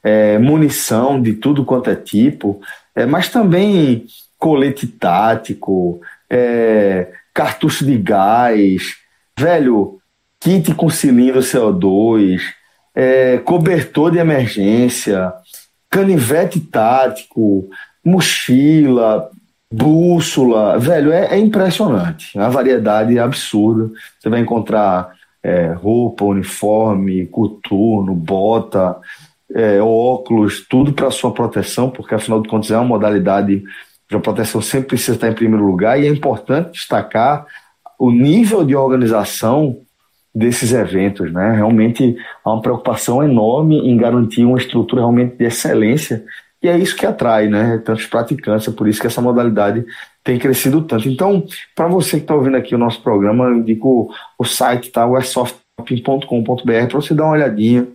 é, 0.04 0.38
munição 0.38 1.22
de 1.22 1.34
tudo 1.34 1.66
quanto 1.66 1.90
é 1.90 1.96
tipo, 1.96 2.62
é, 2.96 3.06
mas 3.06 3.30
também 3.30 4.06
colete 4.38 4.88
tático, 4.88 6.02
é, 6.30 7.08
cartucho 7.34 7.86
de 7.86 7.98
gás, 7.98 8.98
velho, 9.38 10.00
kit 10.40 10.74
com 10.74 10.90
cilindro 10.90 11.42
CO2, 11.42 12.40
é, 12.96 13.38
cobertor 13.40 14.12
de 14.12 14.18
emergência, 14.18 15.34
canivete 15.90 16.60
tático, 16.60 17.70
mochila, 18.04 19.30
bússola, 19.72 20.80
velho, 20.80 21.12
é, 21.12 21.36
é 21.36 21.38
impressionante. 21.38 22.38
É 22.38 22.42
uma 22.42 22.50
variedade 22.50 23.20
absurda. 23.20 23.92
Você 24.20 24.30
vai 24.30 24.40
encontrar 24.40 25.14
é, 25.44 25.68
roupa, 25.74 26.26
uniforme, 26.26 27.26
coturno, 27.28 28.14
bota, 28.14 28.98
é, 29.54 29.82
óculos, 29.82 30.66
tudo 30.68 30.94
para 30.94 31.12
sua 31.12 31.34
proteção, 31.34 31.90
porque 31.90 32.14
afinal 32.14 32.42
de 32.42 32.48
contas 32.48 32.72
é 32.72 32.78
uma 32.78 32.86
modalidade 32.86 33.64
de 34.10 34.20
proteção 34.20 34.62
sempre 34.62 34.90
precisa 34.90 35.14
estar 35.14 35.30
em 35.30 35.36
primeiro 35.36 35.66
lugar 35.66 36.00
e 36.00 36.08
é 36.08 36.10
importante 36.10 36.72
destacar 36.72 37.46
o 37.98 38.12
nível 38.12 38.64
de 38.64 38.76
organização 38.76 39.82
desses 40.34 40.72
eventos, 40.74 41.32
né? 41.32 41.54
Realmente 41.56 42.16
há 42.44 42.52
uma 42.52 42.62
preocupação 42.62 43.24
enorme 43.24 43.78
em 43.78 43.98
garantir 43.98 44.46
uma 44.46 44.58
estrutura 44.58 45.02
realmente 45.02 45.36
de 45.36 45.46
excelência 45.46 46.24
e 46.62 46.68
é 46.68 46.78
isso 46.78 46.96
que 46.96 47.06
atrai, 47.06 47.48
né? 47.48 47.78
Tantos 47.86 48.06
praticantes, 48.06 48.68
é 48.68 48.72
por 48.72 48.88
isso 48.88 49.00
que 49.00 49.08
essa 49.08 49.22
modalidade 49.22 49.86
tem 50.24 50.38
crescido 50.38 50.82
tanto. 50.82 51.08
Então, 51.08 51.46
para 51.76 51.88
você 51.88 52.18
que 52.18 52.24
está 52.24 52.36
ouvindo 52.36 52.58
aqui 52.58 52.76
o 52.76 52.80
nosso 52.80 53.02
programa, 53.02 53.46
eu 53.46 53.56
indico 53.58 54.14
o 54.38 54.46
site, 54.46 54.92
tá? 54.92 55.06
O 55.06 55.18
para 56.88 57.02
você 57.02 57.14
dar 57.14 57.24
uma 57.24 57.34
olhadinha, 57.34 57.88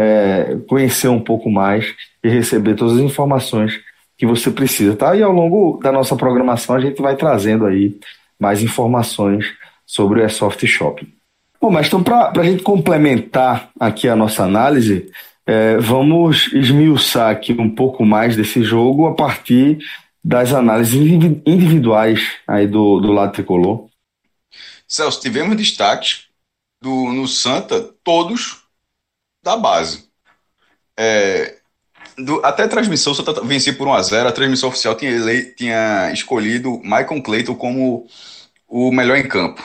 é, 0.00 0.56
conhecer 0.66 1.08
um 1.08 1.20
pouco 1.20 1.50
mais 1.50 1.94
e 2.24 2.28
receber 2.28 2.74
todas 2.74 2.94
as 2.94 3.00
informações 3.00 3.78
que 4.16 4.26
você 4.26 4.50
precisa, 4.50 4.96
tá? 4.96 5.14
E 5.14 5.22
ao 5.22 5.32
longo 5.32 5.78
da 5.82 5.92
nossa 5.92 6.16
programação 6.16 6.74
a 6.74 6.80
gente 6.80 7.00
vai 7.02 7.16
trazendo 7.16 7.66
aí 7.66 7.98
mais 8.38 8.62
informações 8.62 9.44
sobre 9.84 10.20
o 10.20 10.22
Airsoft 10.22 10.66
Shopping. 10.66 11.12
Bom, 11.60 11.70
mas 11.70 11.86
então 11.86 12.02
para 12.02 12.32
a 12.34 12.42
gente 12.42 12.62
complementar 12.62 13.70
aqui 13.78 14.08
a 14.08 14.16
nossa 14.16 14.44
análise, 14.44 15.10
é, 15.46 15.76
vamos 15.76 16.50
esmiuçar 16.52 17.30
aqui 17.30 17.52
um 17.52 17.68
pouco 17.68 18.04
mais 18.04 18.36
desse 18.36 18.62
jogo 18.62 19.06
a 19.06 19.14
partir 19.14 19.78
das 20.24 20.54
análises 20.54 20.94
individuais 21.46 22.36
aí 22.46 22.66
do, 22.66 23.00
do 23.00 23.12
lado 23.12 23.32
tricolor. 23.32 23.88
Celso, 24.88 25.20
tivemos 25.20 25.56
destaques 25.56 26.26
do, 26.82 27.12
no 27.12 27.28
Santa, 27.28 27.80
todos 28.02 28.60
da 29.42 29.56
base. 29.56 30.08
É, 30.96 31.56
do, 32.18 32.44
até 32.44 32.64
a 32.64 32.68
transmissão, 32.68 33.14
só 33.14 33.22
venci 33.42 33.72
por 33.72 33.88
1x0. 33.88 34.26
A 34.26 34.32
transmissão 34.32 34.68
oficial 34.68 34.94
tinha, 34.94 35.10
ele, 35.10 35.44
tinha 35.54 36.10
escolhido 36.12 36.80
Michael 36.82 37.22
Clayton 37.22 37.54
como 37.54 38.06
o 38.68 38.92
melhor 38.92 39.16
em 39.16 39.28
campo. 39.28 39.62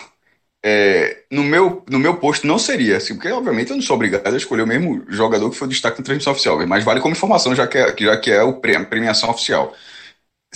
É, 0.63 1.25
no, 1.31 1.43
meu, 1.43 1.83
no 1.87 1.99
meu 1.99 2.17
posto 2.17 2.47
não 2.47 2.57
seria, 2.57 2.97
assim, 2.97 3.13
porque 3.13 3.29
obviamente 3.31 3.69
eu 3.69 3.75
não 3.75 3.83
sou 3.83 3.95
obrigado 3.95 4.33
a 4.33 4.37
escolher 4.37 4.63
o 4.63 4.67
mesmo 4.67 5.05
jogador 5.09 5.51
que 5.51 5.57
foi 5.57 5.67
destaque 5.67 5.99
na 5.99 6.03
transmissão 6.03 6.33
oficial, 6.33 6.65
mas 6.67 6.83
vale 6.83 6.99
como 7.01 7.13
informação, 7.13 7.53
já 7.53 7.67
que 7.67 7.77
é, 7.77 7.95
já 7.99 8.17
que 8.17 8.31
é 8.31 8.41
o 8.41 8.53
prêmio, 8.53 8.87
premiação 8.87 9.29
oficial. 9.29 9.75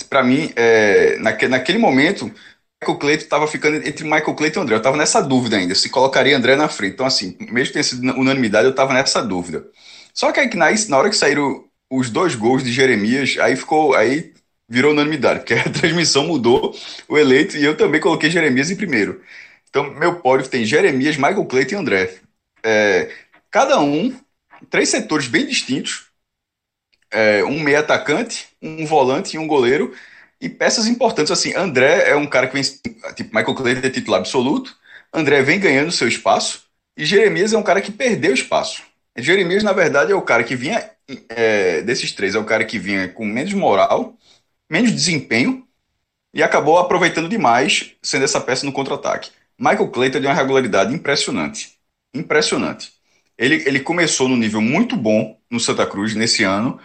Para 0.08 0.24
mim, 0.24 0.52
é, 0.56 1.16
naque, 1.18 1.46
naquele 1.46 1.78
momento, 1.78 2.32
Michael 2.82 2.98
Clayton 2.98 3.24
estava 3.24 3.46
ficando 3.46 3.76
entre 3.86 4.04
Michael 4.04 4.34
Clayton 4.34 4.60
e 4.60 4.62
André. 4.62 4.74
Eu 4.74 4.78
estava 4.78 4.96
nessa 4.96 5.20
dúvida 5.20 5.56
ainda, 5.56 5.74
se 5.74 5.90
colocaria 5.90 6.36
André 6.36 6.56
na 6.56 6.68
frente. 6.68 6.94
Então, 6.94 7.06
assim, 7.06 7.36
mesmo 7.38 7.74
tenha 7.74 7.82
sido 7.82 8.02
unanimidade, 8.12 8.64
eu 8.64 8.70
estava 8.70 8.94
nessa 8.94 9.22
dúvida. 9.22 9.66
Só 10.14 10.32
que 10.32 10.40
aí, 10.40 10.48
na, 10.54 10.70
na 10.88 10.96
hora 10.98 11.10
que 11.10 11.16
saíram 11.16 11.64
os 11.90 12.08
dois 12.08 12.34
gols 12.34 12.64
de 12.64 12.72
Jeremias, 12.72 13.36
aí 13.38 13.54
ficou. 13.54 13.94
Aí 13.94 14.32
virou 14.68 14.92
unanimidade, 14.92 15.40
porque 15.40 15.54
a 15.58 15.64
transmissão 15.68 16.26
mudou 16.26 16.74
o 17.08 17.18
eleito 17.18 17.56
e 17.56 17.64
eu 17.64 17.76
também 17.76 18.00
coloquei 18.00 18.30
Jeremias 18.30 18.70
em 18.70 18.76
primeiro. 18.76 19.20
Então, 19.68 19.92
meu 19.94 20.20
pódio 20.20 20.48
tem 20.48 20.64
Jeremias, 20.64 21.16
Michael 21.16 21.44
Clayton 21.44 21.74
e 21.74 21.78
André. 21.78 22.14
É, 22.62 23.10
cada 23.50 23.80
um, 23.80 24.16
três 24.70 24.88
setores 24.88 25.26
bem 25.26 25.46
distintos, 25.46 26.06
é, 27.10 27.42
um 27.44 27.58
meia 27.60 27.80
atacante, 27.80 28.48
um 28.62 28.86
volante 28.86 29.36
e 29.36 29.38
um 29.38 29.46
goleiro, 29.46 29.92
e 30.40 30.48
peças 30.48 30.86
importantes, 30.86 31.30
assim, 31.30 31.54
André 31.54 32.08
é 32.08 32.16
um 32.16 32.26
cara 32.26 32.46
que 32.46 32.54
vem, 32.54 32.62
tipo, 33.14 33.36
Michael 33.36 33.54
Clayton 33.54 33.86
é 33.86 33.90
titular 33.90 34.20
absoluto, 34.20 34.74
André 35.12 35.42
vem 35.42 35.60
ganhando 35.60 35.92
seu 35.92 36.08
espaço, 36.08 36.64
e 36.96 37.04
Jeremias 37.04 37.52
é 37.52 37.58
um 37.58 37.62
cara 37.62 37.80
que 37.80 37.92
perdeu 37.92 38.32
espaço. 38.32 38.82
Jeremias, 39.16 39.62
na 39.62 39.72
verdade, 39.72 40.12
é 40.12 40.14
o 40.14 40.22
cara 40.22 40.42
que 40.42 40.56
vinha, 40.56 40.90
é, 41.28 41.82
desses 41.82 42.12
três, 42.12 42.34
é 42.34 42.38
o 42.38 42.44
cara 42.44 42.64
que 42.64 42.78
vinha 42.78 43.08
com 43.08 43.24
menos 43.24 43.52
moral, 43.52 44.16
menos 44.70 44.92
desempenho, 44.92 45.66
e 46.32 46.42
acabou 46.42 46.78
aproveitando 46.78 47.28
demais, 47.28 47.92
sendo 48.02 48.24
essa 48.24 48.40
peça 48.40 48.64
no 48.64 48.72
contra-ataque. 48.72 49.30
Michael 49.58 49.88
Clayton 49.88 50.20
de 50.20 50.26
uma 50.26 50.34
regularidade 50.34 50.94
impressionante. 50.94 51.76
Impressionante. 52.14 52.92
Ele, 53.36 53.56
ele 53.66 53.80
começou 53.80 54.28
no 54.28 54.36
nível 54.36 54.60
muito 54.60 54.96
bom 54.96 55.38
no 55.50 55.60
Santa 55.60 55.86
Cruz 55.86 56.14
nesse 56.14 56.44
ano, 56.44 56.80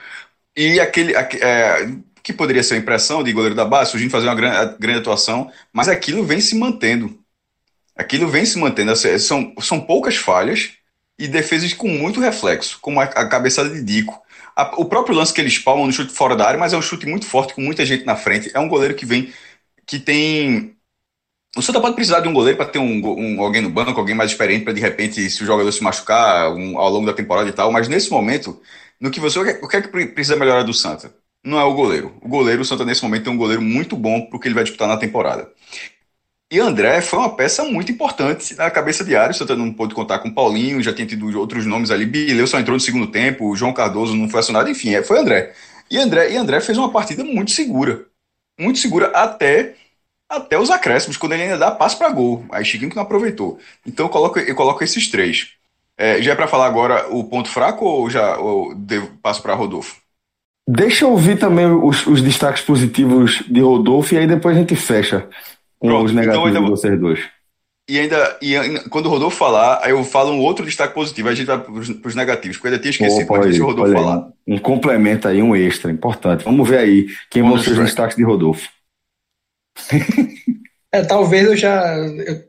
e 0.58 0.80
aquele 0.80 1.14
é, 1.16 1.88
que 2.26 2.34
poderia 2.34 2.63
ser 2.63 2.73
a 2.73 2.78
impressão 2.78 3.23
de 3.23 3.32
goleiro 3.32 3.53
da 3.53 3.63
base, 3.63 3.91
surgindo 3.91 4.09
fazer 4.09 4.26
uma 4.26 4.34
grande, 4.34 4.76
grande 4.80 4.97
atuação, 4.97 5.51
mas 5.71 5.88
aquilo 5.88 6.23
vem 6.23 6.41
se 6.41 6.55
mantendo. 6.55 7.19
Aquilo 7.95 8.28
vem 8.28 8.43
se 8.43 8.57
mantendo. 8.57 8.91
Assim, 8.91 9.15
são, 9.19 9.53
são 9.61 9.80
poucas 9.80 10.15
falhas 10.15 10.71
e 11.19 11.28
defesas 11.28 11.71
com 11.71 11.88
muito 11.88 12.19
reflexo, 12.19 12.80
como 12.82 12.99
a, 12.99 13.03
a 13.03 13.30
cabeçada 13.30 13.69
de 13.69 13.80
Dico. 13.84 14.19
A, 14.55 14.82
o 14.82 14.86
próprio 14.86 15.15
lance 15.15 15.32
que 15.32 15.39
eles 15.39 15.59
palmam 15.59 15.86
no 15.86 15.93
chute 15.93 16.11
fora 16.11 16.36
da 16.36 16.47
área, 16.47 16.59
mas 16.59 16.73
é 16.73 16.78
um 16.78 16.82
chute 16.82 17.05
muito 17.05 17.28
forte, 17.28 17.53
com 17.53 17.61
muita 17.61 17.86
gente 17.86 18.05
na 18.05 18.15
frente. 18.15 18.49
É 18.55 18.59
um 18.59 18.67
goleiro 18.67 18.95
que 18.95 19.05
vem, 19.05 19.32
que 19.86 19.99
tem 19.99 20.76
o 21.55 21.61
Santa 21.61 21.80
pode 21.80 21.93
precisar 21.95 22.21
de 22.21 22.28
um 22.28 22.34
goleiro 22.34 22.57
para 22.57 22.67
ter 22.67 22.80
um, 22.80 23.05
um, 23.05 23.41
alguém 23.41 23.61
no 23.61 23.69
banco, 23.69 23.99
alguém 23.99 24.15
mais 24.15 24.32
experiente 24.32 24.63
para 24.63 24.73
de 24.73 24.82
repente, 24.82 25.30
se 25.30 25.43
o 25.43 25.45
jogador 25.45 25.71
se 25.71 25.84
machucar 25.84 26.51
um, 26.55 26.78
ao 26.80 26.89
longo 26.89 27.05
da 27.05 27.13
temporada 27.13 27.47
e 27.47 27.53
tal. 27.53 27.71
Mas 27.71 27.88
nesse 27.88 28.09
momento, 28.09 28.59
no 28.99 29.11
que 29.11 29.19
você 29.19 29.38
o 29.39 29.67
que 29.67 29.78
é 29.78 29.82
que 29.82 29.89
precisa 30.07 30.36
melhorar 30.36 30.63
do 30.63 30.73
Santa? 30.73 31.13
Não 31.46 31.60
é 31.60 31.64
o 31.64 31.74
goleiro. 31.76 32.18
O 32.22 32.28
goleiro, 32.28 32.64
o 32.64 32.66
Santa 32.66 32.84
nesse 32.84 33.04
momento 33.04 33.26
tem 33.26 33.34
um 33.34 33.38
goleiro 33.38 33.62
muito 33.62 33.96
bom 33.96 34.22
para 34.26 34.36
o 34.36 34.39
que 34.39 34.48
ele 34.48 34.56
vai 34.56 34.64
disputar 34.64 34.88
na 34.88 34.98
temporada. 34.98 35.48
E 36.52 36.60
André 36.60 37.02
foi 37.02 37.20
uma 37.20 37.36
peça 37.36 37.64
muito 37.64 37.91
importante 37.91 38.56
na 38.56 38.72
cabeça 38.72 39.04
de 39.04 39.16
área. 39.16 39.32
O 39.32 39.36
Santa 39.36 39.56
não 39.56 39.72
pôde 39.72 39.93
contar 39.93 40.20
com 40.20 40.32
Paulinho, 40.32 40.82
já 40.82 40.93
tinha 40.93 41.08
tido 41.08 41.39
outros 41.39 41.66
nomes 41.66 41.91
ali. 41.91 42.06
Bileu 42.06 42.48
só 42.48 42.60
entrou 42.60 42.76
no 42.76 42.80
segundo 42.80 43.08
tempo, 43.08 43.50
o 43.50 43.56
João 43.56 43.74
Cardoso 43.74 44.16
não 44.16 44.28
foi 44.30 44.39
acionado, 44.39 44.70
enfim, 44.70 44.96
é, 44.96 45.04
foi 45.04 45.20
André. 45.20 45.54
E 45.89 45.98
André, 45.98 46.32
e 46.32 46.38
André 46.38 46.60
fez 46.62 46.78
uma 46.78 46.91
partida 46.91 47.24
muito 47.24 47.52
segura. 47.52 48.06
Muito 48.60 48.80
segura 48.80 49.08
até 49.08 49.76
até 50.28 50.58
os 50.58 50.72
acréscimos, 50.72 51.18
quando 51.18 51.34
ele 51.34 51.43
ainda 51.43 51.58
dá 51.58 51.72
passo 51.72 51.98
para 51.98 52.10
gol. 52.10 52.46
Aí 52.52 52.66
Chiquinho 52.66 52.89
que 52.89 52.96
não 52.96 53.04
aproveitou. 53.04 53.60
Então 53.86 54.08
eu 54.08 54.10
coloco, 54.10 54.39
eu 54.39 54.56
coloco 54.56 54.84
esses 54.84 55.10
três. 55.10 55.52
É, 55.98 56.22
já 56.22 56.34
é 56.34 56.36
para 56.36 56.48
falar 56.48 56.66
agora 56.66 57.08
o 57.10 57.24
ponto 57.26 57.50
fraco 57.50 57.86
ou 57.86 58.10
já 58.10 58.38
ou 58.38 58.74
passo 59.22 59.41
para 59.41 59.54
Rodolfo? 59.54 60.05
Deixa 60.68 61.05
eu 61.05 61.11
ouvir 61.11 61.38
também 61.38 61.68
os, 61.68 62.07
os, 62.07 62.22
destaques 62.22 62.63
positivos 62.63 63.43
de 63.47 63.61
Rodolfo 63.61 64.16
e 64.16 64.18
aí 64.18 64.26
depois 64.26 64.55
a 64.55 64.59
gente 64.59 64.76
fecha 64.76 65.30
com 65.78 65.89
Pronto, 65.89 66.05
os 66.05 66.11
então 66.11 66.24
negativos 66.24 66.49
então 66.49 66.63
de 66.63 66.70
vocês 66.70 66.99
dois. 66.99 67.20
E 67.88 67.99
ainda, 67.99 68.39
e 68.41 68.55
quando 68.89 69.05
o 69.05 69.09
Rodolfo 69.09 69.38
falar, 69.38 69.80
aí 69.84 69.91
eu 69.91 70.03
falo 70.03 70.32
um 70.32 70.39
outro 70.39 70.66
destaque 70.66 70.95
positivo, 70.95 71.28
aí 71.28 71.34
a 71.34 71.38
gente 71.38 71.45
vai 71.45 71.59
para 71.59 71.72
os 71.72 72.16
negativos, 72.16 72.57
porque 72.57 72.68
eu 72.68 72.72
ainda 72.72 72.82
tinha 72.82 72.91
esquecido 72.91 73.32
Opa, 73.32 73.43
deixa 73.43 73.61
o 73.61 73.68
Rodolfo 73.68 73.93
falar. 73.93 74.28
Um 74.47 74.57
complemento 74.57 75.28
aí, 75.28 75.39
um 75.39 75.55
extra, 75.55 75.91
importante. 75.91 76.43
Vamos 76.43 76.68
ver 76.68 76.80
aí 76.80 77.05
quem 77.30 77.43
vão 77.43 77.59
ser 77.59 77.72
os 77.72 77.78
destaques 77.78 78.18
de 78.18 78.24
Rodolfo 78.24 78.68
é, 80.91 81.03
talvez 81.03 81.45
eu 81.45 81.55
já. 81.55 81.97
Eu, 81.97 82.43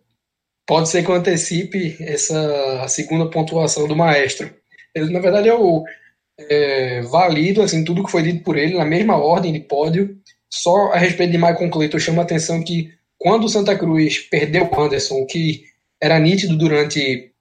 pode 0.67 0.89
ser 0.89 1.05
que 1.05 1.11
eu 1.11 1.15
antecipe 1.15 1.97
essa 2.01 2.87
segunda 2.89 3.29
pontuação 3.31 3.87
do 3.87 3.97
maestro. 3.97 4.51
Ele, 4.95 5.13
na 5.13 5.21
verdade, 5.21 5.49
eu 5.49 5.85
é, 6.39 7.01
valido 7.03 7.63
assim, 7.63 7.85
tudo 7.85 8.05
que 8.05 8.11
foi 8.11 8.23
dito 8.23 8.45
por 8.45 8.57
ele 8.57 8.77
na 8.77 8.85
mesma 8.85 9.17
ordem 9.17 9.53
de 9.53 9.61
pódio. 9.61 10.17
Só 10.53 10.93
a 10.93 10.97
respeito 10.97 11.33
de 11.33 11.39
Michael 11.39 11.71
Clayton, 11.71 11.97
eu 11.97 12.01
chamo 12.01 12.21
a 12.21 12.25
atenção 12.25 12.63
que 12.63 12.93
quando 13.19 13.45
o 13.45 13.49
Santa 13.49 13.77
Cruz 13.77 14.19
perdeu 14.19 14.69
o 14.71 14.81
Anderson, 14.81 15.25
que 15.27 15.65
era 16.01 16.19
nítido 16.19 16.57
durante 16.57 17.33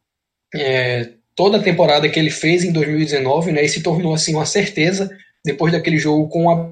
é, 0.54 1.10
toda 1.36 1.58
a 1.58 1.64
temporada 1.64 2.10
que 2.10 2.20
ele 2.20 2.30
fez 2.30 2.64
em 2.64 2.72
2019, 2.72 3.52
né, 3.52 3.64
e 3.64 3.70
se 3.70 3.84
tornou 3.84 4.14
assim 4.14 4.34
uma 4.34 4.46
certeza 4.46 5.10
depois 5.44 5.72
daquele 5.72 5.98
jogo 5.98 6.30
com 6.30 6.50
a 6.50 6.72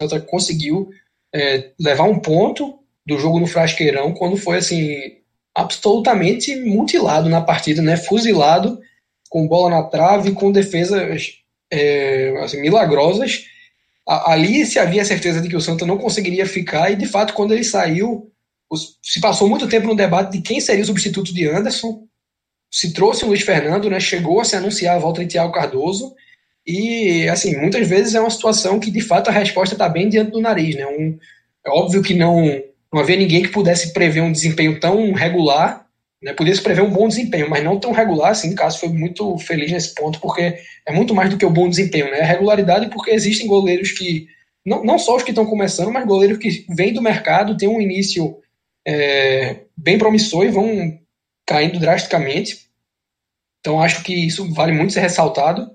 Santa 0.00 0.20
conseguiu 0.20 0.90
é, 1.34 1.70
levar 1.80 2.04
um 2.04 2.18
ponto 2.18 2.78
do 3.06 3.18
jogo 3.18 3.40
no 3.40 3.46
Frasqueirão 3.46 4.12
quando 4.12 4.36
foi 4.36 4.58
assim 4.58 5.18
absolutamente 5.54 6.56
mutilado 6.56 7.28
na 7.28 7.40
partida, 7.40 7.80
né? 7.80 7.96
Fuzilado 7.96 8.80
com 9.28 9.46
bola 9.46 9.70
na 9.70 9.82
trave, 9.84 10.32
com 10.32 10.50
defesas 10.50 11.43
é, 11.70 12.34
assim, 12.42 12.60
milagrosas. 12.60 13.44
Ali 14.06 14.66
se 14.66 14.78
havia 14.78 15.04
certeza 15.04 15.40
de 15.40 15.48
que 15.48 15.56
o 15.56 15.60
Santa 15.60 15.86
não 15.86 15.96
conseguiria 15.96 16.46
ficar 16.46 16.90
e 16.90 16.96
de 16.96 17.06
fato 17.06 17.32
quando 17.32 17.54
ele 17.54 17.64
saiu 17.64 18.30
se 19.02 19.20
passou 19.20 19.48
muito 19.48 19.68
tempo 19.68 19.86
no 19.86 19.96
debate 19.96 20.32
de 20.32 20.42
quem 20.42 20.60
seria 20.60 20.82
o 20.82 20.86
substituto 20.86 21.32
de 21.32 21.48
Anderson. 21.48 22.06
Se 22.70 22.92
trouxe 22.92 23.24
o 23.24 23.28
Luiz 23.28 23.42
Fernando, 23.42 23.88
né? 23.88 24.00
Chegou 24.00 24.40
a 24.40 24.44
se 24.44 24.56
anunciar 24.56 24.96
a 24.96 24.98
volta 24.98 25.22
de 25.22 25.28
Thiago 25.28 25.52
Cardoso. 25.52 26.14
E, 26.66 27.28
assim, 27.28 27.56
muitas 27.56 27.86
vezes 27.86 28.14
é 28.14 28.20
uma 28.20 28.30
situação 28.30 28.80
que, 28.80 28.90
de 28.90 29.00
fato, 29.00 29.28
a 29.28 29.32
resposta 29.32 29.74
está 29.74 29.88
bem 29.88 30.08
diante 30.08 30.32
do 30.32 30.40
nariz, 30.40 30.74
né? 30.74 30.86
Um, 30.86 31.18
é 31.64 31.70
óbvio 31.70 32.02
que 32.02 32.14
não, 32.14 32.42
não 32.92 33.00
havia 33.00 33.16
ninguém 33.16 33.42
que 33.42 33.50
pudesse 33.50 33.92
prever 33.92 34.22
um 34.22 34.32
desempenho 34.32 34.80
tão 34.80 35.12
regular, 35.12 35.83
né? 36.24 36.32
Pudesse 36.32 36.62
prever 36.62 36.80
um 36.80 36.90
bom 36.90 37.06
desempenho, 37.06 37.50
mas 37.50 37.62
não 37.62 37.78
tão 37.78 37.92
regular, 37.92 38.30
assim, 38.30 38.52
o 38.52 38.56
caso 38.56 38.80
foi 38.80 38.88
muito 38.88 39.36
feliz 39.36 39.70
nesse 39.70 39.94
ponto, 39.94 40.18
porque 40.18 40.58
é 40.86 40.90
muito 40.90 41.14
mais 41.14 41.28
do 41.28 41.36
que 41.36 41.44
o 41.44 41.50
bom 41.50 41.68
desempenho, 41.68 42.10
né? 42.10 42.20
É 42.20 42.24
regularidade 42.24 42.88
porque 42.88 43.10
existem 43.10 43.46
goleiros 43.46 43.92
que, 43.92 44.26
não, 44.64 44.82
não 44.82 44.98
só 44.98 45.16
os 45.16 45.22
que 45.22 45.32
estão 45.32 45.44
começando, 45.44 45.92
mas 45.92 46.06
goleiros 46.06 46.38
que 46.38 46.64
vêm 46.70 46.94
do 46.94 47.02
mercado, 47.02 47.58
têm 47.58 47.68
um 47.68 47.78
início 47.78 48.38
é, 48.88 49.64
bem 49.76 49.98
promissor 49.98 50.46
e 50.46 50.50
vão 50.50 50.98
caindo 51.46 51.78
drasticamente. 51.78 52.70
Então 53.60 53.82
acho 53.82 54.02
que 54.02 54.14
isso 54.14 54.50
vale 54.54 54.72
muito 54.72 54.94
ser 54.94 55.00
ressaltado. 55.00 55.70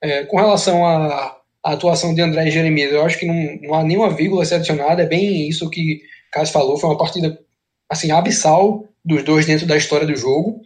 É, 0.00 0.24
com 0.26 0.36
relação 0.36 0.86
à, 0.86 1.36
à, 1.64 1.72
atuação 1.72 2.14
de 2.14 2.22
André 2.22 2.46
e 2.46 2.52
Jeremias, 2.52 2.92
eu 2.92 3.04
acho 3.04 3.18
que 3.18 3.26
não, 3.26 3.58
não 3.62 3.74
há 3.74 3.82
nenhuma 3.82 4.10
vírgula 4.10 4.44
a 4.44 5.02
é 5.02 5.06
bem 5.06 5.48
isso 5.48 5.68
que 5.68 6.02
Cássio 6.30 6.52
falou, 6.52 6.78
foi 6.78 6.88
uma 6.88 6.98
partida 6.98 7.36
assim, 7.90 8.12
abissal 8.12 8.87
dos 9.04 9.22
dois 9.22 9.46
dentro 9.46 9.66
da 9.66 9.76
história 9.76 10.06
do 10.06 10.16
jogo. 10.16 10.60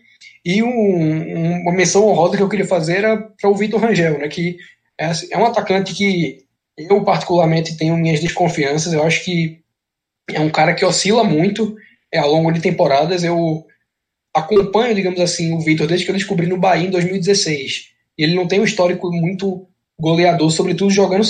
E 0.45 0.63
um, 0.63 0.69
um, 0.69 1.63
uma 1.63 1.73
menção 1.73 2.07
honrosa 2.07 2.37
que 2.37 2.43
eu 2.43 2.49
queria 2.49 2.67
fazer 2.67 2.99
era 2.99 3.17
para 3.41 3.51
o 3.51 3.55
Vitor 3.55 3.81
Rangel, 3.81 4.19
né, 4.19 4.29
que 4.29 4.57
é, 4.99 5.11
é 5.31 5.39
um 5.39 5.45
atacante 5.45 5.95
que 5.95 6.45
eu 6.77 7.03
particularmente 7.05 7.77
tenho 7.77 7.97
minhas 7.97 8.21
desconfianças, 8.21 8.93
eu 8.93 9.03
acho 9.05 9.25
que 9.25 9.61
é 10.31 10.41
um 10.41 10.51
cara 10.51 10.75
que 10.75 10.85
oscila 10.85 11.23
muito 11.23 11.77
é, 12.11 12.19
ao 12.19 12.31
longo 12.31 12.51
de 12.53 12.61
temporadas. 12.61 13.25
Eu 13.25 13.67
acompanho, 14.35 14.95
digamos 14.95 15.21
assim, 15.21 15.53
o 15.55 15.61
Vitor 15.61 15.87
desde 15.87 16.05
que 16.05 16.11
eu 16.11 16.17
descobri 16.17 16.47
no 16.47 16.57
Bahia 16.57 16.87
em 16.87 16.91
2016. 16.91 17.91
Ele 18.17 18.35
não 18.35 18.47
tem 18.47 18.61
um 18.61 18.65
histórico 18.65 19.11
muito 19.11 19.67
goleador, 19.99 20.51
sobretudo 20.51 20.91
jogando 20.91 21.27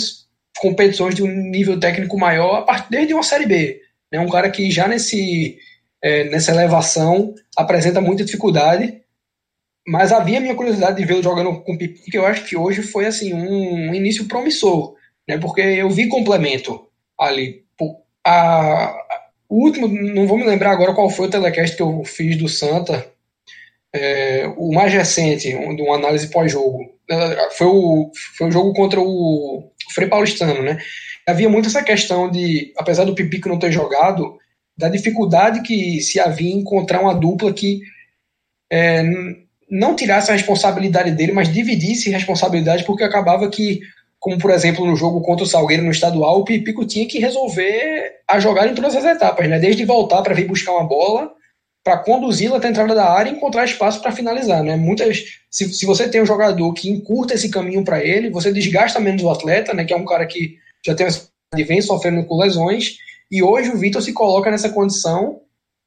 competições 0.59 1.14
de 1.14 1.22
um 1.22 1.28
nível 1.28 1.78
técnico 1.78 2.18
maior 2.18 2.59
a 2.59 2.62
partir 2.62 2.90
desde 2.90 3.14
uma 3.14 3.22
Série 3.22 3.46
B. 3.46 3.80
É 4.11 4.20
um 4.20 4.28
cara 4.28 4.50
que 4.50 4.70
já 4.70 4.86
nesse, 4.86 5.59
é, 6.03 6.24
nessa 6.24 6.50
elevação 6.50 7.34
apresenta 7.57 8.00
muita 8.00 8.24
dificuldade, 8.24 9.00
mas 9.86 10.12
havia 10.12 10.40
minha 10.40 10.55
curiosidade 10.55 10.96
de 10.96 11.05
vê-lo 11.05 11.22
jogando 11.22 11.61
com 11.62 11.76
Pipi, 11.76 12.11
que 12.11 12.18
eu 12.18 12.26
acho 12.26 12.44
que 12.44 12.57
hoje 12.57 12.82
foi 12.82 13.07
assim 13.07 13.32
um, 13.32 13.90
um 13.90 13.94
início 13.94 14.26
promissor, 14.26 14.94
né? 15.28 15.38
Porque 15.38 15.61
eu 15.61 15.90
vi 15.90 16.09
complemento 16.09 16.86
ali. 17.18 17.62
A, 18.24 18.94
o 19.48 19.64
último, 19.64 19.88
não 19.88 20.26
vou 20.26 20.38
me 20.38 20.44
lembrar 20.44 20.70
agora 20.70 20.94
qual 20.94 21.11
foi 21.11 21.26
o 21.26 21.30
telecast 21.30 21.76
que 21.76 21.82
eu 21.82 22.05
fiz 22.05 22.36
do 22.36 22.48
Santa, 22.48 23.07
é, 23.92 24.46
o 24.57 24.72
mais 24.72 24.92
recente, 24.92 25.50
de 25.50 25.82
uma 25.82 25.96
análise 25.96 26.30
pós-jogo, 26.30 26.78
é, 27.11 27.50
foi 27.50 27.66
o, 27.66 28.11
foi 28.36 28.48
o 28.48 28.50
jogo 28.53 28.72
contra 28.72 29.00
o 29.00 29.70
Frei 29.92 30.09
Paulistano, 30.09 30.62
né? 30.62 30.78
Havia 31.26 31.48
muito 31.48 31.68
essa 31.68 31.82
questão 31.82 32.30
de, 32.30 32.72
apesar 32.78 33.05
do 33.05 33.14
Pipico 33.14 33.48
não 33.48 33.59
ter 33.59 33.70
jogado, 33.70 34.38
da 34.76 34.88
dificuldade 34.88 35.62
que 35.62 36.00
se 36.00 36.18
havia 36.18 36.50
em 36.50 36.58
encontrar 36.58 37.00
uma 37.00 37.14
dupla 37.14 37.52
que 37.52 37.80
é, 38.70 39.02
não 39.70 39.94
tirasse 39.96 40.30
a 40.30 40.34
responsabilidade 40.34 41.10
dele, 41.12 41.32
mas 41.32 41.52
dividisse 41.52 42.10
responsabilidade, 42.10 42.84
porque 42.84 43.04
acabava 43.04 43.48
que, 43.48 43.80
como 44.18 44.38
por 44.38 44.50
exemplo 44.50 44.84
no 44.86 44.96
jogo 44.96 45.20
contra 45.22 45.44
o 45.44 45.48
Salgueiro 45.48 45.82
no 45.82 45.90
estadual, 45.90 46.40
o 46.40 46.44
Pipico 46.44 46.86
tinha 46.86 47.06
que 47.06 47.18
resolver 47.18 48.20
a 48.28 48.38
jogada 48.38 48.68
em 48.68 48.74
todas 48.74 48.94
as 48.94 49.04
etapas, 49.04 49.48
né? 49.48 49.58
Desde 49.58 49.84
voltar 49.84 50.22
para 50.22 50.34
vir 50.34 50.46
buscar 50.46 50.72
uma 50.72 50.84
bola, 50.84 51.30
para 51.84 51.98
conduzi-la 51.98 52.58
até 52.58 52.68
a 52.68 52.70
entrada 52.70 52.94
da 52.94 53.10
área 53.10 53.30
e 53.30 53.34
encontrar 53.34 53.64
espaço 53.64 54.00
para 54.00 54.12
finalizar, 54.12 54.62
né? 54.62 54.76
Muitas, 54.76 55.24
se, 55.50 55.72
se 55.72 55.84
você 55.84 56.08
tem 56.08 56.22
um 56.22 56.26
jogador 56.26 56.72
que 56.72 56.88
encurta 56.88 57.34
esse 57.34 57.50
caminho 57.50 57.84
para 57.84 58.04
ele, 58.04 58.30
você 58.30 58.52
desgasta 58.52 59.00
menos 59.00 59.22
o 59.22 59.30
atleta, 59.30 59.74
né? 59.74 59.84
Que 59.84 59.92
é 59.92 59.96
um 59.96 60.04
cara 60.04 60.26
que 60.26 60.56
já 60.84 60.94
tem 60.94 61.06
e 61.56 61.64
vem 61.64 61.82
sofrendo 61.82 62.24
com 62.24 62.38
lesões 62.38 62.96
e 63.32 63.42
hoje 63.42 63.70
o 63.70 63.78
Vitor 63.78 64.02
se 64.02 64.12
coloca 64.12 64.50
nessa 64.50 64.68
condição 64.68 65.40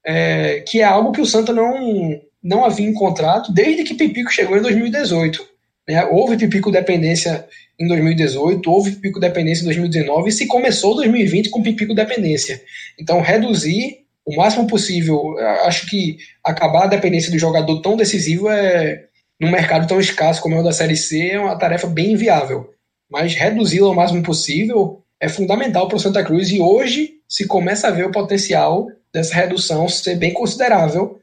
é, 0.04 0.62
que 0.68 0.82
é 0.82 0.84
algo 0.84 1.12
que 1.12 1.22
o 1.22 1.26
Santa 1.26 1.54
não 1.54 2.20
não 2.44 2.64
havia 2.64 2.88
encontrado 2.88 3.52
desde 3.52 3.84
que 3.84 3.96
Pipico 3.96 4.32
chegou 4.32 4.56
em 4.56 4.62
2018. 4.62 5.44
Né? 5.88 6.06
Houve 6.06 6.38
Pipico 6.38 6.72
dependência 6.72 7.48
em 7.80 7.88
2018, 7.88 8.72
houve 8.72 8.92
pipico 8.92 9.20
dependência 9.20 9.62
em 9.62 9.66
2019 9.66 10.30
e 10.30 10.32
se 10.32 10.48
começou 10.48 10.96
2020 10.96 11.50
com 11.50 11.62
pipico 11.62 11.94
dependência. 11.94 12.62
Então, 12.98 13.22
reduzir 13.22 14.06
o 14.26 14.36
máximo 14.36 14.66
possível, 14.66 15.38
acho 15.66 15.88
que 15.88 16.18
acabar 16.44 16.86
a 16.86 16.88
dependência 16.88 17.32
do 17.32 17.38
jogador 17.38 17.82
tão 17.82 17.98
decisivo 17.98 18.50
é, 18.50 19.06
num 19.40 19.52
mercado 19.52 19.88
tão 19.88 20.00
escasso 20.00 20.42
como 20.42 20.56
é 20.56 20.60
o 20.60 20.64
da 20.64 20.72
Série 20.72 20.96
C, 20.96 21.32
é 21.32 21.40
uma 21.40 21.58
tarefa 21.58 21.86
bem 21.86 22.14
inviável. 22.14 22.74
Mas 23.10 23.36
reduzi-la 23.36 23.88
ao 23.88 23.94
máximo 23.94 24.24
possível 24.24 25.04
é 25.20 25.30
fundamental 25.30 25.88
para 25.88 25.98
o 25.98 26.00
Santa 26.00 26.24
Cruz 26.24 26.50
e 26.50 26.60
hoje 26.60 27.15
se 27.28 27.48
começa 27.48 27.88
a 27.88 27.92
ver 27.92 28.06
o 28.06 28.12
potencial 28.12 28.88
dessa 29.14 29.36
redução 29.36 29.88
ser 29.88 30.16
bem 30.16 30.34
considerável, 30.34 31.20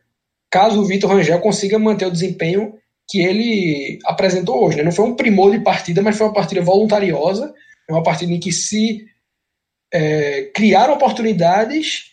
caso 0.50 0.80
o 0.80 0.86
Vitor 0.86 1.11
Rangel 1.11 1.40
consiga 1.40 1.78
manter 1.78 2.07
o 2.07 2.11
desempenho 2.11 2.74
que 3.09 3.20
ele 3.20 3.98
apresentou 4.05 4.64
hoje. 4.64 4.78
Né? 4.78 4.84
Não 4.84 4.92
foi 4.92 5.05
um 5.05 5.16
primor 5.16 5.50
de 5.50 5.61
partida, 5.61 6.03
mas 6.03 6.16
foi 6.16 6.26
uma 6.26 6.32
partida 6.32 6.62
voluntariosa, 6.62 7.55
é 7.88 7.92
uma 7.92 8.03
partida 8.03 8.32
em 8.32 8.40
que 8.40 8.53
se 8.53 9.05
é, 9.92 10.50
criaram 10.55 10.94
oportunidades 10.94 12.12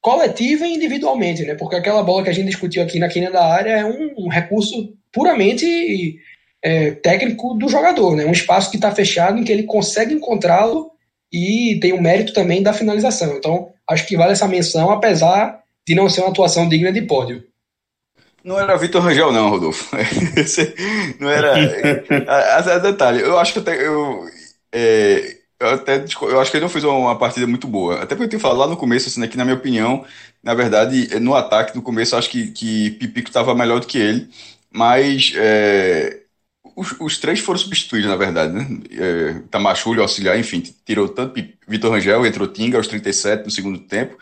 coletiva 0.00 0.66
e 0.66 0.74
individualmente, 0.74 1.42
né? 1.42 1.56
Porque 1.56 1.74
aquela 1.74 2.00
bola 2.02 2.22
que 2.22 2.30
a 2.30 2.32
gente 2.32 2.46
discutiu 2.46 2.80
aqui 2.80 2.98
na 3.00 3.08
quina 3.08 3.28
da 3.28 3.44
área 3.44 3.70
é 3.72 3.84
um, 3.84 4.14
um 4.16 4.28
recurso 4.28 4.96
puramente 5.12 6.16
é, 6.62 6.92
técnico 6.92 7.54
do 7.54 7.68
jogador, 7.68 8.14
né? 8.14 8.24
Um 8.24 8.30
espaço 8.30 8.70
que 8.70 8.76
está 8.76 8.94
fechado 8.94 9.38
em 9.38 9.42
que 9.42 9.50
ele 9.50 9.64
consegue 9.64 10.14
encontrá-lo 10.14 10.92
e 11.32 11.78
tem 11.80 11.92
o 11.92 12.02
mérito 12.02 12.32
também 12.32 12.62
da 12.62 12.72
finalização. 12.72 13.36
Então, 13.36 13.70
acho 13.88 14.06
que 14.06 14.16
vale 14.16 14.32
essa 14.32 14.48
menção, 14.48 14.90
apesar 14.90 15.60
de 15.86 15.94
não 15.94 16.08
ser 16.08 16.22
uma 16.22 16.30
atuação 16.30 16.68
digna 16.68 16.92
de 16.92 17.02
pódio. 17.02 17.44
Não 18.42 18.60
era 18.60 18.76
Vitor 18.76 19.02
Rangel, 19.02 19.32
não, 19.32 19.50
Rodolfo. 19.50 19.96
não 21.18 21.28
era. 21.28 21.54
a, 22.28 22.34
a, 22.34 22.58
a, 22.58 22.78
detalhe, 22.78 23.20
eu 23.20 23.38
acho 23.38 23.52
que 23.52 23.58
até. 23.58 23.86
Eu, 23.86 24.24
é, 24.72 25.36
eu 25.58 25.68
até 25.70 26.04
eu 26.22 26.40
acho 26.40 26.50
que 26.50 26.56
ele 26.56 26.64
não 26.64 26.70
fez 26.70 26.84
uma 26.84 27.18
partida 27.18 27.46
muito 27.46 27.66
boa. 27.66 27.96
Até 27.96 28.14
porque 28.14 28.24
eu 28.24 28.28
tenho 28.28 28.40
falado 28.40 28.58
lá 28.58 28.66
no 28.68 28.76
começo, 28.76 29.08
assim, 29.08 29.20
né, 29.20 29.26
que 29.26 29.36
na 29.36 29.44
minha 29.44 29.56
opinião, 29.56 30.04
na 30.42 30.54
verdade, 30.54 31.18
no 31.18 31.34
ataque, 31.34 31.74
no 31.74 31.82
começo, 31.82 32.14
eu 32.14 32.18
acho 32.18 32.30
que, 32.30 32.48
que 32.52 32.90
Pipico 32.92 33.28
estava 33.28 33.54
melhor 33.54 33.80
do 33.80 33.86
que 33.86 33.98
ele. 33.98 34.28
Mas 34.70 35.32
é, 35.34 36.20
os, 36.76 36.94
os, 37.00 37.18
três 37.18 37.40
foram 37.40 37.58
substituídos, 37.58 38.08
na 38.08 38.16
verdade, 38.16 38.52
né? 38.52 38.66
É, 38.92 39.42
Tamachulho, 39.50 40.02
auxiliar, 40.02 40.38
enfim, 40.38 40.62
tirou 40.84 41.08
tanto 41.08 41.34
Vitor 41.66 41.90
Rangel, 41.90 42.26
entrou 42.26 42.46
Tinga 42.46 42.76
aos 42.76 42.86
37 42.86 43.44
no 43.44 43.50
segundo 43.50 43.78
tempo 43.80 44.16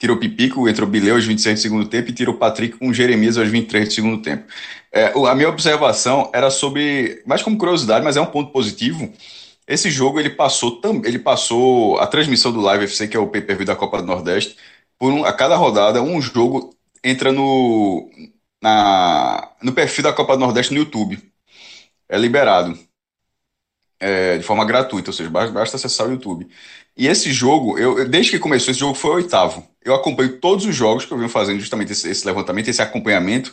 tirou 0.00 0.16
Pipico, 0.16 0.66
entrou 0.66 0.88
Bileu 0.88 1.14
aos 1.14 1.26
26 1.26 1.58
do 1.58 1.62
segundo 1.62 1.88
tempo 1.88 2.08
e 2.08 2.14
tirou 2.14 2.34
Patrick 2.34 2.78
com 2.78 2.92
Jeremias 2.92 3.36
aos 3.36 3.48
23 3.48 3.88
do 3.88 3.94
segundo 3.94 4.22
tempo. 4.22 4.44
É, 4.90 5.12
a 5.28 5.34
minha 5.34 5.48
observação 5.48 6.30
era 6.34 6.50
sobre, 6.50 7.22
mais 7.26 7.42
como 7.42 7.58
curiosidade, 7.58 8.02
mas 8.02 8.16
é 8.16 8.20
um 8.20 8.26
ponto 8.26 8.50
positivo. 8.50 9.12
Esse 9.68 9.90
jogo 9.90 10.18
ele 10.18 10.30
passou, 10.30 10.80
ele 11.04 11.18
passou 11.18 11.98
a 11.98 12.06
transmissão 12.06 12.50
do 12.50 12.60
Live 12.62 12.84
FC, 12.84 13.08
que 13.08 13.16
é 13.16 13.20
o 13.20 13.28
pay-per-view 13.28 13.66
da 13.66 13.76
Copa 13.76 13.98
do 14.00 14.06
Nordeste, 14.06 14.56
por 14.98 15.12
um, 15.12 15.24
a 15.24 15.32
cada 15.32 15.54
rodada 15.56 16.02
um 16.02 16.20
jogo 16.20 16.74
entra 17.04 17.30
no, 17.30 18.10
na, 18.62 19.50
no 19.62 19.72
perfil 19.72 20.04
da 20.04 20.12
Copa 20.12 20.34
do 20.34 20.40
Nordeste 20.40 20.72
no 20.72 20.80
YouTube. 20.80 21.18
É 22.10 22.18
liberado. 22.18 22.76
É, 24.00 24.38
de 24.38 24.44
forma 24.44 24.64
gratuita, 24.64 25.10
ou 25.10 25.14
seja, 25.14 25.30
basta 25.30 25.76
acessar 25.76 26.08
o 26.08 26.12
YouTube. 26.12 26.48
E 26.96 27.06
esse 27.06 27.32
jogo, 27.32 27.78
eu, 27.78 28.08
desde 28.08 28.32
que 28.32 28.38
começou, 28.38 28.70
esse 28.72 28.80
jogo 28.80 28.94
foi 28.94 29.10
o 29.10 29.14
oitavo. 29.14 29.66
Eu 29.84 29.94
acompanho 29.94 30.38
todos 30.38 30.64
os 30.64 30.74
jogos 30.74 31.04
que 31.04 31.12
eu 31.12 31.18
venho 31.18 31.28
fazendo 31.28 31.60
justamente 31.60 31.92
esse, 31.92 32.08
esse 32.08 32.26
levantamento, 32.26 32.68
esse 32.68 32.82
acompanhamento, 32.82 33.52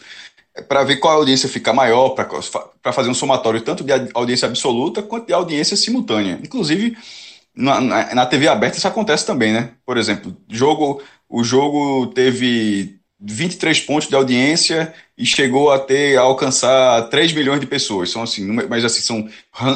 é, 0.56 0.62
para 0.62 0.84
ver 0.84 0.98
qual 0.98 1.18
audiência 1.18 1.48
fica 1.48 1.72
maior, 1.72 2.10
para 2.10 2.94
fazer 2.94 3.10
um 3.10 3.14
somatório 3.14 3.62
tanto 3.62 3.84
de 3.84 3.92
audiência 4.14 4.48
absoluta 4.48 5.04
quanto 5.04 5.28
de 5.28 5.34
audiência 5.34 5.78
simultânea. 5.78 6.40
Inclusive, 6.42 6.98
na, 7.56 7.80
na, 7.80 8.16
na 8.16 8.26
TV 8.26 8.48
aberta 8.48 8.78
isso 8.78 8.88
acontece 8.88 9.26
também, 9.26 9.54
né? 9.54 9.74
Por 9.86 9.98
exemplo, 9.98 10.36
jogo, 10.50 11.02
o 11.30 11.44
jogo 11.44 12.08
teve 12.08 12.97
23 13.20 13.80
pontos 13.82 14.08
de 14.08 14.16
audiência 14.16 14.94
e 15.18 15.26
chegou 15.26 15.72
a 15.72 15.80
ter 15.80 16.18
a 16.18 16.22
alcançar 16.22 17.10
3 17.10 17.34
milhões 17.34 17.60
de 17.60 17.66
pessoas. 17.66 18.12
São 18.12 18.22
assim, 18.22 18.46
mas 18.46 18.86
assim 18.86 19.02
são, 19.02 19.28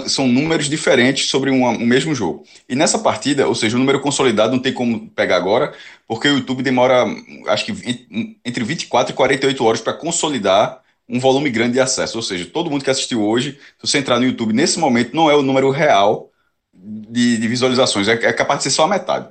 são 0.07 0.27
números 0.27 0.69
diferentes 0.69 1.27
sobre 1.27 1.49
um, 1.49 1.67
um 1.67 1.85
mesmo 1.85 2.13
jogo. 2.13 2.43
E 2.69 2.75
nessa 2.75 2.99
partida, 2.99 3.47
ou 3.47 3.55
seja, 3.55 3.75
o 3.75 3.79
número 3.79 3.99
consolidado 3.99 4.53
não 4.53 4.61
tem 4.61 4.71
como 4.71 5.09
pegar 5.09 5.37
agora, 5.37 5.73
porque 6.07 6.27
o 6.27 6.37
YouTube 6.37 6.61
demora 6.61 7.05
acho 7.47 7.65
que 7.65 8.07
entre 8.45 8.63
24 8.63 9.13
e 9.13 9.15
48 9.15 9.65
horas 9.65 9.81
para 9.81 9.93
consolidar 9.93 10.81
um 11.09 11.19
volume 11.19 11.49
grande 11.49 11.73
de 11.73 11.79
acesso. 11.79 12.17
Ou 12.17 12.23
seja, 12.23 12.45
todo 12.45 12.69
mundo 12.69 12.83
que 12.83 12.89
assistiu 12.91 13.23
hoje, 13.23 13.53
se 13.53 13.87
você 13.87 13.97
entrar 13.97 14.19
no 14.19 14.25
YouTube 14.25 14.53
nesse 14.53 14.77
momento, 14.77 15.15
não 15.15 15.29
é 15.31 15.35
o 15.35 15.41
número 15.41 15.71
real 15.71 16.29
de, 16.73 17.37
de 17.37 17.47
visualizações, 17.47 18.07
é, 18.07 18.13
é 18.13 18.33
capaz 18.33 18.59
de 18.59 18.63
ser 18.65 18.69
só 18.71 18.83
a 18.83 18.87
metade. 18.87 19.27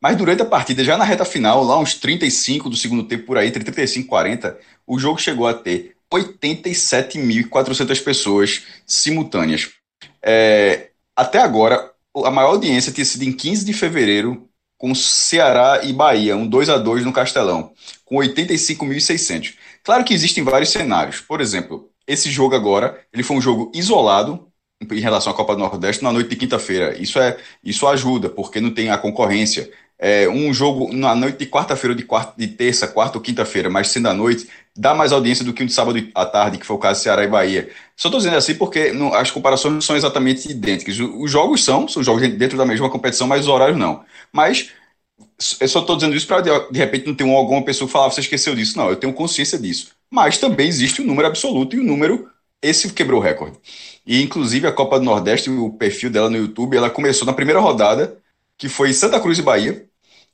Mas 0.00 0.16
durante 0.16 0.42
a 0.42 0.46
partida, 0.46 0.84
já 0.84 0.96
na 0.96 1.04
reta 1.04 1.24
final, 1.24 1.64
lá 1.64 1.78
uns 1.78 1.94
35 1.94 2.68
do 2.68 2.76
segundo 2.76 3.04
tempo 3.04 3.24
por 3.24 3.38
aí, 3.38 3.48
entre 3.48 3.64
35 3.64 4.04
e 4.04 4.08
40, 4.08 4.58
o 4.86 4.98
jogo 4.98 5.18
chegou 5.18 5.46
a 5.46 5.54
ter 5.54 5.96
87.400 6.12 8.04
pessoas 8.04 8.62
simultâneas. 8.86 9.70
É, 10.22 10.90
até 11.14 11.40
agora, 11.40 11.90
a 12.24 12.30
maior 12.30 12.50
audiência 12.50 12.92
tinha 12.92 13.04
sido 13.04 13.22
em 13.22 13.32
15 13.32 13.64
de 13.64 13.72
fevereiro, 13.72 14.48
com 14.78 14.94
Ceará 14.94 15.80
e 15.82 15.92
Bahia, 15.92 16.36
um 16.36 16.46
2 16.46 16.68
a 16.68 16.76
2 16.76 17.04
no 17.04 17.12
Castelão, 17.12 17.72
com 18.04 18.16
85.600. 18.16 19.54
Claro 19.82 20.04
que 20.04 20.12
existem 20.12 20.44
vários 20.44 20.70
cenários. 20.70 21.20
Por 21.20 21.40
exemplo, 21.40 21.90
esse 22.06 22.30
jogo 22.30 22.54
agora, 22.54 23.00
ele 23.12 23.22
foi 23.22 23.36
um 23.36 23.40
jogo 23.40 23.72
isolado 23.74 24.46
em 24.80 25.00
relação 25.00 25.32
à 25.32 25.34
Copa 25.34 25.54
do 25.54 25.60
Nordeste 25.60 26.04
na 26.04 26.12
noite 26.12 26.28
de 26.30 26.36
quinta-feira. 26.36 26.96
Isso 27.00 27.18
é, 27.18 27.38
isso 27.64 27.86
ajuda, 27.86 28.28
porque 28.28 28.60
não 28.60 28.70
tem 28.70 28.90
a 28.90 28.98
concorrência 28.98 29.70
é, 29.98 30.28
um 30.28 30.52
jogo 30.52 30.92
na 30.92 31.14
noite 31.14 31.38
de 31.38 31.46
quarta-feira, 31.46 31.94
de, 31.94 32.02
quarta, 32.02 32.34
de 32.36 32.48
terça, 32.48 32.86
quarta 32.86 33.16
ou 33.16 33.22
quinta-feira, 33.22 33.70
mas 33.70 33.88
sendo 33.88 34.08
à 34.08 34.14
noite, 34.14 34.48
dá 34.76 34.94
mais 34.94 35.12
audiência 35.12 35.44
do 35.44 35.52
que 35.52 35.62
um 35.62 35.66
de 35.66 35.72
sábado 35.72 36.06
à 36.14 36.26
tarde, 36.26 36.58
que 36.58 36.66
foi 36.66 36.76
o 36.76 36.78
caso 36.78 36.98
de 36.98 37.04
Ceará 37.04 37.24
e 37.24 37.28
Bahia. 37.28 37.70
Só 37.96 38.08
estou 38.08 38.18
dizendo 38.18 38.36
assim 38.36 38.54
porque 38.54 38.92
não, 38.92 39.14
as 39.14 39.30
comparações 39.30 39.72
não 39.74 39.80
são 39.80 39.96
exatamente 39.96 40.50
idênticas. 40.50 40.98
Os 40.98 41.30
jogos 41.30 41.64
são, 41.64 41.88
são 41.88 42.02
jogos 42.02 42.28
dentro 42.28 42.58
da 42.58 42.66
mesma 42.66 42.90
competição, 42.90 43.26
mas 43.26 43.42
os 43.42 43.48
horários 43.48 43.78
não. 43.78 44.04
Mas 44.32 44.70
eu 45.60 45.68
só 45.68 45.80
estou 45.80 45.96
dizendo 45.96 46.14
isso 46.14 46.26
para 46.26 46.42
de, 46.42 46.78
repente 46.78 47.06
não 47.06 47.14
ter 47.14 47.24
alguma 47.24 47.62
pessoa 47.64 47.88
que 47.88 47.92
falar, 47.92 48.06
ah, 48.06 48.10
você 48.10 48.20
esqueceu 48.20 48.54
disso. 48.54 48.76
Não, 48.76 48.90
eu 48.90 48.96
tenho 48.96 49.12
consciência 49.14 49.58
disso. 49.58 49.92
Mas 50.10 50.38
também 50.38 50.68
existe 50.68 51.00
um 51.00 51.06
número 51.06 51.26
absoluto 51.28 51.74
e 51.74 51.78
o 51.78 51.82
um 51.82 51.86
número, 51.86 52.28
esse 52.62 52.92
quebrou 52.92 53.20
o 53.20 53.22
recorde. 53.22 53.56
E 54.06 54.22
inclusive 54.22 54.66
a 54.66 54.72
Copa 54.72 54.98
do 54.98 55.04
Nordeste, 55.04 55.50
o 55.50 55.70
perfil 55.70 56.10
dela 56.10 56.28
no 56.28 56.36
YouTube, 56.36 56.76
ela 56.76 56.90
começou 56.90 57.26
na 57.26 57.32
primeira 57.32 57.60
rodada 57.60 58.18
que 58.58 58.68
foi 58.68 58.92
Santa 58.92 59.20
Cruz 59.20 59.38
e 59.38 59.42
Bahia. 59.42 59.86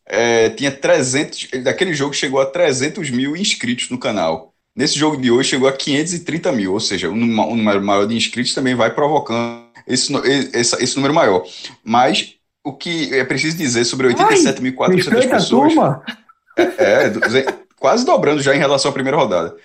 É, 0.05 0.51
tinha 0.51 0.71
300, 0.71 1.63
daquele 1.63 1.95
jogo 1.95 2.13
chegou 2.13 2.41
a 2.41 2.47
300 2.47 3.11
mil 3.11 3.37
inscritos 3.37 3.89
no 3.89 3.99
canal. 3.99 4.53
Nesse 4.75 4.99
jogo 4.99 5.17
de 5.17 5.31
hoje 5.31 5.51
chegou 5.51 5.69
a 5.69 5.73
530 5.73 6.51
mil, 6.53 6.73
ou 6.73 6.81
seja, 6.81 7.09
um, 7.09 7.15
um 7.15 7.57
número 7.57 7.83
maior 7.83 8.07
de 8.07 8.17
inscritos 8.17 8.55
também 8.55 8.75
vai 8.75 8.93
provocando 8.95 9.67
esse, 9.87 10.13
esse, 10.55 10.83
esse 10.83 10.97
número 10.97 11.15
maior. 11.15 11.45
Mas 11.85 12.37
o 12.65 12.73
que 12.73 13.13
é 13.15 13.25
preciso 13.25 13.57
dizer 13.57 13.85
sobre 13.85 14.09
87.400 14.09 15.29
pessoas. 15.29 15.73
É, 16.57 17.07
é, 17.07 17.57
quase 17.77 18.05
dobrando 18.05 18.43
já 18.43 18.55
em 18.55 18.59
relação 18.59 18.91
à 18.91 18.95
primeira 18.95 19.17
rodada. 19.17 19.57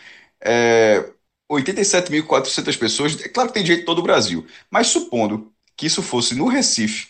É, 0.41 1.05
87.400 1.51 2.77
pessoas, 2.77 3.21
é 3.23 3.29
claro 3.29 3.49
que 3.49 3.55
tem 3.55 3.65
jeito 3.65 3.85
todo 3.85 3.99
o 3.99 4.03
Brasil, 4.03 4.45
mas 4.69 4.87
supondo 4.87 5.51
que 5.75 5.85
isso 5.85 6.01
fosse 6.01 6.35
no 6.35 6.47
Recife, 6.47 7.07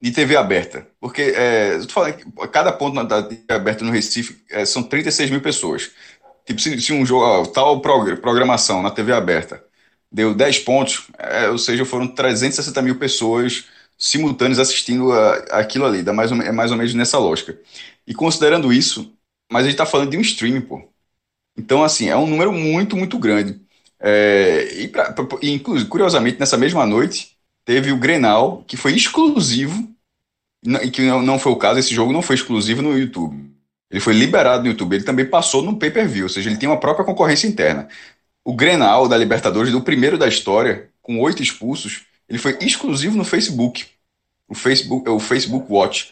de 0.01 0.11
TV 0.11 0.35
aberta. 0.35 0.87
Porque 0.99 1.33
é, 1.35 1.79
falando 1.89 2.17
que 2.17 2.25
cada 2.49 2.71
ponto 2.71 3.03
da 3.03 3.23
TV 3.23 3.43
aberta 3.49 3.83
no 3.83 3.91
Recife 3.91 4.43
é, 4.49 4.65
são 4.65 4.83
36 4.83 5.29
mil 5.29 5.41
pessoas. 5.41 5.91
Tipo, 6.45 6.61
se, 6.61 6.79
se 6.79 6.93
um 6.93 7.05
jogo, 7.05 7.47
tal 7.47 7.81
programação 7.81 8.81
na 8.81 8.91
TV 8.91 9.13
aberta 9.13 9.63
deu 10.11 10.33
10 10.33 10.59
pontos, 10.59 11.07
é, 11.17 11.49
ou 11.49 11.57
seja, 11.57 11.85
foram 11.85 12.07
360 12.07 12.81
mil 12.81 12.97
pessoas 12.97 13.65
simultâneas 13.97 14.59
assistindo 14.59 15.11
a, 15.11 15.35
aquilo 15.59 15.85
ali. 15.85 16.03
Dá 16.03 16.13
mais 16.13 16.31
ou, 16.31 16.41
é 16.41 16.51
mais 16.51 16.71
ou 16.71 16.77
menos 16.77 16.93
nessa 16.93 17.17
lógica. 17.17 17.57
E 18.07 18.13
considerando 18.13 18.71
isso, 18.71 19.13
mas 19.51 19.61
a 19.61 19.65
gente 19.65 19.73
está 19.73 19.85
falando 19.85 20.11
de 20.11 20.17
um 20.17 20.21
streaming, 20.21 20.61
pô. 20.61 20.87
Então, 21.57 21.83
assim, 21.83 22.09
é 22.09 22.17
um 22.17 22.27
número 22.27 22.51
muito, 22.51 22.95
muito 22.97 23.17
grande. 23.17 23.59
É, 23.99 24.81
e, 24.81 24.87
pra, 24.87 25.11
pra, 25.13 25.25
inclusive, 25.41 25.89
curiosamente, 25.89 26.39
nessa 26.39 26.57
mesma 26.57 26.85
noite, 26.85 27.35
teve 27.63 27.91
o 27.91 27.97
Grenal, 27.97 28.63
que 28.67 28.77
foi 28.77 28.93
exclusivo, 28.93 29.87
e 30.83 30.91
que 30.91 31.01
não, 31.01 31.21
não 31.21 31.39
foi 31.39 31.51
o 31.51 31.57
caso, 31.57 31.79
esse 31.79 31.93
jogo 31.93 32.11
não 32.11 32.21
foi 32.21 32.35
exclusivo 32.35 32.81
no 32.81 32.97
YouTube. 32.97 33.35
Ele 33.89 33.99
foi 33.99 34.13
liberado 34.13 34.63
no 34.63 34.69
YouTube, 34.69 34.95
ele 34.95 35.03
também 35.03 35.25
passou 35.25 35.61
no 35.61 35.77
pay-per-view, 35.77 36.23
ou 36.23 36.29
seja, 36.29 36.49
ele 36.49 36.59
tem 36.59 36.67
uma 36.67 36.79
própria 36.79 37.05
concorrência 37.05 37.47
interna. 37.47 37.87
O 38.43 38.53
Grenal 38.53 39.07
da 39.07 39.17
Libertadores, 39.17 39.71
do 39.71 39.81
primeiro 39.81 40.17
da 40.17 40.27
história, 40.27 40.89
com 41.01 41.19
oito 41.21 41.41
expulsos, 41.41 42.05
ele 42.27 42.39
foi 42.39 42.57
exclusivo 42.61 43.15
no 43.15 43.23
Facebook. 43.23 43.85
O 44.47 44.55
Facebook, 44.55 45.09
o 45.09 45.19
Facebook 45.19 45.71
Watch 45.71 46.11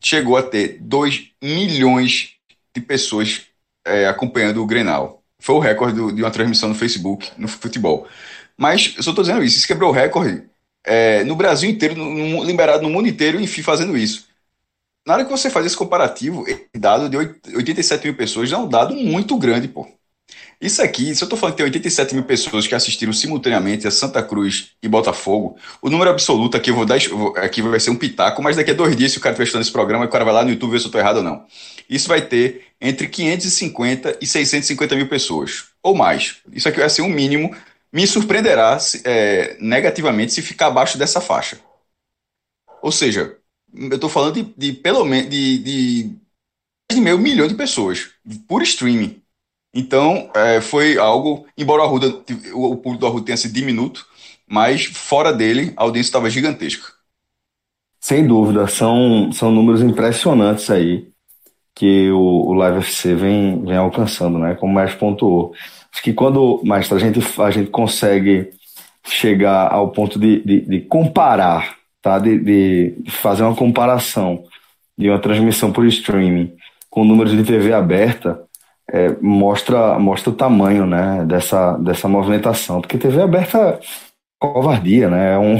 chegou 0.00 0.36
a 0.36 0.42
ter 0.42 0.78
2 0.80 1.30
milhões 1.42 2.32
de 2.74 2.82
pessoas 2.82 3.42
é, 3.84 4.06
acompanhando 4.06 4.62
o 4.62 4.66
Grenal. 4.66 5.22
Foi 5.40 5.54
o 5.54 5.58
recorde 5.58 6.14
de 6.14 6.22
uma 6.22 6.30
transmissão 6.30 6.68
no 6.68 6.74
Facebook, 6.74 7.30
no 7.36 7.48
futebol. 7.48 8.06
Mas 8.56 8.94
eu 8.96 9.02
só 9.02 9.10
estou 9.10 9.24
dizendo 9.24 9.42
isso, 9.42 9.58
isso 9.58 9.66
quebrou 9.66 9.90
o 9.90 9.92
recorde 9.92 10.44
é, 10.84 11.24
no 11.24 11.36
Brasil 11.36 11.68
inteiro, 11.70 11.96
no, 11.96 12.10
no, 12.10 12.44
liberado 12.44 12.82
no 12.82 12.90
mundo 12.90 13.08
inteiro, 13.08 13.40
enfim, 13.40 13.62
fazendo 13.62 13.96
isso. 13.96 14.28
Na 15.06 15.14
hora 15.14 15.24
que 15.24 15.30
você 15.30 15.50
faz 15.50 15.66
esse 15.66 15.76
comparativo, 15.76 16.44
dado 16.76 17.08
de 17.08 17.16
87 17.56 18.04
mil 18.04 18.16
pessoas 18.16 18.50
é 18.52 18.56
um 18.56 18.68
dado 18.68 18.94
muito 18.94 19.36
grande, 19.38 19.68
pô. 19.68 19.86
Isso 20.60 20.82
aqui, 20.82 21.14
se 21.14 21.22
eu 21.22 21.26
estou 21.26 21.38
falando 21.38 21.54
que 21.54 21.58
tem 21.58 21.66
87 21.66 22.14
mil 22.14 22.24
pessoas 22.24 22.66
que 22.66 22.74
assistiram 22.74 23.12
simultaneamente 23.12 23.86
a 23.86 23.90
Santa 23.90 24.22
Cruz 24.22 24.70
e 24.82 24.88
Botafogo, 24.88 25.56
o 25.82 25.90
número 25.90 26.10
absoluto 26.10 26.56
aqui 26.56 26.70
eu 26.70 26.74
vou 26.74 26.86
dar, 26.86 26.98
aqui 27.36 27.60
vai 27.60 27.80
ser 27.80 27.90
um 27.90 27.96
pitaco, 27.96 28.42
mas 28.42 28.56
daqui 28.56 28.70
a 28.70 28.74
dois 28.74 28.96
dias, 28.96 29.12
se 29.12 29.18
o 29.18 29.20
cara 29.20 29.32
estiver 29.32 29.44
estudando 29.44 29.62
esse 29.62 29.72
programa, 29.72 30.04
o 30.04 30.08
cara 30.08 30.24
vai 30.24 30.32
lá 30.32 30.44
no 30.44 30.50
YouTube 30.50 30.72
ver 30.72 30.78
se 30.78 30.84
eu 30.84 30.88
estou 30.88 31.00
errado 31.00 31.18
ou 31.18 31.22
não. 31.22 31.44
Isso 31.88 32.08
vai 32.08 32.22
ter 32.22 32.66
entre 32.80 33.08
550 33.08 34.18
e 34.20 34.26
650 34.26 34.96
mil 34.96 35.08
pessoas, 35.08 35.66
ou 35.82 35.94
mais. 35.94 36.36
Isso 36.52 36.68
aqui 36.68 36.80
vai 36.80 36.90
ser 36.90 37.02
um 37.02 37.08
mínimo. 37.08 37.54
Me 37.92 38.06
surpreenderá 38.06 38.78
é, 39.04 39.56
negativamente 39.60 40.32
se 40.32 40.42
ficar 40.42 40.66
abaixo 40.66 40.98
dessa 40.98 41.20
faixa. 41.20 41.60
Ou 42.82 42.92
seja, 42.92 43.36
eu 43.74 43.94
estou 43.94 44.10
falando 44.10 44.34
de, 44.34 44.54
de, 44.56 44.72
pelo 44.72 45.04
menos 45.04 45.30
de, 45.30 45.58
de, 45.58 46.02
de 46.92 47.00
meio 47.00 47.18
milhão 47.18 47.48
de 47.48 47.54
pessoas 47.54 48.10
por 48.46 48.62
streaming. 48.62 49.22
Então, 49.74 50.30
é, 50.34 50.60
foi 50.60 50.96
algo, 50.96 51.46
embora 51.58 51.82
o, 51.82 51.84
Arruda, 51.84 52.08
o 52.52 52.76
público 52.76 52.98
do 52.98 53.06
Arruda 53.06 53.26
tenha 53.26 53.36
sido 53.36 53.52
diminuto, 53.52 54.06
mas 54.46 54.84
fora 54.84 55.32
dele, 55.32 55.72
a 55.76 55.82
audiência 55.82 56.10
estava 56.10 56.30
gigantesca. 56.30 56.92
Sem 57.98 58.26
dúvida, 58.26 58.66
são, 58.68 59.32
são 59.32 59.50
números 59.50 59.82
impressionantes 59.82 60.70
aí 60.70 61.08
que 61.74 62.10
o, 62.10 62.18
o 62.18 62.52
Live 62.52 62.78
FC 62.78 63.14
vem, 63.14 63.64
vem 63.64 63.76
alcançando, 63.76 64.38
né? 64.38 64.54
Como 64.54 64.74
Mestre 64.74 64.98
pontuou. 64.98 65.52
Acho 65.92 66.02
que 66.02 66.12
quando, 66.12 66.60
Mestre, 66.62 66.96
a 66.96 67.00
gente, 67.00 67.40
a 67.40 67.50
gente 67.50 67.70
consegue 67.70 68.50
chegar 69.06 69.72
ao 69.72 69.90
ponto 69.90 70.18
de, 70.18 70.40
de, 70.44 70.60
de 70.60 70.80
comparar, 70.82 71.76
tá? 72.00 72.18
De, 72.18 72.38
de 72.38 73.10
fazer 73.10 73.42
uma 73.42 73.56
comparação 73.56 74.44
de 74.96 75.10
uma 75.10 75.18
transmissão 75.18 75.72
por 75.72 75.84
streaming 75.86 76.54
com 76.88 77.04
números 77.04 77.32
de 77.32 77.42
TV 77.42 77.72
aberta, 77.72 78.40
é, 78.90 79.14
mostra, 79.20 79.98
mostra 79.98 80.30
o 80.30 80.34
tamanho 80.36 80.86
né, 80.86 81.24
dessa, 81.26 81.76
dessa 81.78 82.08
movimentação. 82.08 82.80
Porque 82.80 82.98
TV 82.98 83.22
aberta 83.22 83.58
é 83.58 83.78
covardia, 84.38 85.08
né? 85.08 85.34
É 85.34 85.38
um, 85.38 85.56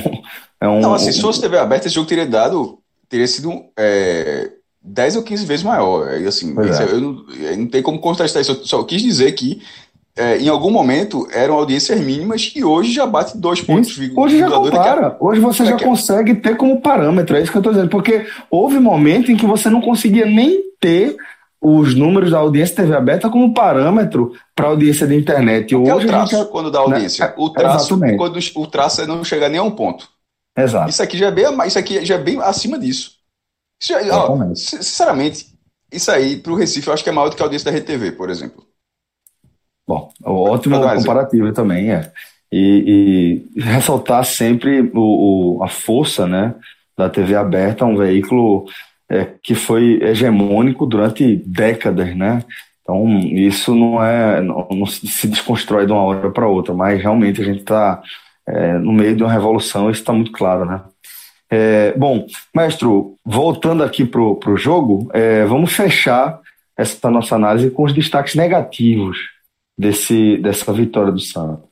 é 0.60 0.68
um, 0.68 0.80
não, 0.80 0.94
assim, 0.94 1.12
se 1.12 1.20
fosse 1.20 1.40
TV 1.40 1.58
aberta, 1.58 1.86
esse 1.86 1.94
jogo 1.94 2.08
teria 2.08 2.26
dado. 2.26 2.78
teria 3.08 3.26
sido 3.26 3.64
é, 3.78 4.50
10 4.82 5.16
ou 5.16 5.22
15 5.22 5.46
vezes 5.46 5.64
maior. 5.64 6.20
E, 6.20 6.26
assim, 6.26 6.54
isso, 6.62 6.82
é. 6.82 6.84
eu, 6.84 7.00
não, 7.00 7.24
eu 7.30 7.56
não 7.56 7.66
tem 7.66 7.82
como 7.82 7.98
contestar 7.98 8.42
isso. 8.42 8.52
Eu 8.52 8.66
só 8.66 8.82
quis 8.84 9.02
dizer 9.02 9.32
que 9.32 9.62
é, 10.16 10.38
em 10.38 10.48
algum 10.48 10.70
momento 10.70 11.26
eram 11.32 11.54
audiências 11.54 12.00
mínimas 12.00 12.52
e 12.54 12.62
hoje 12.62 12.92
já 12.92 13.04
bate 13.04 13.36
dois 13.36 13.60
pontos. 13.60 13.98
Hoje 14.14 14.38
já 14.38 14.48
compara. 14.48 15.10
Que... 15.10 15.24
Hoje 15.24 15.40
você 15.40 15.64
já 15.64 15.76
consegue 15.78 16.34
ter 16.36 16.56
como 16.56 16.80
parâmetro, 16.80 17.36
é 17.36 17.42
isso 17.42 17.50
que 17.50 17.56
eu 17.56 17.60
estou 17.60 17.72
dizendo. 17.72 17.90
Porque 17.90 18.26
houve 18.50 18.78
momento 18.78 19.32
em 19.32 19.36
que 19.36 19.46
você 19.46 19.68
não 19.68 19.80
conseguia 19.80 20.26
nem 20.26 20.62
ter 20.78 21.16
os 21.66 21.94
números 21.94 22.30
da 22.30 22.38
audiência 22.38 22.76
TV 22.76 22.94
aberta 22.94 23.30
como 23.30 23.54
parâmetro 23.54 24.32
para 24.54 24.66
a 24.66 24.68
audiência 24.68 25.06
da 25.06 25.14
internet. 25.14 25.74
Hoje, 25.74 25.90
é 25.90 25.94
o 25.94 26.06
traço 26.06 26.36
gente... 26.36 26.50
quando 26.50 26.70
dá 26.70 26.80
audiência. 26.80 27.26
Né? 27.26 27.34
O 27.38 27.48
traço 27.48 27.94
Exatamente. 27.94 28.18
quando 28.18 28.38
o 28.56 28.66
traço 28.66 29.06
não 29.06 29.24
chega 29.24 29.48
nem 29.48 29.58
a 29.58 29.62
um 29.62 29.70
ponto. 29.70 30.06
Exato. 30.54 30.90
Isso 30.90 31.02
aqui 31.02 31.16
já 31.16 31.28
é 31.28 31.30
bem, 31.30 31.46
isso 31.66 31.78
aqui 31.78 32.04
já 32.04 32.16
é 32.16 32.18
bem 32.18 32.38
acima 32.42 32.78
disso. 32.78 33.12
Já, 33.82 33.98
ó, 34.12 34.54
sinceramente, 34.54 35.46
isso 35.90 36.10
aí 36.10 36.36
para 36.36 36.52
o 36.52 36.54
Recife 36.54 36.86
eu 36.86 36.92
acho 36.92 37.02
que 37.02 37.08
é 37.08 37.12
maior 37.12 37.30
do 37.30 37.36
que 37.36 37.42
a 37.42 37.46
audiência 37.46 37.72
da 37.72 37.78
RTV, 37.78 38.12
por 38.12 38.28
exemplo. 38.28 38.62
Bom, 39.88 40.12
ótimo 40.22 40.78
comparativo 40.78 41.50
também, 41.54 41.92
é. 41.92 42.12
E, 42.52 43.42
e 43.56 43.60
ressaltar 43.60 44.24
sempre 44.26 44.82
o, 44.94 45.56
o, 45.56 45.64
a 45.64 45.68
força 45.68 46.26
né, 46.26 46.54
da 46.96 47.08
TV 47.08 47.34
aberta, 47.34 47.86
um 47.86 47.96
veículo 47.96 48.66
é, 49.14 49.32
que 49.40 49.54
foi 49.54 50.02
hegemônico 50.02 50.84
durante 50.84 51.36
décadas, 51.46 52.16
né? 52.16 52.44
Então, 52.82 53.20
isso 53.20 53.74
não 53.74 54.02
é 54.02 54.40
não, 54.40 54.66
não 54.70 54.86
se 54.86 55.28
desconstrói 55.28 55.86
de 55.86 55.92
uma 55.92 56.02
hora 56.02 56.30
para 56.30 56.48
outra, 56.48 56.74
mas 56.74 57.00
realmente 57.00 57.40
a 57.40 57.44
gente 57.44 57.60
está 57.60 58.02
é, 58.46 58.72
no 58.74 58.92
meio 58.92 59.16
de 59.16 59.22
uma 59.22 59.32
revolução, 59.32 59.88
isso 59.88 60.00
está 60.00 60.12
muito 60.12 60.32
claro, 60.32 60.64
né? 60.64 60.82
É, 61.48 61.92
bom, 61.96 62.26
Maestro, 62.52 63.14
voltando 63.24 63.84
aqui 63.84 64.04
para 64.04 64.20
o 64.20 64.56
jogo, 64.56 65.08
é, 65.14 65.44
vamos 65.44 65.72
fechar 65.72 66.40
essa 66.76 67.08
nossa 67.08 67.36
análise 67.36 67.70
com 67.70 67.84
os 67.84 67.94
destaques 67.94 68.34
negativos 68.34 69.16
desse, 69.78 70.38
dessa 70.38 70.72
vitória 70.72 71.12
do 71.12 71.20
Santos. 71.20 71.68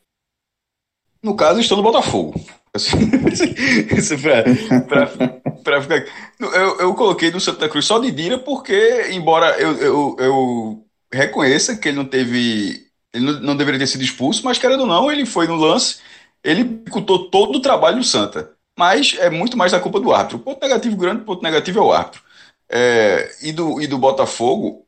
No 1.20 1.34
caso, 1.34 1.58
estou 1.58 1.76
no 1.76 1.82
Botafogo. 1.82 2.40
pra, 5.62 5.80
ficar... 5.80 6.04
eu, 6.40 6.80
eu 6.80 6.94
coloquei 6.94 7.30
do 7.30 7.40
Santa 7.40 7.68
Cruz 7.68 7.84
só 7.86 7.98
de 7.98 8.10
Dira 8.10 8.38
porque, 8.38 9.08
embora 9.10 9.58
eu, 9.60 9.76
eu, 9.78 10.16
eu 10.18 10.86
reconheça 11.12 11.76
que 11.76 11.88
ele 11.88 11.96
não 11.96 12.04
teve. 12.04 12.86
Ele 13.14 13.26
não, 13.26 13.40
não, 13.40 13.56
deveria 13.56 13.78
ter 13.78 13.86
sido 13.86 14.02
expulso, 14.02 14.44
mas 14.44 14.58
querendo 14.58 14.80
ou 14.80 14.86
não, 14.86 15.10
ele 15.10 15.26
foi 15.26 15.46
no 15.46 15.54
lance, 15.54 15.98
ele 16.42 16.64
dificultou 16.64 17.30
todo 17.30 17.56
o 17.56 17.62
trabalho 17.62 17.98
do 17.98 18.04
Santa. 18.04 18.52
Mas 18.78 19.14
é 19.18 19.28
muito 19.28 19.56
mais 19.56 19.72
da 19.72 19.80
culpa 19.80 20.00
do 20.00 20.12
árbitro. 20.12 20.38
Ponto 20.38 20.60
negativo 20.62 20.96
grande, 20.96 21.24
ponto 21.24 21.42
negativo 21.42 21.78
é 21.78 21.82
o 21.82 21.92
árbitro. 21.92 22.22
É, 22.70 23.30
e, 23.42 23.52
do, 23.52 23.80
e 23.82 23.86
do 23.86 23.98
Botafogo, 23.98 24.81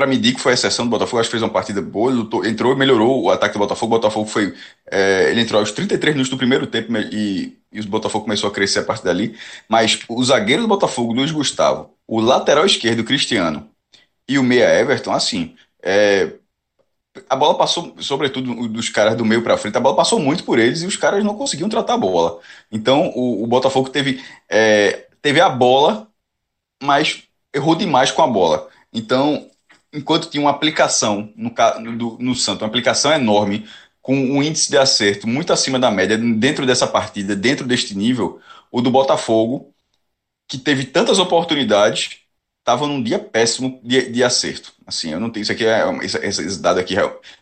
para 0.00 0.06
medir 0.06 0.34
que 0.34 0.40
foi 0.40 0.52
a 0.52 0.54
exceção 0.54 0.86
do 0.86 0.90
Botafogo, 0.90 1.20
acho 1.20 1.28
que 1.28 1.32
fez 1.32 1.42
uma 1.42 1.52
partida 1.52 1.82
boa, 1.82 2.10
lutou, 2.10 2.42
entrou 2.46 2.72
e 2.72 2.76
melhorou 2.76 3.22
o 3.22 3.30
ataque 3.30 3.52
do 3.52 3.58
Botafogo. 3.58 3.94
O 3.94 3.98
Botafogo 3.98 4.26
foi. 4.26 4.54
É, 4.90 5.30
ele 5.30 5.42
entrou 5.42 5.60
aos 5.60 5.72
33 5.72 6.14
minutos 6.14 6.30
do 6.30 6.38
primeiro 6.38 6.66
tempo 6.66 6.90
e, 6.96 7.58
e 7.70 7.80
o 7.80 7.86
Botafogo 7.86 8.24
começou 8.24 8.48
a 8.48 8.52
crescer 8.52 8.78
a 8.78 8.82
partir 8.82 9.04
dali. 9.04 9.36
Mas 9.68 10.00
o 10.08 10.24
zagueiro 10.24 10.62
do 10.62 10.68
Botafogo, 10.68 11.12
Luiz 11.12 11.30
Gustavo, 11.30 11.90
o 12.06 12.18
lateral 12.18 12.64
esquerdo, 12.64 13.04
Cristiano, 13.04 13.68
e 14.26 14.38
o 14.38 14.42
meia 14.42 14.72
Everton, 14.80 15.12
assim. 15.12 15.54
É, 15.82 16.32
a 17.28 17.36
bola 17.36 17.58
passou, 17.58 17.94
sobretudo 17.98 18.68
dos 18.68 18.88
caras 18.88 19.14
do 19.14 19.24
meio 19.24 19.42
para 19.42 19.58
frente, 19.58 19.76
a 19.76 19.80
bola 19.80 19.96
passou 19.96 20.18
muito 20.18 20.44
por 20.44 20.58
eles 20.58 20.80
e 20.80 20.86
os 20.86 20.96
caras 20.96 21.22
não 21.22 21.36
conseguiam 21.36 21.68
tratar 21.68 21.94
a 21.94 21.98
bola. 21.98 22.40
Então 22.72 23.12
o, 23.14 23.44
o 23.44 23.46
Botafogo 23.46 23.90
teve, 23.90 24.24
é, 24.48 25.08
teve 25.20 25.42
a 25.42 25.50
bola, 25.50 26.08
mas 26.82 27.24
errou 27.54 27.74
demais 27.74 28.10
com 28.10 28.22
a 28.22 28.26
bola. 28.26 28.66
Então 28.90 29.50
enquanto 29.92 30.30
tinha 30.30 30.40
uma 30.40 30.50
aplicação 30.50 31.32
no, 31.36 32.18
no, 32.18 32.34
Santos, 32.34 32.62
uma 32.62 32.68
aplicação 32.68 33.12
enorme, 33.12 33.66
com 34.00 34.14
um 34.14 34.42
índice 34.42 34.70
de 34.70 34.78
acerto 34.78 35.28
muito 35.28 35.52
acima 35.52 35.78
da 35.78 35.90
média 35.90 36.16
dentro 36.16 36.66
dessa 36.66 36.86
partida, 36.86 37.36
dentro 37.36 37.66
deste 37.66 37.96
nível, 37.96 38.40
o 38.70 38.80
do 38.80 38.90
Botafogo, 38.90 39.74
que 40.48 40.58
teve 40.58 40.84
tantas 40.84 41.18
oportunidades, 41.18 42.20
estava 42.60 42.86
num 42.86 43.02
dia 43.02 43.18
péssimo 43.18 43.80
de, 43.82 44.10
de, 44.10 44.24
acerto. 44.24 44.72
Assim, 44.86 45.10
eu 45.10 45.20
não 45.20 45.30
tenho 45.30 45.42
isso 45.42 45.52
aqui 45.52 45.64
é 45.66 45.84
esse, 46.02 46.18
esse, 46.18 46.60
dado 46.60 46.78
aqui. 46.80 46.94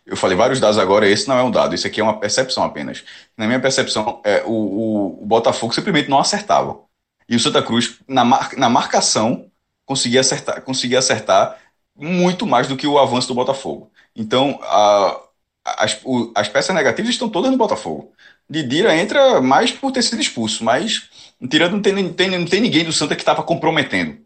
Eu 0.07 0.17
falei 0.17 0.37
vários 0.37 0.61
dados 0.61 0.79
agora. 0.79 1.09
Esse 1.09 1.29
não 1.29 1.37
é 1.39 1.43
um 1.43 1.51
dado. 1.51 1.75
Isso 1.75 1.87
aqui 1.87 2.01
é 2.01 2.05
uma 2.05 2.19
percepção 2.19 2.63
apenas. 2.65 3.05
Na 3.37 3.47
minha 3.47 3.61
percepção, 3.61 4.21
é, 4.25 4.43
o, 4.45 4.53
o, 4.53 5.23
o 5.23 5.27
Botafogo 5.27 5.75
simplesmente 5.75 6.09
não 6.09 6.19
acertava. 6.19 6.81
E 7.29 7.37
o 7.37 7.41
Santa 7.41 7.63
Cruz 7.63 7.99
na, 8.07 8.25
mar, 8.25 8.51
na 8.57 8.69
marcação 8.69 9.51
conseguia 9.85 10.21
acertar, 10.21 10.63
conseguia 10.63 10.99
acertar 10.99 11.59
muito 11.99 12.47
mais 12.47 12.69
do 12.69 12.77
que 12.77 12.87
o 12.87 12.99
avanço 12.99 13.29
do 13.29 13.35
Botafogo. 13.35 13.91
Então, 14.15 14.59
a, 14.63 15.21
as, 15.65 16.01
o, 16.05 16.33
as 16.35 16.49
peças 16.49 16.75
negativas 16.75 17.11
estão 17.11 17.29
todas 17.29 17.51
no 17.51 17.57
Botafogo. 17.57 18.13
Didira 18.49 18.97
entra 18.97 19.41
mais 19.41 19.71
por 19.71 19.93
ter 19.93 20.03
sido 20.03 20.23
expulso, 20.23 20.65
mas 20.65 21.11
tirando 21.51 21.73
não 21.73 21.83
tem, 21.83 21.93
não 21.93 22.13
tem, 22.13 22.31
não 22.31 22.47
tem 22.47 22.61
ninguém 22.61 22.85
do 22.85 22.93
Santa 22.93 23.15
que 23.15 23.23
estava 23.23 23.43
comprometendo. 23.43 24.17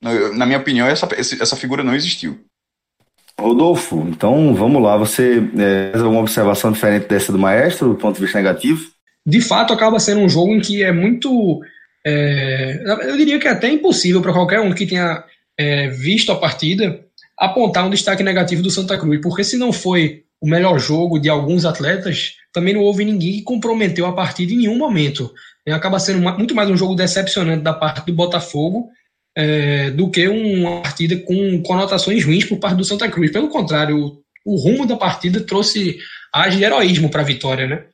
Na 0.00 0.46
minha 0.46 0.58
opinião, 0.58 0.86
essa, 0.86 1.08
essa 1.12 1.56
figura 1.56 1.82
não 1.82 1.94
existiu. 1.94 2.38
Rodolfo, 3.38 4.06
então 4.08 4.54
vamos 4.54 4.82
lá. 4.82 4.96
Você 4.96 5.38
é, 5.58 5.90
fez 5.92 6.02
alguma 6.02 6.20
observação 6.20 6.72
diferente 6.72 7.08
dessa 7.08 7.32
do 7.32 7.38
Maestro, 7.38 7.90
do 7.90 7.94
ponto 7.96 8.14
de 8.14 8.22
vista 8.22 8.38
negativo? 8.38 8.90
De 9.26 9.40
fato, 9.40 9.72
acaba 9.72 10.00
sendo 10.00 10.20
um 10.20 10.28
jogo 10.28 10.54
em 10.54 10.60
que 10.60 10.82
é 10.82 10.92
muito. 10.92 11.60
É, 12.04 12.82
eu 13.02 13.16
diria 13.16 13.38
que 13.38 13.46
é 13.46 13.50
até 13.50 13.68
impossível 13.68 14.22
para 14.22 14.32
qualquer 14.32 14.60
um 14.60 14.72
que 14.72 14.86
tenha 14.86 15.24
é, 15.56 15.88
visto 15.88 16.32
a 16.32 16.36
partida 16.36 17.04
apontar 17.38 17.86
um 17.86 17.90
destaque 17.90 18.22
negativo 18.22 18.62
do 18.62 18.70
Santa 18.70 18.98
Cruz, 18.98 19.20
porque 19.22 19.44
se 19.44 19.56
não 19.56 19.72
foi 19.72 20.24
o 20.40 20.48
melhor 20.48 20.78
jogo 20.78 21.18
de 21.18 21.28
alguns 21.28 21.64
atletas, 21.64 22.34
também 22.52 22.74
não 22.74 22.80
houve 22.80 23.04
ninguém 23.04 23.34
que 23.34 23.42
comprometeu 23.42 24.06
a 24.06 24.12
partida 24.12 24.52
em 24.52 24.58
nenhum 24.58 24.76
momento. 24.76 25.32
É, 25.66 25.72
acaba 25.72 25.98
sendo 25.98 26.20
muito 26.20 26.54
mais 26.54 26.70
um 26.70 26.76
jogo 26.76 26.94
decepcionante 26.94 27.62
da 27.62 27.72
parte 27.72 28.06
do 28.06 28.12
Botafogo 28.12 28.88
é, 29.36 29.90
do 29.90 30.10
que 30.10 30.26
uma 30.26 30.82
partida 30.82 31.16
com 31.16 31.62
conotações 31.62 32.24
ruins 32.24 32.44
por 32.44 32.58
parte 32.58 32.76
do 32.76 32.84
Santa 32.84 33.08
Cruz. 33.08 33.30
Pelo 33.30 33.48
contrário, 33.48 33.96
o, 33.96 34.22
o 34.44 34.56
rumo 34.56 34.84
da 34.84 34.96
partida 34.96 35.40
trouxe 35.40 35.98
ar 36.32 36.50
de 36.50 36.62
heroísmo 36.62 37.08
para 37.08 37.22
a 37.22 37.24
vitória, 37.24 37.66
né? 37.66 37.84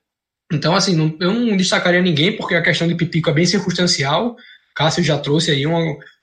Então, 0.50 0.74
assim, 0.74 0.96
não, 0.96 1.14
eu 1.20 1.32
não 1.32 1.56
destacaria 1.56 2.00
ninguém, 2.00 2.36
porque 2.36 2.54
a 2.54 2.62
questão 2.62 2.88
de 2.88 2.94
Pipico 2.94 3.28
é 3.28 3.32
bem 3.32 3.44
circunstancial. 3.44 4.36
Cássio 4.74 5.02
já 5.02 5.18
trouxe 5.18 5.50
aí 5.50 5.66
uma, 5.66 5.80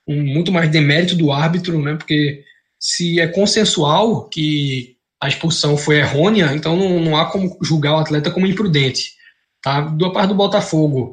um, 0.08 0.24
muito 0.24 0.52
mais 0.52 0.70
demérito 0.70 1.16
do 1.16 1.32
árbitro, 1.32 1.80
né? 1.82 1.96
Porque 1.96 2.44
se 2.82 3.20
é 3.20 3.28
consensual 3.28 4.28
que 4.28 4.98
a 5.22 5.28
expulsão 5.28 5.78
foi 5.78 6.00
errônea, 6.00 6.52
então 6.56 6.76
não, 6.76 7.00
não 7.00 7.16
há 7.16 7.32
como 7.32 7.56
julgar 7.62 7.94
o 7.94 8.00
atleta 8.00 8.32
como 8.32 8.48
imprudente. 8.48 9.14
Tá? 9.62 9.82
Do 9.82 10.12
parte 10.12 10.30
do 10.30 10.36
Botafogo, 10.36 11.12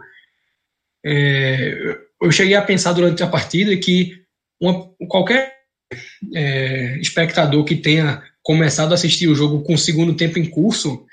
é, 1.05 1.99
eu 2.23 2.33
cheguei 2.33 2.55
a 2.55 2.63
pensar 2.63 2.95
durante 2.95 3.23
a 3.23 3.27
partida 3.27 3.77
que 3.77 4.23
uma, 4.59 4.89
qualquer 5.07 5.59
é, 6.35 6.99
espectador 7.01 7.65
que 7.65 7.77
tenha 7.77 8.23
começado 8.43 8.93
a 8.93 8.95
assistir 8.95 9.29
o 9.29 9.35
jogo 9.35 9.63
com 9.63 9.75
o 9.75 9.79
segundo 9.79 10.15
tempo 10.15 10.39
em 10.39 10.49
curso, 10.49 11.05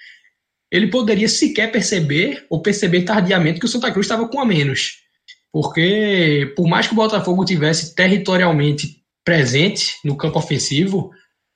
ele 0.72 0.88
poderia 0.88 1.28
sequer 1.28 1.70
perceber 1.70 2.45
ou 2.49 2.62
perceber 2.62 3.03
tardiamente 3.03 3.60
que 3.60 3.66
o 3.66 3.70
Santa 3.70 3.91
Cruz 3.91 4.06
estava 4.06 4.28
com 4.30 4.39
a 4.39 4.45
menos. 4.45 5.03
Porque, 5.51 6.53
por 6.56 6.68
mais 6.68 6.88
que 6.88 6.93
o 6.93 6.95
Botafogo 6.95 7.43
tivesse 7.43 7.93
territorialmente 7.93 9.05
presente 9.26 9.97
no 10.05 10.15
campo 10.15 10.38
ofensivo, 10.38 11.11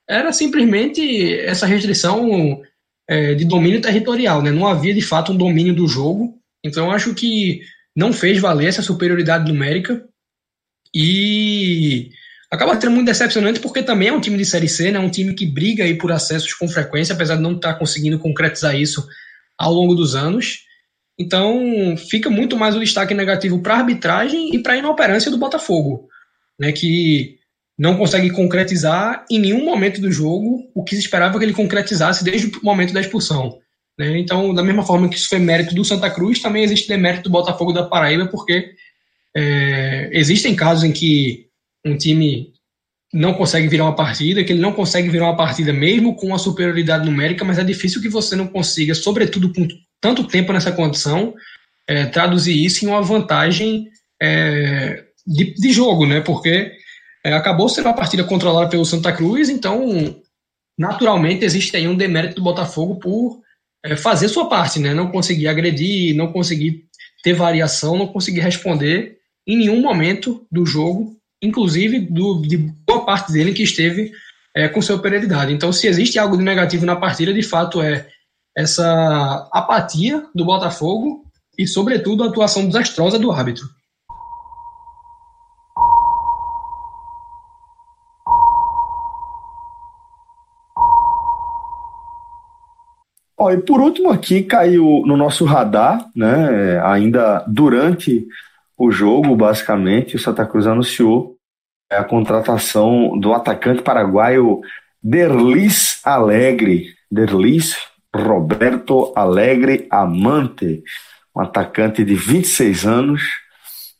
era 0.08 0.32
simplesmente 0.32 1.38
essa 1.38 1.64
restrição 1.64 2.60
é, 3.08 3.34
de 3.34 3.44
domínio 3.44 3.80
territorial, 3.80 4.42
né? 4.42 4.50
não 4.50 4.66
havia 4.66 4.92
de 4.92 5.00
fato 5.00 5.32
um 5.32 5.36
domínio 5.36 5.72
do 5.72 5.86
jogo. 5.86 6.36
Então, 6.64 6.90
acho 6.90 7.14
que 7.14 7.60
não 7.96 8.12
fez 8.12 8.40
valer 8.40 8.68
essa 8.68 8.82
superioridade 8.82 9.50
numérica 9.50 10.04
e 10.94 12.10
acaba 12.50 12.78
sendo 12.78 12.92
muito 12.92 13.06
decepcionante 13.06 13.60
porque 13.60 13.82
também 13.82 14.08
é 14.08 14.12
um 14.12 14.20
time 14.20 14.36
de 14.36 14.44
Série 14.44 14.68
C, 14.68 14.90
né? 14.90 14.98
um 14.98 15.10
time 15.10 15.32
que 15.32 15.46
briga 15.46 15.84
aí 15.84 15.96
por 15.96 16.10
acessos 16.10 16.52
com 16.54 16.68
frequência, 16.68 17.14
apesar 17.14 17.36
de 17.36 17.42
não 17.42 17.54
estar 17.54 17.74
conseguindo 17.74 18.18
concretizar 18.18 18.74
isso 18.74 19.06
ao 19.56 19.72
longo 19.72 19.94
dos 19.94 20.16
anos. 20.16 20.64
Então, 21.16 21.96
fica 21.96 22.28
muito 22.28 22.56
mais 22.56 22.74
o 22.74 22.80
destaque 22.80 23.14
negativo 23.14 23.60
para 23.60 23.74
a 23.74 23.78
arbitragem 23.78 24.54
e 24.54 24.58
para 24.58 24.72
a 24.72 24.76
inoperância 24.78 25.30
do 25.30 25.38
Botafogo, 25.38 26.08
né, 26.58 26.72
que 26.72 27.39
não 27.80 27.96
consegue 27.96 28.28
concretizar 28.28 29.24
em 29.30 29.38
nenhum 29.38 29.64
momento 29.64 30.02
do 30.02 30.12
jogo 30.12 30.70
o 30.74 30.84
que 30.84 30.94
se 30.94 31.00
esperava 31.00 31.38
que 31.38 31.44
ele 31.46 31.54
concretizasse 31.54 32.22
desde 32.22 32.48
o 32.48 32.62
momento 32.62 32.92
da 32.92 33.00
expulsão. 33.00 33.58
Né? 33.98 34.18
Então, 34.18 34.52
da 34.52 34.62
mesma 34.62 34.82
forma 34.82 35.08
que 35.08 35.16
isso 35.16 35.30
foi 35.30 35.38
mérito 35.38 35.74
do 35.74 35.82
Santa 35.82 36.10
Cruz, 36.10 36.40
também 36.40 36.62
existe 36.62 36.86
demérito 36.86 37.22
do 37.22 37.30
Botafogo 37.30 37.72
da 37.72 37.84
Paraíba, 37.84 38.26
porque 38.26 38.72
é, 39.34 40.10
existem 40.12 40.54
casos 40.54 40.84
em 40.84 40.92
que 40.92 41.46
um 41.82 41.96
time 41.96 42.52
não 43.14 43.32
consegue 43.32 43.66
virar 43.66 43.84
uma 43.84 43.96
partida, 43.96 44.44
que 44.44 44.52
ele 44.52 44.60
não 44.60 44.74
consegue 44.74 45.08
virar 45.08 45.24
uma 45.24 45.36
partida 45.36 45.72
mesmo 45.72 46.14
com 46.14 46.34
a 46.34 46.38
superioridade 46.38 47.06
numérica, 47.06 47.46
mas 47.46 47.58
é 47.58 47.64
difícil 47.64 48.02
que 48.02 48.10
você 48.10 48.36
não 48.36 48.46
consiga, 48.46 48.94
sobretudo 48.94 49.54
com 49.54 49.66
tanto 50.02 50.24
tempo 50.24 50.52
nessa 50.52 50.70
condição, 50.70 51.32
é, 51.88 52.04
traduzir 52.04 52.62
isso 52.62 52.84
em 52.84 52.88
uma 52.88 53.00
vantagem 53.00 53.88
é, 54.20 55.02
de, 55.26 55.54
de, 55.54 55.72
jogo, 55.72 56.04
né? 56.04 56.20
Porque 56.20 56.72
é, 57.24 57.32
acabou 57.32 57.68
sendo 57.68 57.86
uma 57.86 57.94
partida 57.94 58.24
controlada 58.24 58.68
pelo 58.68 58.84
Santa 58.84 59.12
Cruz, 59.12 59.48
então 59.48 60.16
naturalmente 60.78 61.44
existe 61.44 61.76
aí 61.76 61.86
um 61.86 61.96
demérito 61.96 62.36
do 62.36 62.42
Botafogo 62.42 62.96
por 62.96 63.40
é, 63.84 63.96
fazer 63.96 64.28
sua 64.28 64.48
parte, 64.48 64.78
né? 64.78 64.94
Não 64.94 65.10
conseguir 65.10 65.48
agredir, 65.48 66.14
não 66.14 66.32
conseguir 66.32 66.84
ter 67.22 67.34
variação, 67.34 67.98
não 67.98 68.06
conseguir 68.06 68.40
responder 68.40 69.18
em 69.46 69.58
nenhum 69.58 69.80
momento 69.80 70.46
do 70.50 70.64
jogo, 70.64 71.16
inclusive 71.42 72.00
do, 72.00 72.40
de 72.42 72.56
boa 72.56 73.04
parte 73.04 73.32
dele 73.32 73.52
que 73.52 73.62
esteve 73.62 74.12
é, 74.54 74.68
com 74.68 74.80
superioridade. 74.80 75.52
Então, 75.52 75.72
se 75.72 75.86
existe 75.86 76.18
algo 76.18 76.36
de 76.36 76.44
negativo 76.44 76.86
na 76.86 76.96
partida, 76.96 77.32
de 77.32 77.42
fato 77.42 77.80
é 77.82 78.08
essa 78.56 79.48
apatia 79.52 80.24
do 80.34 80.44
Botafogo 80.44 81.24
e, 81.56 81.66
sobretudo, 81.66 82.24
a 82.24 82.28
atuação 82.28 82.66
desastrosa 82.66 83.18
do 83.18 83.30
árbitro. 83.30 83.66
Ó, 93.40 93.50
e 93.50 93.56
por 93.56 93.80
último 93.80 94.10
aqui 94.10 94.42
caiu 94.42 95.02
no 95.06 95.16
nosso 95.16 95.46
radar, 95.46 96.06
né, 96.14 96.78
ainda 96.84 97.42
durante 97.48 98.26
o 98.76 98.90
jogo, 98.90 99.34
basicamente, 99.34 100.14
o 100.14 100.18
Santa 100.18 100.44
Cruz 100.44 100.66
anunciou 100.66 101.38
a 101.90 102.04
contratação 102.04 103.18
do 103.18 103.32
atacante 103.32 103.80
paraguaio 103.80 104.60
Derlis 105.02 106.00
Alegre, 106.04 106.88
Derlis 107.10 107.78
Roberto 108.14 109.10
Alegre 109.16 109.86
Amante, 109.90 110.82
um 111.34 111.40
atacante 111.40 112.04
de 112.04 112.14
26 112.14 112.84
anos, 112.84 113.22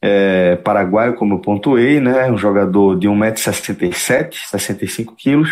é, 0.02 0.56
paraguaio, 0.56 1.14
como 1.14 1.36
eu 1.36 1.38
pontuei, 1.38 1.98
né, 1.98 2.30
um 2.30 2.36
jogador 2.36 2.98
de 2.98 3.08
1,67m, 3.08 4.34
65 4.50 5.16
quilos, 5.16 5.50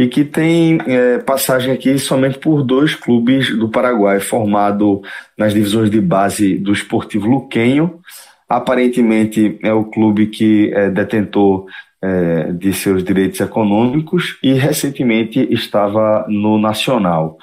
e 0.00 0.08
que 0.08 0.24
tem 0.24 0.78
é, 0.86 1.18
passagem 1.18 1.74
aqui 1.74 1.98
somente 1.98 2.38
por 2.38 2.62
dois 2.62 2.94
clubes 2.94 3.54
do 3.54 3.68
Paraguai, 3.68 4.18
formado 4.18 5.02
nas 5.36 5.52
divisões 5.52 5.90
de 5.90 6.00
base 6.00 6.56
do 6.56 6.72
Esportivo 6.72 7.28
Luquenho. 7.28 8.00
Aparentemente 8.48 9.58
é 9.62 9.74
o 9.74 9.84
clube 9.84 10.28
que 10.28 10.72
é 10.72 10.88
detentor 10.88 11.66
é, 12.00 12.50
de 12.50 12.72
seus 12.72 13.04
direitos 13.04 13.40
econômicos 13.40 14.38
e 14.42 14.54
recentemente 14.54 15.46
estava 15.52 16.24
no 16.30 16.58
Nacional. 16.58 17.36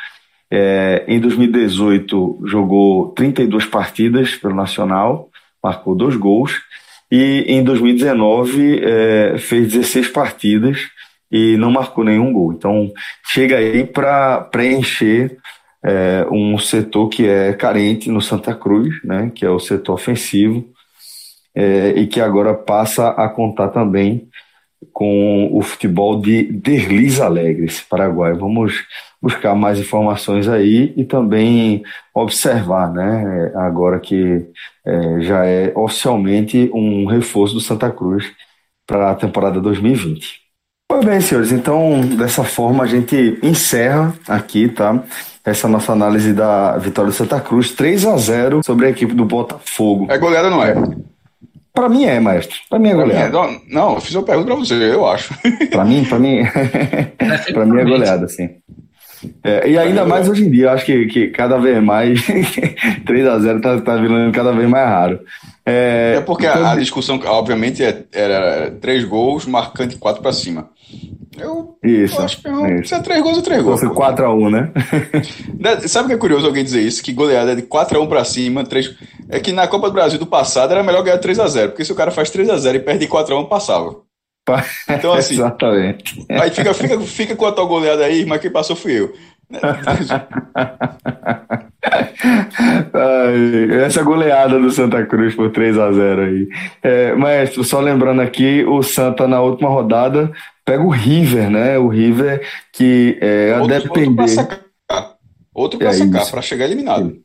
É, 0.50 1.06
em 1.08 1.20
2018 1.20 2.42
jogou 2.44 3.10
32 3.10 3.68
partidas 3.68 4.34
pelo 4.34 4.56
Nacional, 4.56 5.30
marcou 5.64 5.94
dois 5.94 6.16
gols 6.16 6.60
e 7.12 7.46
em 7.48 7.64
2019 7.64 8.82
é, 8.84 9.38
fez 9.38 9.72
16 9.72 10.08
partidas 10.08 10.97
e 11.32 11.58
não 11.58 11.72
marcou 11.72 12.04
nenhum 12.04 12.32
gol. 12.32 12.54
Então, 12.54 12.92
chega 13.26 13.58
aí 13.58 13.86
para 13.86 14.42
preencher 14.42 15.38
é, 15.84 16.26
um 16.32 16.58
setor 16.58 17.10
que 17.10 17.28
é 17.28 17.54
carente 17.54 18.10
no 18.10 18.22
Santa 18.22 18.54
Cruz, 18.56 19.02
né, 19.04 19.32
que 19.34 19.46
é 19.46 19.50
o 19.50 19.60
setor 19.60 19.94
ofensivo, 19.94 20.66
é, 21.56 21.90
e 21.92 22.08
que 22.08 22.22
agora 22.22 22.54
passa 22.54 23.10
a 23.10 23.30
contar 23.30 23.70
também 23.70 24.28
com 24.94 25.50
o 25.52 25.62
futebol 25.62 26.22
de 26.22 26.44
Derlis 26.44 27.20
Alegres, 27.20 27.82
Paraguai. 27.82 28.34
Vamos 28.34 28.86
buscar 29.22 29.56
mais 29.56 29.80
informações 29.80 30.48
aí 30.48 30.94
e 30.96 31.04
também 31.04 31.84
observar, 32.14 32.92
né, 32.94 33.52
agora 33.56 34.00
que 34.00 34.46
é, 34.86 35.22
já 35.22 35.46
é 35.46 35.74
oficialmente 35.76 36.70
um 36.74 37.06
reforço 37.06 37.56
do 37.56 37.62
Santa 37.62 37.92
Cruz 37.92 38.32
para 38.86 39.12
a 39.12 39.16
temporada 39.16 39.60
2020. 39.60 40.47
Pois 40.98 41.06
bem, 41.06 41.22
senhores, 41.22 41.52
então 41.52 42.02
dessa 42.18 42.44
forma 42.44 42.84
a 42.84 42.88
gente 42.88 43.38
encerra 43.44 44.16
aqui, 44.28 44.68
tá? 44.68 45.04
Essa 45.46 45.68
nossa 45.68 45.92
análise 45.92 46.34
da 46.34 46.76
vitória 46.80 47.12
do 47.12 47.16
Santa 47.16 47.40
Cruz, 47.40 47.70
3 47.70 48.04
a 48.08 48.18
0 48.18 48.62
sobre 48.66 48.88
a 48.88 48.90
equipe 48.90 49.14
do 49.14 49.24
Botafogo. 49.24 50.08
É 50.10 50.18
goleada, 50.18 50.50
não 50.50 50.64
é? 50.64 50.74
Para 51.72 51.88
mim 51.88 52.06
é, 52.06 52.20
maestro. 52.20 52.58
Para 52.68 52.80
mim 52.80 52.90
é 52.90 52.96
goleada. 52.96 53.44
Mim 53.44 53.62
é. 53.70 53.76
Não, 53.76 53.94
eu 53.94 54.02
fiz 54.02 54.16
uma 54.16 54.24
pergunta 54.24 54.48
para 54.48 54.56
você, 54.56 54.74
eu 54.74 55.08
acho. 55.08 55.36
Para 55.70 55.86
mim, 55.86 56.04
para 56.04 56.18
mim, 56.18 56.40
para 57.54 57.66
mim 57.68 57.80
é 57.80 57.84
goleada, 57.84 58.28
sim. 58.28 58.50
É, 59.44 59.70
e 59.70 59.78
ainda 59.78 60.04
mais 60.04 60.28
hoje 60.28 60.46
em 60.46 60.50
dia, 60.50 60.66
eu 60.66 60.70
acho 60.72 60.86
que, 60.86 61.06
que 61.06 61.28
cada 61.28 61.60
vez 61.60 61.82
mais 61.84 62.26
3 63.06 63.28
a 63.28 63.38
0 63.38 63.62
tá, 63.62 63.82
tá 63.82 63.98
virando 63.98 64.32
cada 64.32 64.52
vez 64.52 64.68
mais 64.68 64.90
raro. 64.90 65.20
É, 65.64 66.16
é 66.18 66.22
porque 66.22 66.48
então... 66.48 66.66
a, 66.66 66.72
a, 66.72 66.76
discussão, 66.76 67.20
obviamente, 67.26 67.84
é, 67.84 68.04
era 68.12 68.72
três 68.82 69.04
gols, 69.04 69.46
marcante 69.46 69.96
quatro 69.98 70.24
para 70.24 70.34
cima. 70.34 70.70
Eu, 71.40 71.78
isso, 71.84 72.20
eu 72.20 72.26
acho 72.26 72.42
que 72.42 72.50
não, 72.50 72.68
isso. 72.76 72.90
se 72.90 72.96
é 72.96 73.00
três 73.00 73.22
gols, 73.22 73.38
é 73.38 73.42
três 73.42 73.62
gols. 73.62 73.80
Foi 73.80 73.90
4x1, 73.90 74.50
né? 74.50 74.72
Sabe 75.88 76.06
o 76.06 76.08
que 76.10 76.16
é 76.16 76.18
curioso 76.18 76.48
alguém 76.48 76.64
dizer 76.64 76.82
isso? 76.82 77.04
Que 77.04 77.14
goleada 77.14 77.52
é 77.52 77.56
de 77.56 77.62
4x1 77.62 78.08
pra 78.08 78.26
cima, 78.26 78.64
3... 78.64 78.96
é 79.30 79.40
que 79.40 79.52
na 79.52 79.68
Copa 79.68 79.88
do 79.88 79.94
Brasil 79.94 80.18
do 80.18 80.26
passado 80.26 80.72
era 80.72 80.82
melhor 80.82 81.04
ganhar 81.04 81.20
3x0, 81.20 81.70
porque 81.70 81.86
se 81.86 81.92
o 81.92 81.96
cara 81.96 82.10
faz 82.10 82.32
3x0 82.32 82.76
e 82.76 82.80
perde 82.80 83.08
4x1, 83.08 83.48
passava. 83.48 83.98
Então, 84.90 85.14
assim. 85.14 85.36
Exatamente. 85.36 86.26
Aí 86.30 86.50
fica, 86.50 86.74
fica, 86.74 87.00
fica 87.02 87.36
com 87.36 87.46
a 87.46 87.52
tua 87.52 87.66
goleada 87.66 88.04
aí, 88.04 88.26
mas 88.26 88.42
quem 88.42 88.50
passou 88.50 88.76
fui 88.76 89.00
eu. 89.00 89.14
essa 93.86 94.04
goleada 94.04 94.60
do 94.60 94.70
Santa 94.72 95.06
Cruz 95.06 95.36
por 95.36 95.52
3 95.52 95.78
a 95.78 95.92
0 95.92 96.22
aí. 96.22 96.48
É, 96.82 97.14
maestro, 97.14 97.64
só 97.64 97.80
lembrando 97.80 98.22
aqui, 98.22 98.66
o 98.66 98.82
Santa 98.82 99.28
na 99.28 99.40
última 99.40 99.70
rodada 99.70 100.32
pega 100.68 100.84
o 100.84 100.90
River, 100.90 101.50
né? 101.50 101.80
O 101.80 101.88
River 101.88 102.46
que 102.74 103.18
é, 103.22 103.54
a 103.54 103.62
outro, 103.62 103.80
depender. 103.80 104.22
Outro 105.54 105.80
para 105.80 105.94
sacar, 105.94 106.22
é 106.22 106.30
para 106.30 106.42
chegar 106.42 106.66
eliminado. 106.66 107.18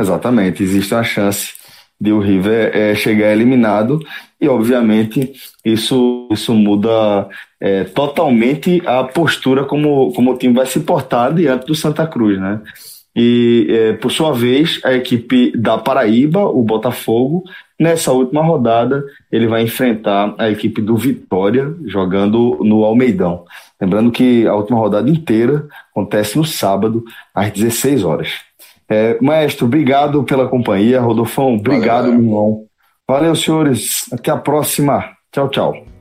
Exatamente, 0.00 0.62
existe 0.62 0.94
uma 0.94 1.04
chance 1.04 1.52
de 2.00 2.10
o 2.10 2.18
River 2.18 2.74
é, 2.74 2.94
chegar 2.94 3.30
eliminado 3.30 4.00
e 4.40 4.48
obviamente 4.48 5.34
isso, 5.62 6.28
isso 6.32 6.54
muda 6.54 7.28
é, 7.60 7.84
totalmente 7.84 8.82
a 8.86 9.04
postura 9.04 9.64
como, 9.64 10.10
como 10.14 10.32
o 10.32 10.38
time 10.38 10.54
vai 10.54 10.66
se 10.66 10.80
portar 10.80 11.32
diante 11.32 11.66
do 11.66 11.74
Santa 11.74 12.06
Cruz, 12.06 12.40
né? 12.40 12.60
E, 13.14 13.66
é, 13.68 13.92
por 13.92 14.10
sua 14.10 14.32
vez, 14.32 14.80
a 14.82 14.94
equipe 14.94 15.52
da 15.54 15.76
Paraíba, 15.76 16.46
o 16.46 16.62
Botafogo, 16.62 17.44
Nessa 17.82 18.12
última 18.12 18.44
rodada, 18.44 19.04
ele 19.30 19.48
vai 19.48 19.62
enfrentar 19.62 20.36
a 20.38 20.48
equipe 20.48 20.80
do 20.80 20.96
Vitória, 20.96 21.74
jogando 21.84 22.60
no 22.62 22.84
Almeidão. 22.84 23.44
Lembrando 23.80 24.12
que 24.12 24.46
a 24.46 24.54
última 24.54 24.78
rodada 24.78 25.10
inteira 25.10 25.66
acontece 25.90 26.38
no 26.38 26.44
sábado, 26.44 27.02
às 27.34 27.50
16 27.50 28.04
horas. 28.04 28.34
É, 28.88 29.18
maestro, 29.20 29.66
obrigado 29.66 30.22
pela 30.22 30.46
companhia. 30.46 31.00
Rodolfão, 31.00 31.56
obrigado, 31.56 32.04
Valeu, 32.04 32.12
meu 32.12 32.22
irmão. 32.22 32.64
Valeu, 33.08 33.34
senhores. 33.34 33.88
Até 34.12 34.30
a 34.30 34.36
próxima. 34.36 35.10
Tchau, 35.32 35.48
tchau. 35.48 35.91